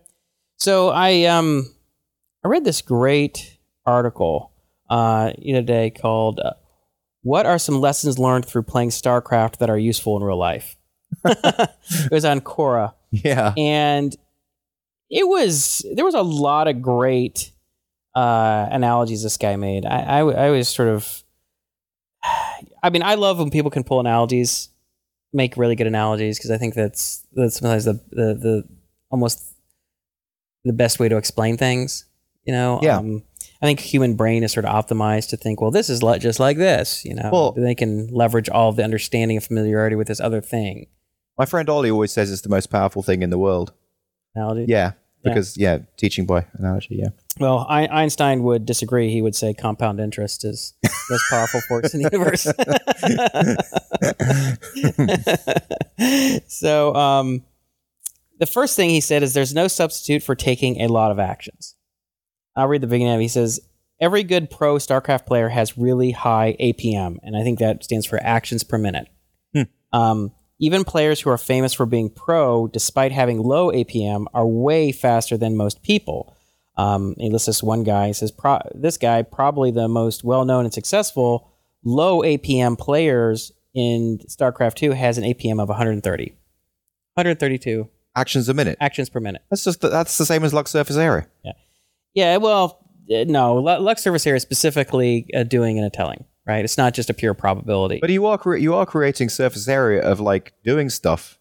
[0.56, 1.72] So I um
[2.44, 4.52] I read this great article
[4.90, 6.54] uh the other day called uh,
[7.22, 10.76] "What are some lessons learned through playing StarCraft that are useful in real life?"
[11.24, 14.14] it was on Quora, Yeah, and
[15.08, 17.51] it was there was a lot of great
[18.14, 19.84] uh analogies this guy made.
[19.86, 21.22] I I, I was sort of
[22.82, 24.68] I mean I love when people can pull analogies,
[25.32, 28.64] make really good analogies because I think that's that's sometimes the the the
[29.10, 29.42] almost
[30.64, 32.04] the best way to explain things.
[32.44, 32.98] You know, Yeah.
[32.98, 33.22] Um,
[33.60, 36.40] I think human brain is sort of optimized to think, well, this is li- just
[36.40, 37.04] like this.
[37.04, 40.40] You know, Well- they can leverage all of the understanding and familiarity with this other
[40.40, 40.86] thing.
[41.38, 43.72] my friend Ollie always says it's the most powerful thing in the world.
[44.34, 44.66] Analogy.
[44.68, 44.92] Yeah.
[45.22, 46.96] Because yeah, teaching boy analogy.
[46.96, 47.08] Yeah,
[47.38, 49.10] Well, I- Einstein would disagree.
[49.10, 52.46] He would say compound interest is the most powerful force in the universe.
[56.48, 57.42] so, um,
[58.38, 61.76] the first thing he said is there's no substitute for taking a lot of actions.
[62.56, 63.22] I'll read the beginning of it.
[63.22, 63.60] He says,
[64.00, 68.18] Every good pro StarCraft player has really high APM, and I think that stands for
[68.20, 69.06] actions per minute.
[69.54, 69.62] Hmm.
[69.92, 70.32] Um,
[70.62, 75.36] even players who are famous for being pro, despite having low APM, are way faster
[75.36, 76.34] than most people.
[76.76, 78.06] Um, he lists this one guy.
[78.06, 81.50] He says, Pro- This guy, probably the most well known and successful
[81.84, 86.24] low APM players in StarCraft 2, has an APM of 130.
[87.14, 88.78] 132 actions a minute.
[88.80, 89.42] actions per minute.
[89.50, 91.26] That's just that's the same as Luck's surface area.
[91.44, 91.52] Yeah,
[92.14, 92.78] Yeah, well,
[93.14, 96.64] uh, no, Lu- Luck's surface area is specifically a doing and a telling, right?
[96.64, 97.98] It's not just a pure probability.
[98.00, 101.38] But you are cre- you are creating surface area of like doing stuff.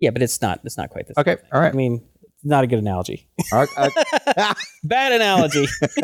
[0.00, 0.60] yeah, but it's not.
[0.64, 1.16] It's not quite this.
[1.18, 2.04] Okay, all I mean,
[2.44, 3.28] not a good analogy.
[3.52, 3.68] Right,
[4.84, 5.66] Bad analogy.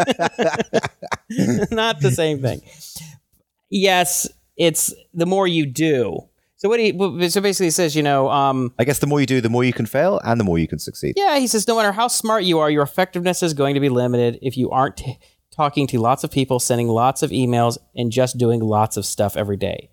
[1.71, 2.61] not the same thing.
[3.71, 6.29] Yes, it's the more you do.
[6.57, 6.91] So what he
[7.29, 9.65] so basically he says, you know, um, I guess the more you do, the more
[9.65, 11.15] you can fail, and the more you can succeed.
[11.17, 13.89] Yeah, he says no matter how smart you are, your effectiveness is going to be
[13.89, 15.03] limited if you aren't
[15.55, 19.37] talking to lots of people, sending lots of emails, and just doing lots of stuff
[19.37, 19.91] every day.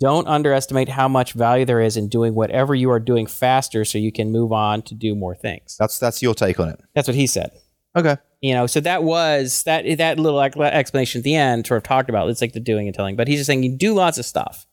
[0.00, 3.96] Don't underestimate how much value there is in doing whatever you are doing faster so
[3.96, 5.76] you can move on to do more things.
[5.78, 6.80] That's that's your take on it.
[6.94, 7.52] That's what he said.
[7.96, 8.16] Okay.
[8.40, 12.10] You know, so that was that that little explanation at the end sort of talked
[12.10, 14.26] about it's like the doing and telling, but he's just saying you do lots of
[14.26, 14.66] stuff,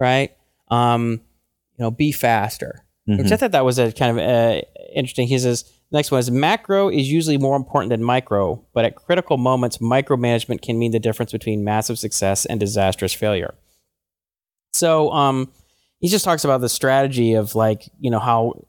[0.00, 0.32] right?
[0.68, 1.20] Um,
[1.76, 3.38] you know, be faster which I Mhm.
[3.40, 4.60] thought that was a kind of uh,
[4.94, 5.28] interesting.
[5.28, 9.36] He says, next one is macro is usually more important than micro, but at critical
[9.36, 13.54] moments, micromanagement can mean the difference between massive success and disastrous failure.
[14.72, 15.50] So um,
[16.00, 18.66] he just talks about the strategy of like, you know, how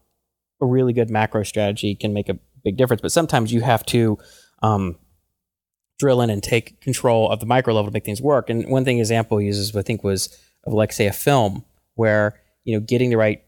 [0.62, 4.18] a really good macro strategy can make a big difference, but sometimes you have to
[4.62, 4.98] um,
[6.00, 8.50] drill in and take control of the micro level to make things work.
[8.50, 11.64] And one thing example uses, I think, was of like say a film
[11.96, 13.44] where you know getting the right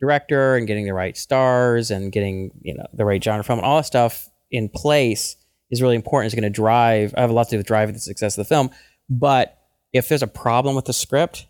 [0.00, 3.66] director and getting the right stars and getting you know the right genre film and
[3.66, 5.36] all that stuff in place
[5.70, 6.26] is really important.
[6.32, 7.14] It's going to drive.
[7.16, 8.70] I have a lot to do with driving the success of the film,
[9.08, 9.58] but
[9.92, 11.46] if there's a problem with the script,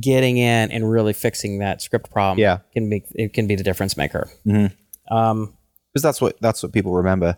[0.00, 2.58] getting in and really fixing that script problem Yeah.
[2.72, 4.28] can make it can be the difference maker.
[4.46, 4.72] Mhm.
[5.10, 5.56] Um,
[5.92, 7.36] Because that's what that's what people remember.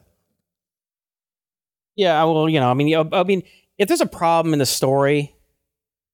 [1.96, 3.42] yeah, well, you know, I mean, I mean,
[3.78, 5.34] if there's a problem in the story,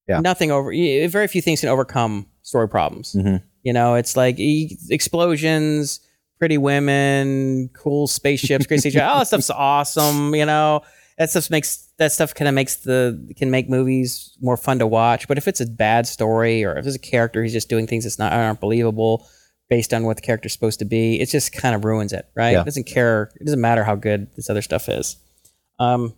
[0.09, 0.21] Yeah.
[0.21, 0.71] nothing over.
[0.71, 3.15] Very few things can overcome story problems.
[3.15, 3.43] Mhm.
[3.63, 6.01] You know, it's like e- explosions,
[6.39, 9.07] pretty women, cool spaceships, great CGI.
[9.07, 10.35] All that stuff's awesome.
[10.35, 10.83] You know,
[11.19, 14.87] that stuff makes that stuff kind of makes the can make movies more fun to
[14.87, 15.29] watch.
[15.29, 18.05] But if it's a bad story or if there's a character who's just doing things
[18.05, 19.29] that's not aren't believable
[19.69, 22.53] based on what the character's supposed to be, it just kind of ruins it, right?
[22.53, 22.63] Yeah.
[22.63, 23.31] It doesn't care.
[23.41, 25.17] It doesn't matter how good this other stuff is.
[25.79, 26.15] Um,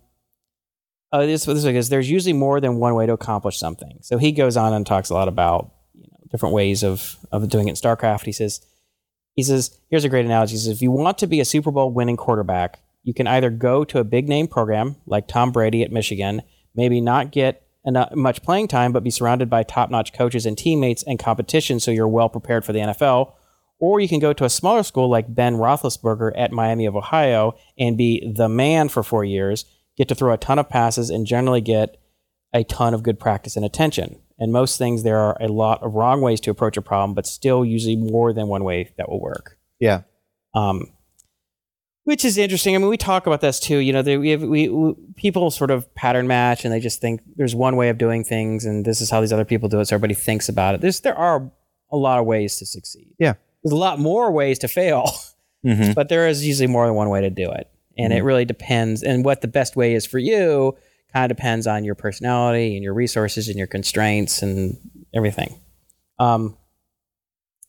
[1.12, 3.98] uh, this this is there's usually more than one way to accomplish something.
[4.00, 5.72] So he goes on and talks a lot about
[6.32, 8.24] different ways of of doing it in StarCraft.
[8.24, 8.60] He says
[9.36, 10.52] he says here's a great analogy.
[10.52, 13.50] He says if you want to be a Super Bowl winning quarterback, you can either
[13.50, 16.42] go to a big name program like Tom Brady at Michigan,
[16.74, 20.56] maybe not get enough, much playing time, but be surrounded by top notch coaches and
[20.56, 23.34] teammates and competition, so you're well prepared for the NFL.
[23.78, 27.56] Or you can go to a smaller school like Ben Roethlisberger at Miami of Ohio
[27.76, 29.64] and be the man for four years,
[29.96, 31.96] get to throw a ton of passes, and generally get
[32.54, 34.20] a ton of good practice and attention.
[34.42, 37.28] And most things, there are a lot of wrong ways to approach a problem, but
[37.28, 39.56] still usually more than one way that will work.
[39.78, 40.02] Yeah.
[40.52, 40.90] Um,
[42.02, 42.74] which is interesting.
[42.74, 43.76] I mean, we talk about this too.
[43.78, 47.00] You know, they, we, have, we, we people sort of pattern match, and they just
[47.00, 49.78] think there's one way of doing things, and this is how these other people do
[49.78, 49.84] it.
[49.86, 50.80] So everybody thinks about it.
[50.80, 51.48] There's there are
[51.92, 53.14] a lot of ways to succeed.
[53.20, 53.34] Yeah.
[53.62, 55.08] there's a lot more ways to fail,
[55.64, 55.94] Mhm.
[55.94, 59.04] but there is usually more than one way to do it, and it really depends.
[59.04, 60.76] And what the best way is for you
[61.12, 64.76] kind of depends on your personality and your resources and your constraints and
[65.14, 65.58] everything.
[66.18, 66.56] Um,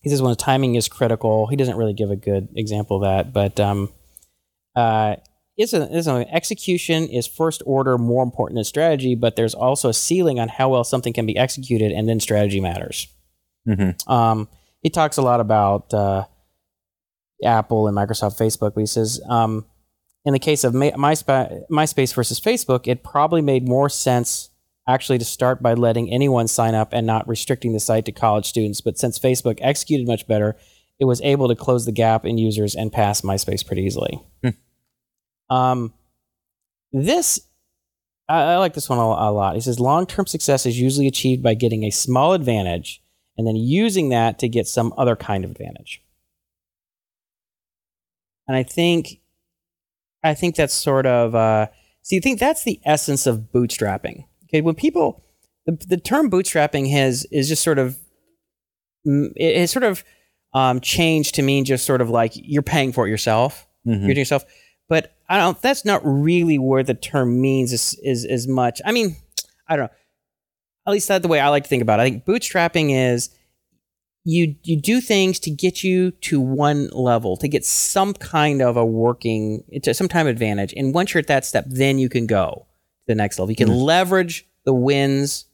[0.02, 1.48] he says when timing is critical.
[1.48, 3.90] He doesn't really give a good example of that, but um,
[4.76, 5.16] uh,
[5.58, 10.40] is a, execution is first order more important than strategy, but there's also a ceiling
[10.40, 13.08] on how well something can be executed, and then strategy matters.
[13.68, 13.96] Mhm.
[14.10, 14.50] Um,
[14.82, 16.26] he talks a lot about uh,
[17.44, 19.66] Apple and Microsoft, Facebook, but he says um,
[20.26, 24.50] in the case of My- MySpa- MySpace versus Facebook, it probably made more sense
[24.88, 28.46] actually to start by letting anyone sign up and not restricting the site to college
[28.46, 28.82] students.
[28.82, 30.58] But since Facebook executed much better,
[31.00, 34.22] it was able to close the gap in users and pass MySpace pretty easily.
[35.50, 35.94] Um,
[36.92, 37.42] this
[38.30, 39.56] I, I like this one a, a lot.
[39.56, 43.02] He says long-term success is usually achieved by getting a small advantage
[43.38, 46.02] and then using that to get some other kind of advantage.
[48.48, 49.20] And I think,
[50.24, 51.36] I think that's sort of.
[51.36, 51.68] Uh,
[52.02, 54.26] see, I think that's the essence of bootstrapping.
[54.46, 55.24] Okay, when people,
[55.66, 57.98] the, the term bootstrapping has is just sort of,
[59.08, 60.04] mm, it has sort of
[60.54, 63.98] um, changed to mean just sort of like you're paying for it yourself Mhm.
[64.00, 64.46] you're doing yourself.
[64.88, 65.60] But I don't.
[65.62, 68.80] That's not really where the term means is is as much.
[68.86, 69.16] I mean,
[69.68, 69.98] I don't know.
[70.86, 72.04] At least that's the way I like to think about it.
[72.04, 73.30] I think bootstrapping is
[74.26, 78.78] you you do things to get you to one level, to get some kind of
[78.78, 80.74] a working, to some time advantage.
[80.78, 82.66] And once you're at that step, then you can go
[83.02, 83.52] to the next level.
[83.52, 83.84] You can mm-hmm.
[83.84, 85.46] leverage the wins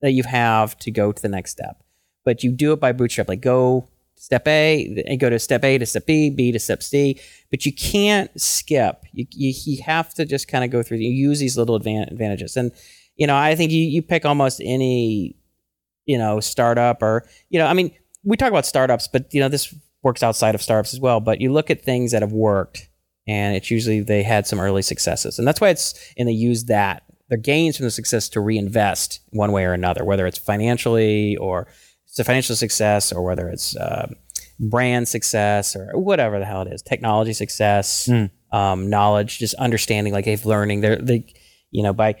[0.00, 1.82] that you have to go to the next step.
[2.24, 3.28] But you do it by bootstrap.
[3.28, 6.82] Like go step A and go to step A to step B, B to step
[6.82, 7.20] C.
[7.50, 9.02] But you can't skip.
[9.12, 10.98] You, you, you have to just kind of go through.
[10.98, 12.56] You use these little advan- advantages.
[12.56, 12.70] And,
[13.16, 15.36] you know, I think you, you pick almost any,
[16.06, 17.92] you know, startup or, you know, I mean,
[18.24, 21.20] we talk about startups, but, you know, this works outside of startups as well.
[21.20, 22.88] But you look at things that have worked
[23.26, 25.38] and it's usually they had some early successes.
[25.38, 29.20] And that's why it's, and they use that, their gains from the success to reinvest
[29.30, 31.66] one way or another, whether it's financially or
[32.06, 34.12] it's a financial success or whether it's uh,
[34.60, 38.30] brand success or whatever the hell it is, technology success, Mm.
[38.52, 40.80] um, knowledge, just understanding, like they've learning.
[40.80, 41.26] They're they,
[41.70, 42.16] you know, by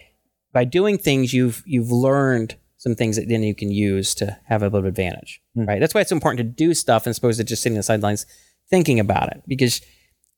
[0.52, 4.62] by doing things, you've you've learned some things that then you can use to have
[4.62, 5.66] a little advantage, Mm.
[5.66, 5.80] right?
[5.80, 8.26] That's why it's important to do stuff as opposed to just sitting on the sidelines
[8.70, 9.80] thinking about it, because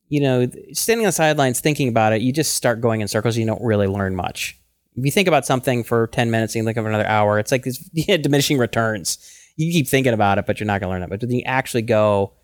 [0.08, 3.36] you know, standing on the sidelines thinking about it, you just start going in circles.
[3.36, 4.56] You don't really learn much.
[4.94, 7.50] If you think about something for 10 minutes and you think of another hour, it's
[7.50, 9.18] like this yeah, diminishing returns.
[9.56, 11.10] You keep thinking about it, but you're not going to learn it.
[11.10, 12.34] But when you actually go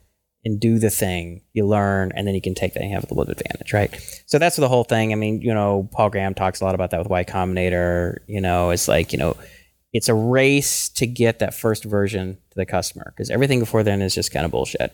[0.44, 3.14] and do the thing, you learn, and then you can take that and have a
[3.14, 4.22] little bit of advantage, right?
[4.26, 5.12] So that's the whole thing.
[5.12, 8.16] I mean, you know, Paul Graham talks a lot about that with Y Combinator.
[8.26, 9.36] You know, it's like, you know,
[9.92, 14.00] it's a race to get that first version to the customer because everything before then
[14.00, 14.92] is just kind of bullshit.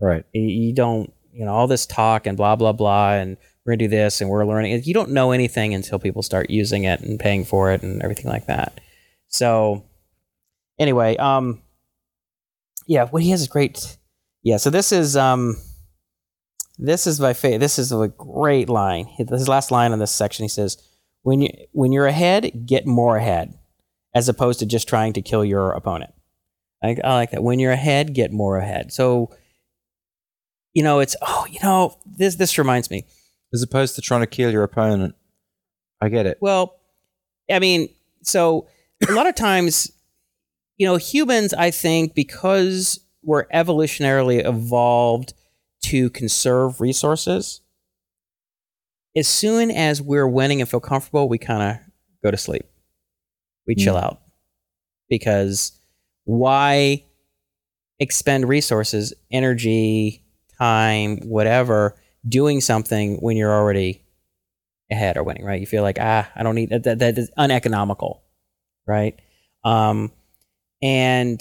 [0.00, 0.24] Right.
[0.32, 3.88] you- don't you know all this talk and blah blah blah and we're gonna do
[3.88, 7.44] this and we're learning you don't know anything until people start using it and paying
[7.44, 8.80] for it and everything like that.
[9.28, 9.84] So
[10.78, 11.62] anyway um
[12.86, 13.96] yeah what he has is great.
[14.42, 15.56] Yeah so this is um
[16.78, 19.06] this is my favorite this is a great line.
[19.06, 20.78] His last line on this section he says
[21.22, 23.54] when you when you're ahead get more ahead
[24.14, 26.12] as opposed to just trying to kill your opponent.
[26.82, 27.42] I, I like that.
[27.42, 28.92] When you're ahead, get more ahead.
[28.92, 29.30] So,
[30.72, 33.04] you know, it's oh, you know, this this reminds me.
[33.52, 35.14] As opposed to trying to kill your opponent.
[36.00, 36.38] I get it.
[36.40, 36.76] Well,
[37.50, 37.88] I mean,
[38.22, 38.68] so
[39.08, 39.90] a lot of times,
[40.78, 45.34] you know, humans, I think, because we're evolutionarily evolved
[45.82, 47.60] to conserve resources,
[49.16, 51.76] as soon as we're winning and feel comfortable, we kind of
[52.22, 52.69] go to sleep.
[53.70, 54.02] We chill Mm.
[54.02, 54.20] out
[55.08, 55.70] because
[56.24, 57.04] why
[58.00, 60.24] expend resources, energy,
[60.58, 61.94] time, whatever,
[62.28, 64.02] doing something when you're already
[64.90, 65.60] ahead or winning, right?
[65.60, 68.24] You feel like, ah, I don't need that, that, that is uneconomical,
[68.88, 69.16] right?
[69.62, 70.10] Um,
[70.82, 71.40] and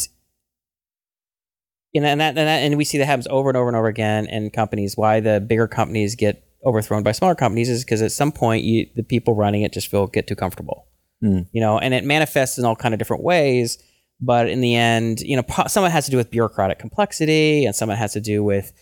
[1.94, 3.76] you know, and that, and that, and we see that happens over and over and
[3.76, 4.96] over again in companies.
[4.96, 8.86] Why the bigger companies get overthrown by smaller companies is because at some point, you,
[8.96, 10.86] the people running it just feel get too comfortable,
[11.22, 11.42] Hmm.
[11.52, 13.78] you know, and it manifests in all kind of different ways.
[14.22, 17.66] But in the end, you know, some of it has to do with bureaucratic complexity,
[17.66, 18.74] and some of it has to do with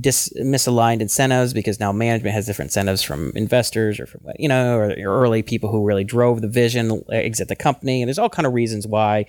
[0.00, 4.76] dis- misaligned incentives because now management has different incentives from investors or from you know
[4.76, 8.30] or, or early people who really drove the vision exit the company and there's all
[8.30, 9.26] kind of reasons why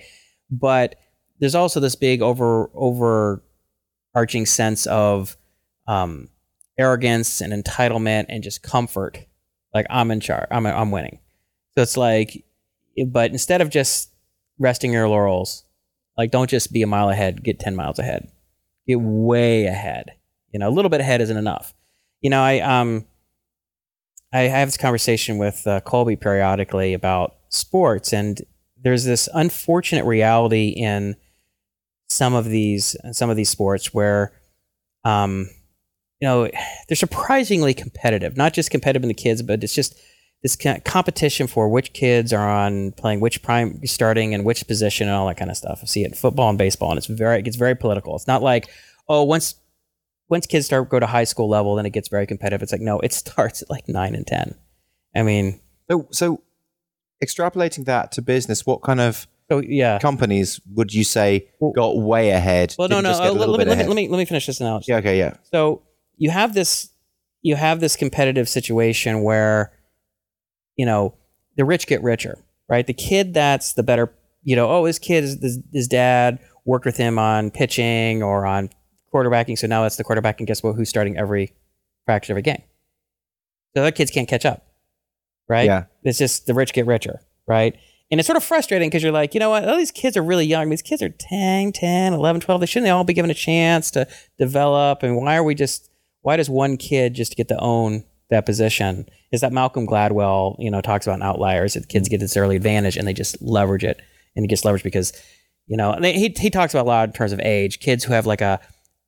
[0.50, 0.94] but
[1.38, 5.36] there's also this big over overarching sense of
[5.86, 6.28] um,
[6.78, 9.26] arrogance and entitlement and just comfort
[9.74, 11.18] like i'm in charge i'm, I'm winning
[11.78, 12.44] so it's like
[13.06, 14.10] but instead of just
[14.58, 15.62] resting your laurels
[16.16, 18.28] like don't just be a mile ahead get 10 miles ahead.
[18.88, 20.10] Get way ahead.
[20.50, 21.74] You know a little bit ahead isn't enough.
[22.20, 23.06] You know i um
[24.32, 28.42] i have this conversation with uh, colby periodically about sports and
[28.82, 31.14] there's this unfortunate reality in
[32.08, 34.32] some of these some of these sports where
[35.04, 35.48] um
[36.20, 36.50] you know
[36.88, 39.96] they're surprisingly competitive not just competitive in the kids but it's just
[40.42, 45.16] this competition for which kids are on playing which prime starting and which position and
[45.16, 45.80] all that kind of stuff.
[45.82, 48.14] I see it in football and baseball, and it's very it gets very political.
[48.14, 48.68] It's not like
[49.08, 49.56] oh once
[50.28, 52.62] once kids start go to high school level, then it gets very competitive.
[52.62, 54.54] It's like no, it starts at like nine and ten.
[55.14, 55.60] I mean,
[55.90, 56.42] So, so
[57.24, 59.98] extrapolating that to business, what kind of so yeah.
[59.98, 62.74] companies would you say got way ahead?
[62.78, 63.12] Well, no, no.
[63.12, 64.92] uh, let, let me, let, me, let me let me finish this analogy.
[64.92, 65.34] Yeah, okay, yeah.
[65.50, 65.82] So
[66.16, 66.90] you have this
[67.42, 69.72] you have this competitive situation where
[70.78, 71.14] you know
[71.56, 72.38] the rich get richer,
[72.68, 72.86] right?
[72.86, 76.86] The kid that's the better, you know, oh his kid is his, his dad worked
[76.86, 78.70] with him on pitching or on
[79.12, 80.76] quarterbacking, so now that's the quarterback, and guess what?
[80.76, 81.52] Who's starting every
[82.06, 82.62] practice every game?
[83.74, 84.66] So other kids can't catch up,
[85.48, 85.66] right?
[85.66, 85.84] Yeah.
[86.04, 87.76] It's just the rich get richer, right?
[88.10, 89.68] And it's sort of frustrating because you're like, you know what?
[89.68, 90.70] All these kids are really young.
[90.70, 92.60] These kids are 10, 10, 11, 12.
[92.60, 95.02] They shouldn't they all be given a chance to develop?
[95.02, 95.90] And why are we just,
[96.22, 99.06] why does one kid just get to own that position?
[99.32, 102.96] Is that Malcolm Gladwell, you know, talks about outliers that kids get this early advantage
[102.96, 104.00] and they just leverage it.
[104.36, 105.12] And it gets leveraged because,
[105.66, 107.80] you know, and they, he, he talks about a lot in terms of age.
[107.80, 108.60] Kids who have like a,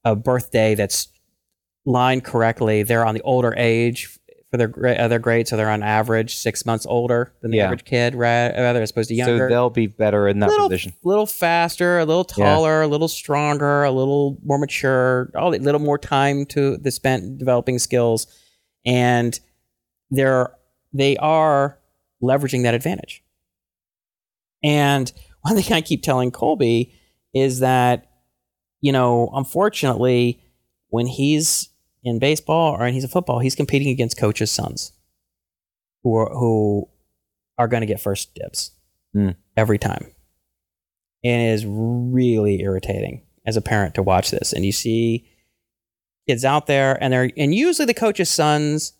[0.04, 1.08] a birthday that's
[1.86, 4.16] lined correctly, they're on the older age
[4.50, 7.58] for their gra- uh, their grade, so they're on average six months older than the
[7.58, 7.66] Yeah.
[7.66, 9.48] average kid, ra- rather as opposed to younger.
[9.48, 10.92] So they'll be better in that little, position.
[11.04, 12.44] A little faster, a little Yeah.
[12.46, 16.90] taller, a little stronger, a little more mature, all a little more time to the
[16.90, 18.26] spent developing skills,
[18.84, 19.38] and
[20.10, 20.52] they're
[20.92, 21.78] they are
[22.22, 23.22] leveraging that advantage.
[24.62, 25.12] And
[25.42, 26.94] one thing I keep telling Colby
[27.32, 28.10] is that,
[28.80, 30.42] you know, unfortunately,
[30.88, 31.68] when he's
[32.02, 34.92] in baseball or when he's in football, he's competing against coaches' sons
[36.02, 36.88] who are, who
[37.58, 38.72] are going to get first dibs
[39.12, 39.30] Hmm.
[39.56, 40.06] every time.
[41.24, 44.52] And it is really irritating as a parent to watch this.
[44.52, 45.28] And you see
[46.30, 48.92] kids out there, and they're and usually the coach's sons.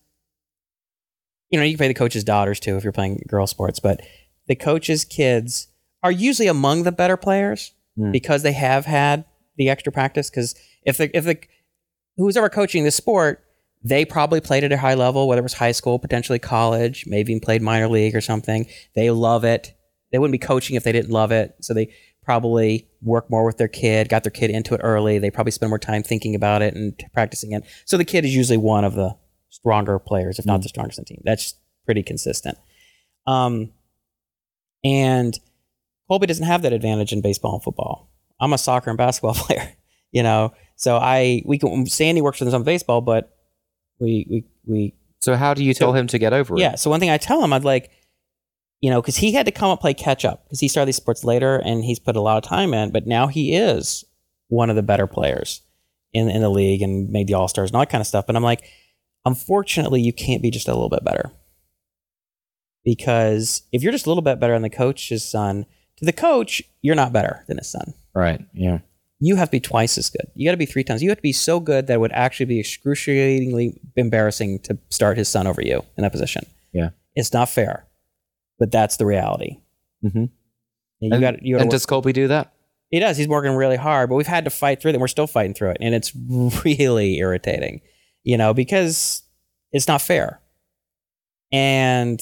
[1.51, 4.01] You know, you can play the coach's daughters too if you're playing girl sports, but
[4.47, 5.69] the coach's kids
[6.02, 8.12] are usually among the better players Hmm.
[8.12, 9.24] because they have had
[9.57, 10.31] the extra practice.
[10.31, 10.55] Because
[10.85, 11.39] if the if the
[12.16, 13.44] who's ever coaching the sport,
[13.82, 17.32] they probably played at a high level, whether it was high school, potentially college, maybe
[17.32, 18.66] even played minor league or something.
[18.94, 19.74] They love it.
[20.12, 21.55] They wouldn't be coaching if they didn't love it.
[21.61, 21.93] So they
[22.25, 25.19] probably work more with their kid, got their kid into it early.
[25.19, 27.65] They probably spend more time thinking about it and practicing it.
[27.85, 29.17] So the kid is usually one of the
[29.49, 31.23] stronger players, if not the strongest in the team.
[31.25, 31.55] That's
[31.87, 32.59] pretty consistent.
[33.27, 33.73] Um,
[34.85, 35.39] and
[36.09, 38.11] Colby doesn't have that advantage in baseball and football.
[38.41, 39.73] I'm a soccer and basketball player,
[40.13, 40.53] you know.
[40.77, 43.37] So I we can Sandy works with us on baseball, but
[43.99, 46.61] we we we So how do you tell him to get over it?
[46.61, 46.75] yeah.
[46.77, 47.91] So one thing I tell him, I'd like,
[48.81, 50.97] you know, because he had to come up play catch up because he started these
[50.97, 54.05] sports later and he's put a lot of time in, but now he is
[54.48, 55.62] one of the better players
[56.12, 58.27] in in the league and made the All Stars and all that kind of stuff.
[58.27, 58.65] But I'm like,
[59.24, 61.31] unfortunately, you can't be just a little bit better
[62.85, 65.66] because if you're just a little bit better than the coach's son,
[66.01, 67.93] To the coach, you're not better than his son.
[68.15, 68.40] Right.
[68.55, 68.78] Yeah.
[69.19, 70.27] You have to be twice as good.
[70.35, 71.02] You got to be three times.
[71.02, 75.19] You have to be so good that it would actually be excruciatingly embarrassing to start
[75.19, 76.47] his son over you in that position.
[76.73, 76.90] Yeah.
[77.15, 77.86] It's not fair,
[78.61, 79.57] but that's the reality.
[80.05, 80.27] Mm-hmm.
[81.01, 81.43] You and, got.
[81.43, 81.62] You got.
[81.62, 82.53] and does Colby do that?
[82.91, 83.16] He does.
[83.16, 85.55] He's working really hard, but we've had to fight through it, and we're still fighting
[85.55, 86.12] through it, and it's
[86.65, 87.81] really irritating,
[88.23, 89.23] you know, because
[89.73, 90.41] it's not fair.
[91.51, 92.20] And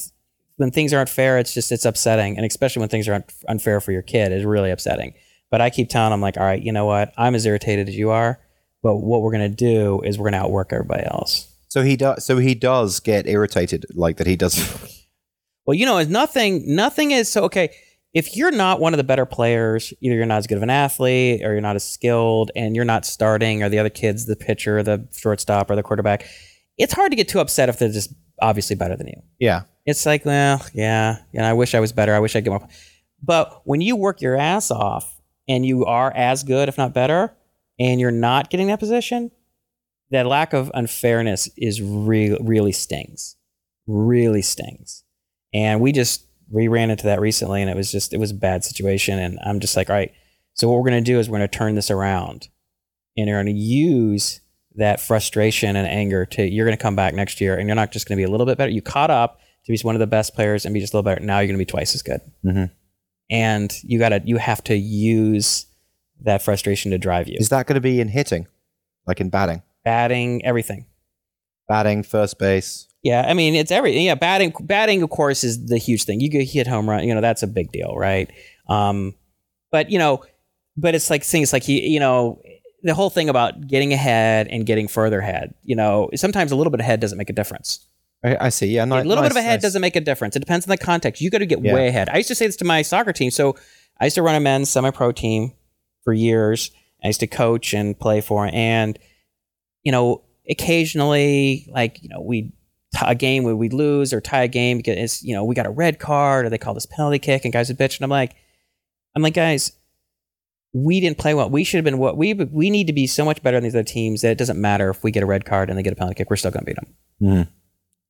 [0.56, 3.80] when things aren't fair, it's just it's upsetting, and especially when things are un- unfair
[3.80, 5.14] for your kid, it's really upsetting.
[5.50, 7.12] But I keep telling him like, all right, you know what?
[7.16, 8.38] I'm as irritated as you are,
[8.82, 11.52] but what we're gonna do is we're gonna outwork everybody else.
[11.68, 12.24] So he does.
[12.24, 14.26] So he does get irritated, like that.
[14.26, 14.94] He doesn't.
[15.68, 16.62] Well, you know, it's nothing.
[16.64, 17.68] Nothing is so okay.
[18.14, 20.70] If you're not one of the better players, either you're not as good of an
[20.70, 24.34] athlete, or you're not as skilled, and you're not starting, or the other kids, the
[24.34, 26.26] pitcher, the shortstop, or the quarterback,
[26.78, 29.22] it's hard to get too upset if they're just obviously better than you.
[29.38, 29.64] Yeah.
[29.84, 32.14] It's like, well, yeah, know, I wish I was better.
[32.14, 32.66] I wish I'd get more.
[33.22, 37.36] But when you work your ass off and you are as good, if not better,
[37.78, 39.32] and you're not getting that position,
[40.12, 43.36] that lack of unfairness is real, really stings,
[43.86, 45.04] really stings.
[45.54, 48.34] And we just we ran into that recently, and it was just it was a
[48.34, 49.18] bad situation.
[49.18, 50.12] And I'm just like, all right,
[50.54, 52.48] so what we're gonna do is we're gonna turn this around,
[53.16, 54.40] and you're gonna use
[54.76, 58.06] that frustration and anger to you're gonna come back next year, and you're not just
[58.08, 58.70] gonna be a little bit better.
[58.70, 61.04] You caught up to be one of the best players and be just a little
[61.10, 61.20] better.
[61.24, 62.70] Now you're gonna be twice as good, Mhm.
[63.30, 65.66] and you gotta you have to use
[66.20, 67.36] that frustration to drive you.
[67.38, 68.48] Is that going to be in hitting,
[69.06, 70.86] like in batting, Batting, everything.
[71.68, 72.88] batting, first base?
[73.08, 74.04] Yeah, I mean it's everything.
[74.04, 76.20] Yeah, batting, batting, of course, is the huge thing.
[76.20, 78.30] You get hit home run, you know that's a big deal, right?
[78.68, 79.14] Um,
[79.72, 80.22] but you know,
[80.76, 82.40] but it's like things like he, you know,
[82.82, 85.54] the whole thing about getting ahead and getting further ahead.
[85.64, 87.86] You know, sometimes a little bit ahead doesn't make a difference.
[88.24, 88.66] I, I see.
[88.66, 89.62] Yeah, not, a little bit of nice, ahead nice.
[89.62, 90.36] doesn't make a difference.
[90.36, 91.22] It depends on the context.
[91.22, 91.74] You got to get Yeah.
[91.74, 92.08] way ahead.
[92.08, 93.30] I used to say this to my soccer team.
[93.30, 93.54] So
[94.00, 95.52] I used to run a men's semi-pro team
[96.02, 96.70] for years.
[97.02, 98.98] I used to coach and play for, and
[99.84, 102.52] you know, occasionally, like you know, we
[103.04, 105.66] a game where we lose or tie a game because it's you know we got
[105.66, 108.10] a red card or they call this penalty kick and guys would bitch and I'm
[108.10, 108.34] like,
[109.14, 109.72] I'm like guys,
[110.72, 111.50] we didn't play well.
[111.50, 113.74] We should have been what we we need to be so much better than these
[113.74, 115.92] other teams that it doesn't matter if we get a red card and they get
[115.92, 116.30] a penalty kick.
[116.30, 117.48] We're still going to beat them Mhm.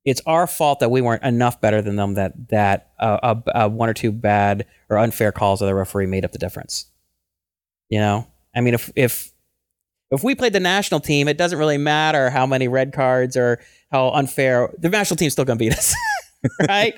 [0.05, 3.69] it's our fault that we weren't enough better than them that that uh, a, a
[3.69, 6.87] one or two bad or unfair calls of the referee made up the difference.
[7.89, 9.33] You know, I mean, if if
[10.11, 13.61] if we played the national team, it doesn't really matter how many red cards or
[13.91, 15.95] how unfair the national team's still going to beat us,
[16.69, 16.95] right?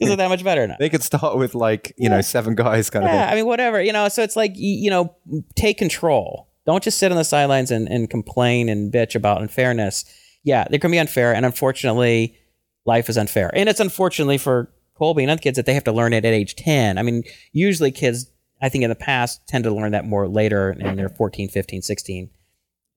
[0.00, 0.76] They're that much better now.
[0.78, 3.32] They could start with like you know seven guys kind of Yeah, thing.
[3.32, 3.82] I mean, whatever.
[3.82, 5.14] You know, so it's like you know,
[5.54, 6.48] take control.
[6.64, 10.04] Don't just sit on the sidelines and, and complain and bitch about unfairness.
[10.42, 12.36] Yeah, they're gonna be unfair, and unfortunately,
[12.84, 13.50] life is unfair.
[13.54, 16.32] And it's unfortunately for Colby and other kids that they have to learn it at
[16.32, 16.98] age ten.
[16.98, 18.30] I mean, usually kids,
[18.62, 21.82] I think in the past, tend to learn that more later in their 14, 15,
[21.82, 22.30] 16.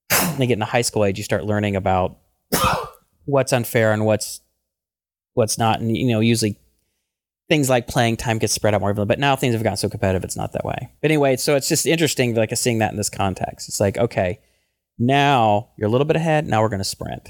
[0.10, 2.18] When they get into high school age, you start learning about
[3.30, 4.42] what's unfair and what's
[5.34, 6.58] what's not, and you know, usually
[7.48, 9.08] things like playing time gets spread out more evenly.
[9.08, 10.90] But now things have gotten so competitive, it's not that way.
[11.02, 13.68] But anyway, so it's just interesting, like seeing that in this context.
[13.70, 14.40] It's like, okay,
[14.98, 16.46] now you're a little bit ahead.
[16.48, 17.28] Now we're going to sprint.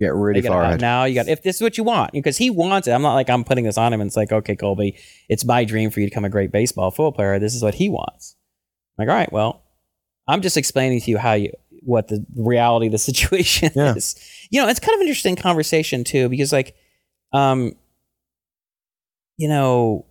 [0.00, 0.80] Get really gotta- far ahead.
[0.80, 2.92] Now you got if this is what you want because he wants it.
[2.92, 4.00] I'm not like I'm putting this on him.
[4.00, 4.96] and It's like, okay, Colby,
[5.28, 7.38] it's my dream for you to become a great baseball football player.
[7.38, 8.34] This is what he wants.
[8.98, 9.62] I'm like, all right, well,
[10.26, 11.52] I'm just explaining to you how you
[11.84, 13.94] what the reality of the situation Yeah.
[13.94, 14.16] is.
[14.52, 16.76] You know, it's kind of an interesting conversation too because like,
[17.32, 17.72] um,
[19.38, 20.04] you know,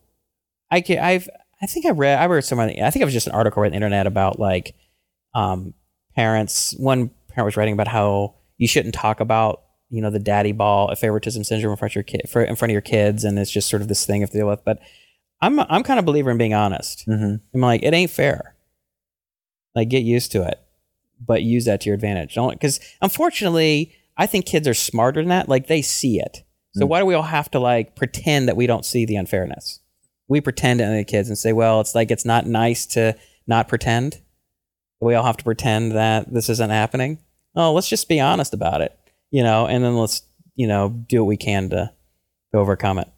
[0.72, 1.30] I can, I've
[1.62, 3.70] I think I read I read somebody I think it was just an article on
[3.70, 4.74] the internet about like,
[5.36, 5.74] um,
[6.16, 6.74] parents.
[6.78, 10.94] One parent was writing about how you shouldn't talk about you know the daddy ball
[10.96, 13.52] favoritism syndrome in front of your kid for, in front of your kids, and it's
[13.52, 14.66] just sort of this thing you have to deal with.
[14.66, 14.80] But
[15.40, 17.04] I'm I'm kind of a believer in being honest.
[17.06, 18.56] hmm I'm like it ain't fair.
[19.76, 20.60] Like get used to it,
[21.26, 22.34] but use that to your advantage.
[22.34, 25.50] Don't because unfortunately I think kids are smarter than that.
[25.50, 26.44] Like they see it.
[26.74, 26.88] So Mm.
[26.90, 29.80] why do we all have to like pretend that we don't see the unfairness?
[30.28, 33.16] We pretend to the kids and say, well, it's like it's not nice to
[33.48, 34.22] not pretend.
[35.02, 37.18] We all have to pretend that this isn't happening.
[37.56, 38.98] Oh, let's just be honest about it,
[39.32, 40.22] you know, and then let's,
[40.56, 41.92] you know, do what we can to,
[42.54, 43.10] to overcome it.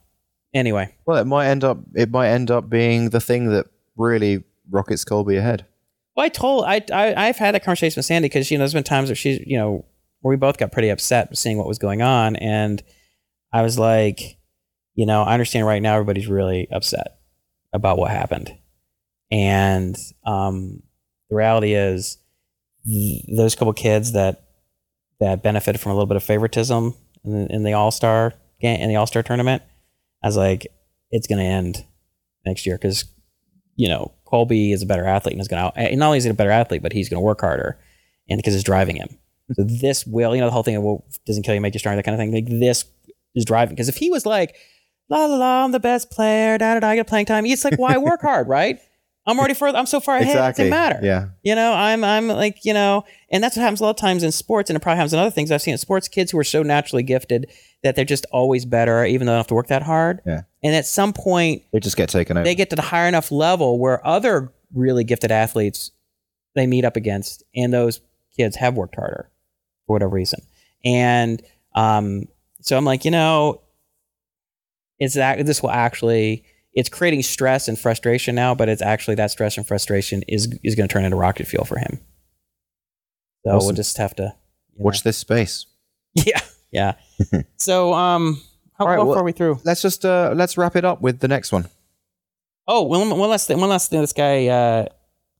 [0.55, 1.77] Anyway, Well, it might end up.
[1.93, 3.67] It might end up being the thing that
[3.97, 5.65] really rockets Colby ahead.
[6.15, 8.73] well, I told I, I I've had that conversation with Sandy because you know there's
[8.73, 9.83] been times where she's you know
[10.23, 12.81] where we both got pretty upset seeing what was going on, and
[13.51, 14.37] I was like,
[14.95, 17.19] you know, I understand right now everybody's really upset
[17.73, 18.57] about what happened,
[19.29, 19.95] and
[20.25, 20.81] um,
[21.29, 22.17] the reality is
[22.85, 24.45] th- those couple kids that
[25.19, 28.79] that benefited from a little bit of favoritism in the, in the All Star game
[28.79, 29.61] in the All Star tournament,
[30.23, 30.67] I was like,
[31.11, 31.85] it's going to end
[32.45, 33.05] next year because
[33.75, 36.29] you know, Colby is a better athlete and is going to, not only is he
[36.29, 37.79] a better athlete, but he's going to work harder
[38.29, 39.09] and because it's driving him.
[39.55, 41.79] So this will, you know, the whole thing of, well, doesn't kill you, make you
[41.79, 42.33] stronger, that kind of thing.
[42.33, 42.85] Like this
[43.35, 43.75] is driving.
[43.75, 44.55] Because if he was like,
[45.09, 47.65] la la la, I'm the best player, da da da, I get playing time, it's
[47.65, 48.79] like, why work hard, right?
[49.25, 50.65] I'm already further, I'm so far ahead, Exactly.
[50.65, 50.99] it doesn't matter.
[51.01, 51.27] Yeah.
[51.43, 54.21] You know, I'm I'm like, you know, and that's what happens a lot of times
[54.21, 56.37] in sports, and it probably happens in other things I've seen in sports, kids who
[56.39, 57.49] are so naturally gifted
[57.83, 60.19] that they're just always better, even though they don't have to work that hard.
[60.25, 60.41] Yeah.
[60.61, 62.43] And at some point, They just get taken over.
[62.43, 65.91] they get to the higher enough level where other really gifted athletes
[66.55, 68.01] they meet up against, and those
[68.35, 69.29] kids have worked harder
[69.85, 70.41] for whatever reason.
[70.85, 71.41] And
[71.75, 72.25] um,
[72.61, 73.61] so I'm like, you know,
[74.99, 79.31] it's that this will actually it's creating stress and frustration now, but it's actually that
[79.31, 81.99] stress and frustration is is going to turn into rocket fuel for him.
[83.45, 84.85] So we'll just have to you know.
[84.85, 85.65] Watch this space.
[86.15, 86.41] Yeah,
[86.71, 86.93] yeah.
[87.57, 88.39] so um,
[88.77, 89.59] how, right, how well- far are we through?
[89.63, 91.67] Let's just uh let's wrap it up with the next one.
[92.67, 93.59] Oh, one, one last thing.
[93.59, 93.99] One last thing.
[94.01, 94.85] This guy uh,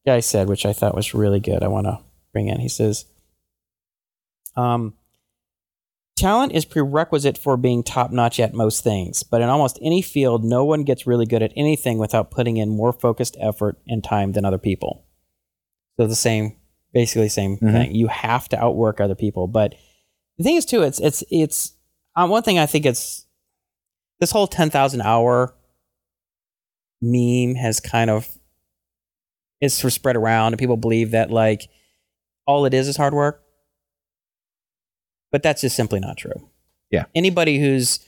[0.06, 1.61] guy said, which I thought was really good.
[1.61, 1.99] I want to
[2.34, 2.60] bring in.
[2.60, 3.06] He says,
[4.56, 4.94] um,
[6.18, 10.44] talent is prerequisite for being top notch at most things, but in almost any field,
[10.44, 14.32] no one gets really good at anything without putting in more focused effort and time
[14.34, 15.06] than other people.
[15.98, 16.56] So the same,
[16.94, 17.72] basically same Mhm.
[17.72, 17.96] thing.
[17.96, 19.76] You have to outwork other people, but
[20.38, 21.74] the thing is too, it's it's it's
[22.16, 23.26] uh, one thing I think it's
[24.20, 25.56] this whole ten thousand hour
[27.02, 28.28] meme has kind of
[29.62, 31.70] is sort of spread around and people believe that like
[32.46, 33.43] all it is is hard work
[35.34, 36.48] but that's just simply not true
[36.92, 37.04] Yeah.
[37.14, 38.00] anybody who's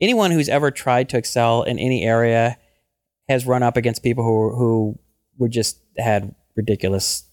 [0.00, 2.56] anyone who's ever tried to excel in any area
[3.28, 4.98] has run up against people who who
[5.36, 7.24] were just had ridiculous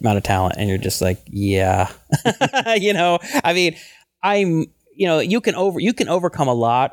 [0.00, 1.90] amount of talent and you're just like yeah
[2.76, 3.74] you know i mean
[4.22, 6.92] i'm you know you can over you can overcome a lot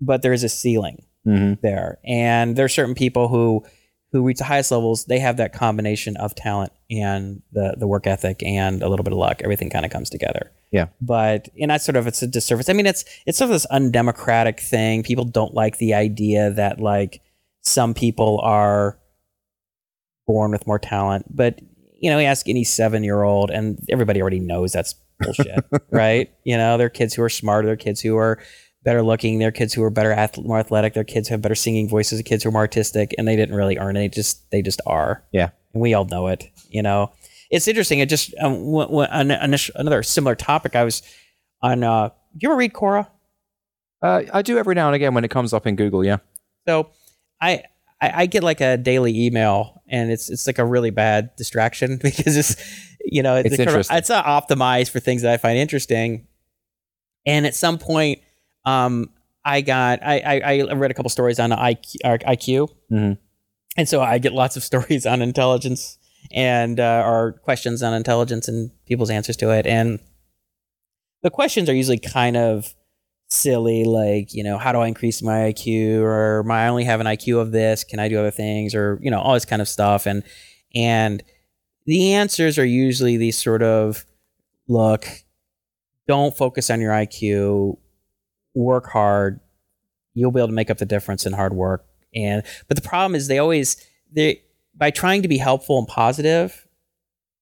[0.00, 1.60] but there is a ceiling Mm-hmm.
[1.60, 1.98] there.
[2.06, 3.62] And there are certain people who
[4.12, 8.06] who reach the highest levels, they have that combination of talent and the the work
[8.06, 9.42] ethic and a little bit of luck.
[9.42, 10.50] Everything kind of comes together.
[10.70, 10.88] Yeah.
[11.00, 12.68] But and that's sort of it's a disservice.
[12.68, 15.02] I mean, it's it's sort of this undemocratic thing.
[15.02, 17.22] People don't like the idea that like
[17.62, 18.98] some people are
[20.26, 21.24] born with more talent.
[21.34, 21.60] But
[22.00, 25.64] you know, you ask any seven year old and everybody already knows that's bullshit.
[25.90, 26.30] right?
[26.44, 28.38] You know, there are kids who are smarter, there are kids who are
[28.84, 29.38] better looking.
[29.38, 30.94] There are kids who are better, ath- more athletic.
[30.94, 32.22] There are kids who have better singing voices.
[32.22, 34.00] Kids who are more artistic, and they didn't really earn it.
[34.00, 35.24] They just they just are.
[35.32, 35.50] Yeah.
[35.72, 36.48] and we all know it.
[36.70, 37.12] You know,
[37.50, 37.98] it's interesting.
[38.00, 40.76] It just um, w- w- an, an, another similar topic.
[40.76, 41.02] I was
[41.62, 41.82] on.
[41.82, 43.08] Uh, do you ever read Quora?
[44.02, 46.04] Uh, I do every now and again when it comes up in Google.
[46.04, 46.18] Yeah.
[46.66, 46.90] So
[47.40, 47.64] I,
[48.00, 51.96] I I get like a daily email, and it's it's like a really bad distraction
[52.02, 52.56] because it's
[53.04, 56.26] you know It's kind of- it's not optimized for things that I find interesting.
[57.26, 58.20] And at some point,
[58.64, 59.10] um,
[59.44, 63.18] I got I I, I read a couple stories on IQ, IQ Mhm.
[63.76, 65.97] and so I get lots of stories on intelligence
[66.30, 69.66] and uh, or questions on intelligence and people's answers to it.
[69.66, 69.98] And
[71.22, 72.74] the questions are usually kind of
[73.28, 77.00] silly, like you know, how do I increase my IQ, or my I only have
[77.00, 79.62] an IQ of this, can I do other things, or you know, all this kind
[79.62, 80.06] of stuff.
[80.06, 80.22] And
[80.74, 81.22] and
[81.86, 84.04] the answers are usually these sort of
[84.68, 85.06] look,
[86.06, 87.78] don't focus on your IQ,
[88.54, 89.40] work hard,
[90.14, 91.86] you'll be able to make up the difference in hard work.
[92.14, 93.76] And but the problem is they always
[94.12, 94.42] they
[94.78, 96.66] by trying to be helpful and positive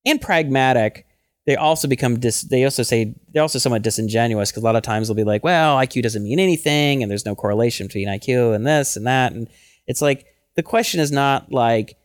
[0.05, 1.07] and pragmatic,
[1.47, 2.43] they also become dis.
[2.43, 5.45] They also say they're also somewhat disingenuous because a lot of times they'll be like,
[5.45, 9.33] "Well, IQ doesn't mean anything, and there's no correlation between IQ and this and that."
[9.33, 9.49] And
[9.87, 10.27] it's like
[10.57, 11.97] the question is not like,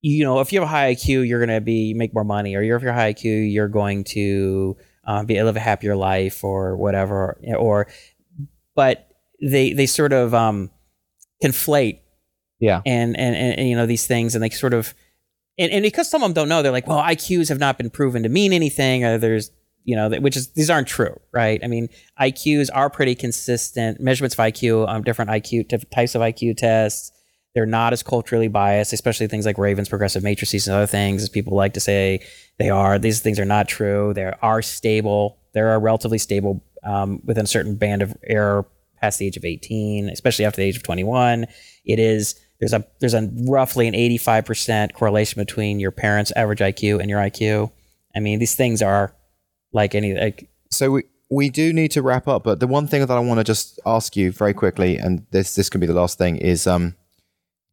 [0.00, 2.56] you know, if you have a high IQ, you're going to be make more money,
[2.56, 6.76] or if you're high IQ, you're going to um, be live a happier life, or
[6.76, 7.86] whatever, or
[8.74, 9.08] but
[9.40, 10.70] they they sort of um,
[11.42, 12.00] conflate
[12.62, 12.80] Yeah.
[12.86, 14.94] and, and and you know these things and they sort of
[15.58, 17.90] and, and because some of them don't know they're like well iqs have not been
[17.90, 19.50] proven to mean anything or there's
[19.82, 21.60] you know which is these aren't true right?
[21.64, 21.88] I mean
[22.20, 27.10] iqs are pretty consistent measurements of iq um, different iq types of iq tests.
[27.54, 31.28] They're not as culturally biased especially things like Raven's Progressive Matrices and other things as
[31.28, 32.24] people like to say
[32.60, 32.96] they are.
[32.96, 34.14] These things are not true.
[34.14, 35.38] They are stable.
[35.52, 38.66] They're relatively stable um, within a certain band of error
[39.02, 41.46] past the age of 18 especially after the age of 21
[41.84, 47.00] it is there's a there's a roughly an 85% correlation between your parents average IQ
[47.00, 47.72] and your IQ.
[48.14, 49.16] I mean, these things are
[49.72, 53.00] like any like So we we do need to wrap up, but the one thing
[53.04, 55.92] that I want to just ask you very quickly, and this this can be the
[55.92, 56.94] last thing, is um,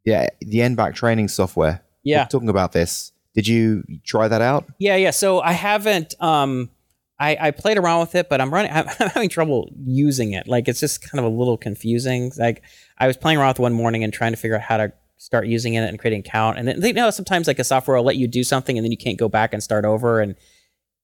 [0.05, 1.83] yeah, the n-back training software.
[2.01, 2.23] yeah.
[2.23, 3.11] We're talking about this.
[3.35, 4.65] Did you try that out?
[4.79, 5.11] Yeah, yeah.
[5.11, 6.71] So I haven't um
[7.19, 10.47] I, I played around with it, but I'm running I'm, I'm having trouble using it.
[10.47, 12.31] Like it's just kind of a little confusing.
[12.39, 12.63] Like
[12.99, 15.47] I was playing around with one morning and trying to figure out how to start
[15.47, 16.57] using it and creating account.
[16.57, 18.91] And then, you know, sometimes like a software will let you do something and then
[18.91, 20.19] you can't go back and start over.
[20.21, 20.35] And,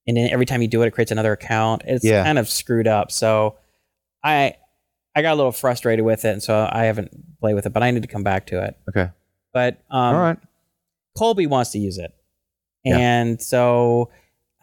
[0.08, 1.84] and then every time you do it, it creates another account.
[1.86, 2.24] It's Yeah.
[2.24, 3.12] kind of screwed up.
[3.12, 3.58] So
[4.24, 4.56] I,
[5.16, 6.30] I got a little frustrated with it.
[6.30, 8.78] And so I haven't played with it, but I need to come back to it.
[8.90, 9.10] Okay.
[9.54, 10.38] But, um, All right.
[11.18, 12.14] Colby wants to use it.
[12.84, 12.98] Yeah.
[12.98, 14.12] And so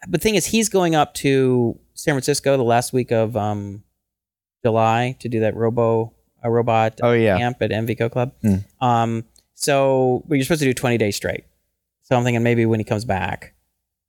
[0.09, 3.83] the thing is he's going up to San Francisco the last week of um,
[4.65, 7.39] July to do that robo a robot Oh yeah.
[7.39, 8.33] camp at MVCO Club.
[8.43, 8.57] Hmm.
[8.81, 9.25] Um,
[9.55, 11.45] so well, you're supposed to do 20 days straight.
[12.03, 13.55] So I'm thinking maybe when he comes back,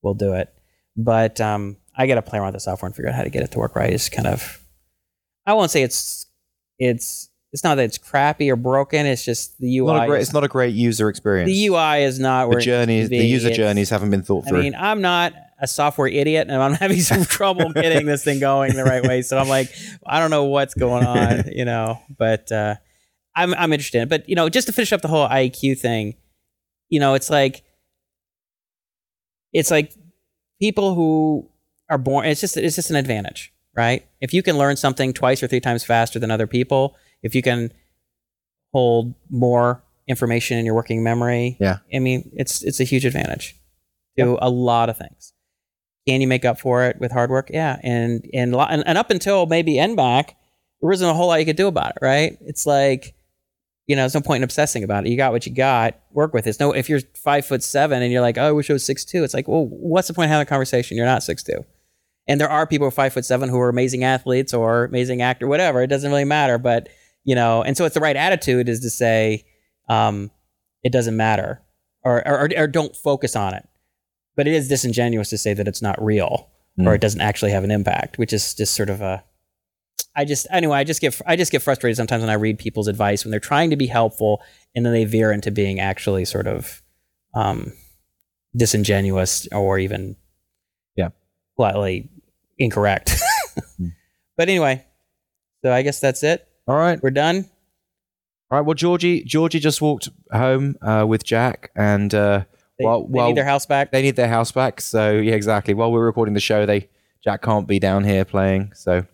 [0.01, 0.53] we'll do it.
[0.97, 3.30] But um, I got to play around with the software and figure out how to
[3.30, 3.91] get it to work right.
[3.93, 4.64] It's kind of,
[5.45, 6.26] I won't say it's,
[6.80, 9.05] it's, it's not that it's crappy or broken.
[9.05, 9.93] It's just the UI.
[9.93, 11.47] Not great, is- it's not a great user experience.
[11.47, 14.60] the UI is not the journeys, the user It's- journeys haven't been thought through.
[14.60, 15.34] I mean, I'm not
[15.64, 19.22] a software idiot, and I'm having some trouble getting this thing going the right way.
[19.23, 19.73] So I'm like,
[20.06, 21.99] I don't know what's going on, you know.
[22.18, 22.76] But uh,
[23.35, 23.98] I'm I'm interested.
[23.99, 24.10] in it.
[24.10, 26.15] But you know, just to finish up the whole IQ thing,
[26.90, 27.64] you know, it's like
[29.53, 29.94] it's like
[30.61, 31.49] people who
[31.90, 32.26] are born.
[32.26, 34.06] It's just it's just an advantage, right?
[34.22, 37.41] If you can learn something twice or three times faster than other people, if you
[37.41, 37.72] can
[38.73, 41.77] hold more information in your working memory, Yeah.
[41.94, 43.56] I mean, it's it's a huge advantage
[44.18, 45.34] to a lot of things.
[46.07, 47.49] Can you make up for it with hard work?
[47.53, 50.35] Yeah, and and and, and up until maybe n-back,
[50.81, 52.38] there wasn't a whole lot you could do about it, right?
[52.41, 53.15] It's like,
[53.88, 55.11] you know, there's no point in obsessing about it.
[55.11, 55.99] You got what you got.
[56.11, 56.49] Work with it.
[56.49, 58.85] It's no, if you're five foot seven and you're like, oh, I wish I was
[58.85, 59.23] six two.
[59.23, 60.97] It's like, well, what's the point of having a conversation?
[60.97, 61.65] You're not six two.
[62.27, 65.81] And there are people five foot seven who are amazing athletes or amazing actor, whatever.
[65.81, 66.57] It doesn't really matter.
[66.57, 66.89] But
[67.23, 69.45] you know, and so it's the right attitude is to say,
[69.88, 70.31] um,
[70.84, 71.61] it doesn't matter,
[72.03, 73.65] or, or or don't focus on it.
[74.35, 76.49] But it is disingenuous to say that it's not real
[76.80, 76.95] or Mm.
[76.95, 79.23] it doesn't actually have an impact, which is just sort of a.
[80.15, 82.88] I just anyway, I just get I just get frustrated sometimes when I read people's
[82.88, 84.41] advice when they're trying to be helpful
[84.76, 86.81] and then they veer into being actually sort of
[87.35, 87.73] um,
[88.55, 90.15] disingenuous or even
[90.95, 91.10] Yeah.
[91.55, 92.10] slightly
[92.57, 93.11] incorrect.
[93.77, 93.89] Hmm.
[94.35, 94.84] but anyway,
[95.64, 96.47] so I guess that's it.
[96.68, 97.01] All right.
[97.03, 97.45] We're done.
[98.49, 98.65] All right.
[98.65, 102.45] Well, Georgie, Georgie just walked home uh, with Jack, and uh,
[102.80, 103.91] They, Well- they well- need their house back.
[103.91, 104.82] they need their house back.
[104.82, 105.74] So yeah, exactly.
[105.74, 106.90] While we're recording the show, they
[107.24, 108.72] Jack can't be down here playing.
[108.76, 109.06] So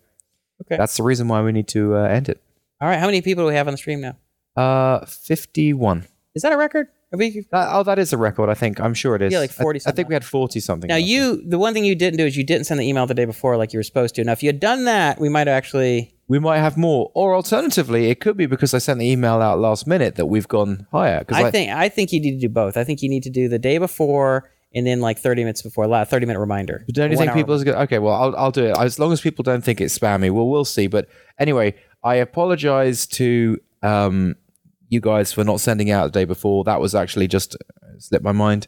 [0.62, 0.76] Okay.
[0.76, 2.40] that's the reason why we need to uh, end it.
[2.80, 4.16] All right, how many people do we have on the stream now?
[4.56, 6.06] Uh, fifty-one.
[6.34, 6.88] Is that a record?
[7.12, 8.48] We, That, oh, that is a record.
[8.48, 8.80] I think.
[8.80, 9.32] I'm sure it is.
[9.32, 10.88] Yeah, like I- 40 I, think we had forty something.
[10.88, 13.14] now you, the one thing you didn't do is you didn't send the email the
[13.14, 14.24] day before like you were supposed to.
[14.24, 16.14] Now, if you had done that, we might have actually.
[16.28, 19.58] we might have more, or alternatively, it could be because I sent the email out
[19.58, 21.18] last minute that we've gone higher.
[21.20, 22.76] Because I think I think you need to do both.
[22.76, 25.86] I think you need to do the day before and then like 30 minutes before,
[25.86, 26.84] la- 30 minute reminder.
[26.86, 27.66] But don't you think people is?
[27.66, 30.30] Okay, well, I'll, I'll do it as long as people don't think it's spammy.
[30.30, 30.86] Well, we'll see.
[30.86, 31.08] But
[31.38, 31.74] anyway,
[32.04, 34.36] I apologize to um,
[34.90, 36.64] you guys for not sending out the day before.
[36.64, 38.66] That was actually just uh, slipped my mind.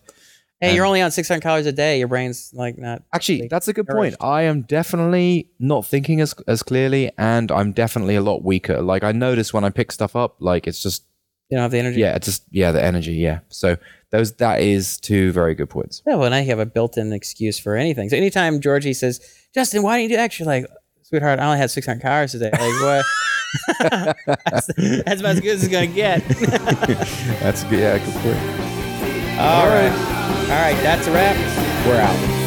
[0.60, 1.98] Hey, you're Um, only on 600 calories a day.
[1.98, 3.02] Your brain's like not.
[3.12, 4.18] Actually, that's a good nourished.
[4.20, 4.30] point.
[4.30, 8.80] I am definitely not thinking as as clearly, and I'm definitely a lot weaker.
[8.80, 11.04] Like I notice when I pick stuff up, like it's just
[11.50, 11.98] You don't have the energy.
[12.00, 13.14] yeah, it's just yeah, the energy.
[13.14, 13.40] Yeah.
[13.48, 13.76] So
[14.10, 16.00] those that is two very good points.
[16.06, 18.08] Yeah, well, now you have a built-in excuse for anything.
[18.10, 19.20] So anytime Georgie says,
[19.52, 20.66] "Justin, why don't you do extra?" Like,
[21.02, 22.50] sweetheart, I only had 600 calories today.
[22.52, 23.04] Like, what?
[23.78, 26.22] that's, that's about as good as it's gonna get.
[27.40, 27.78] That's good.
[27.80, 28.38] Yeah, good point.
[29.38, 29.92] All right.
[30.44, 31.36] All right, that's a wrap.
[31.86, 32.41] We're out.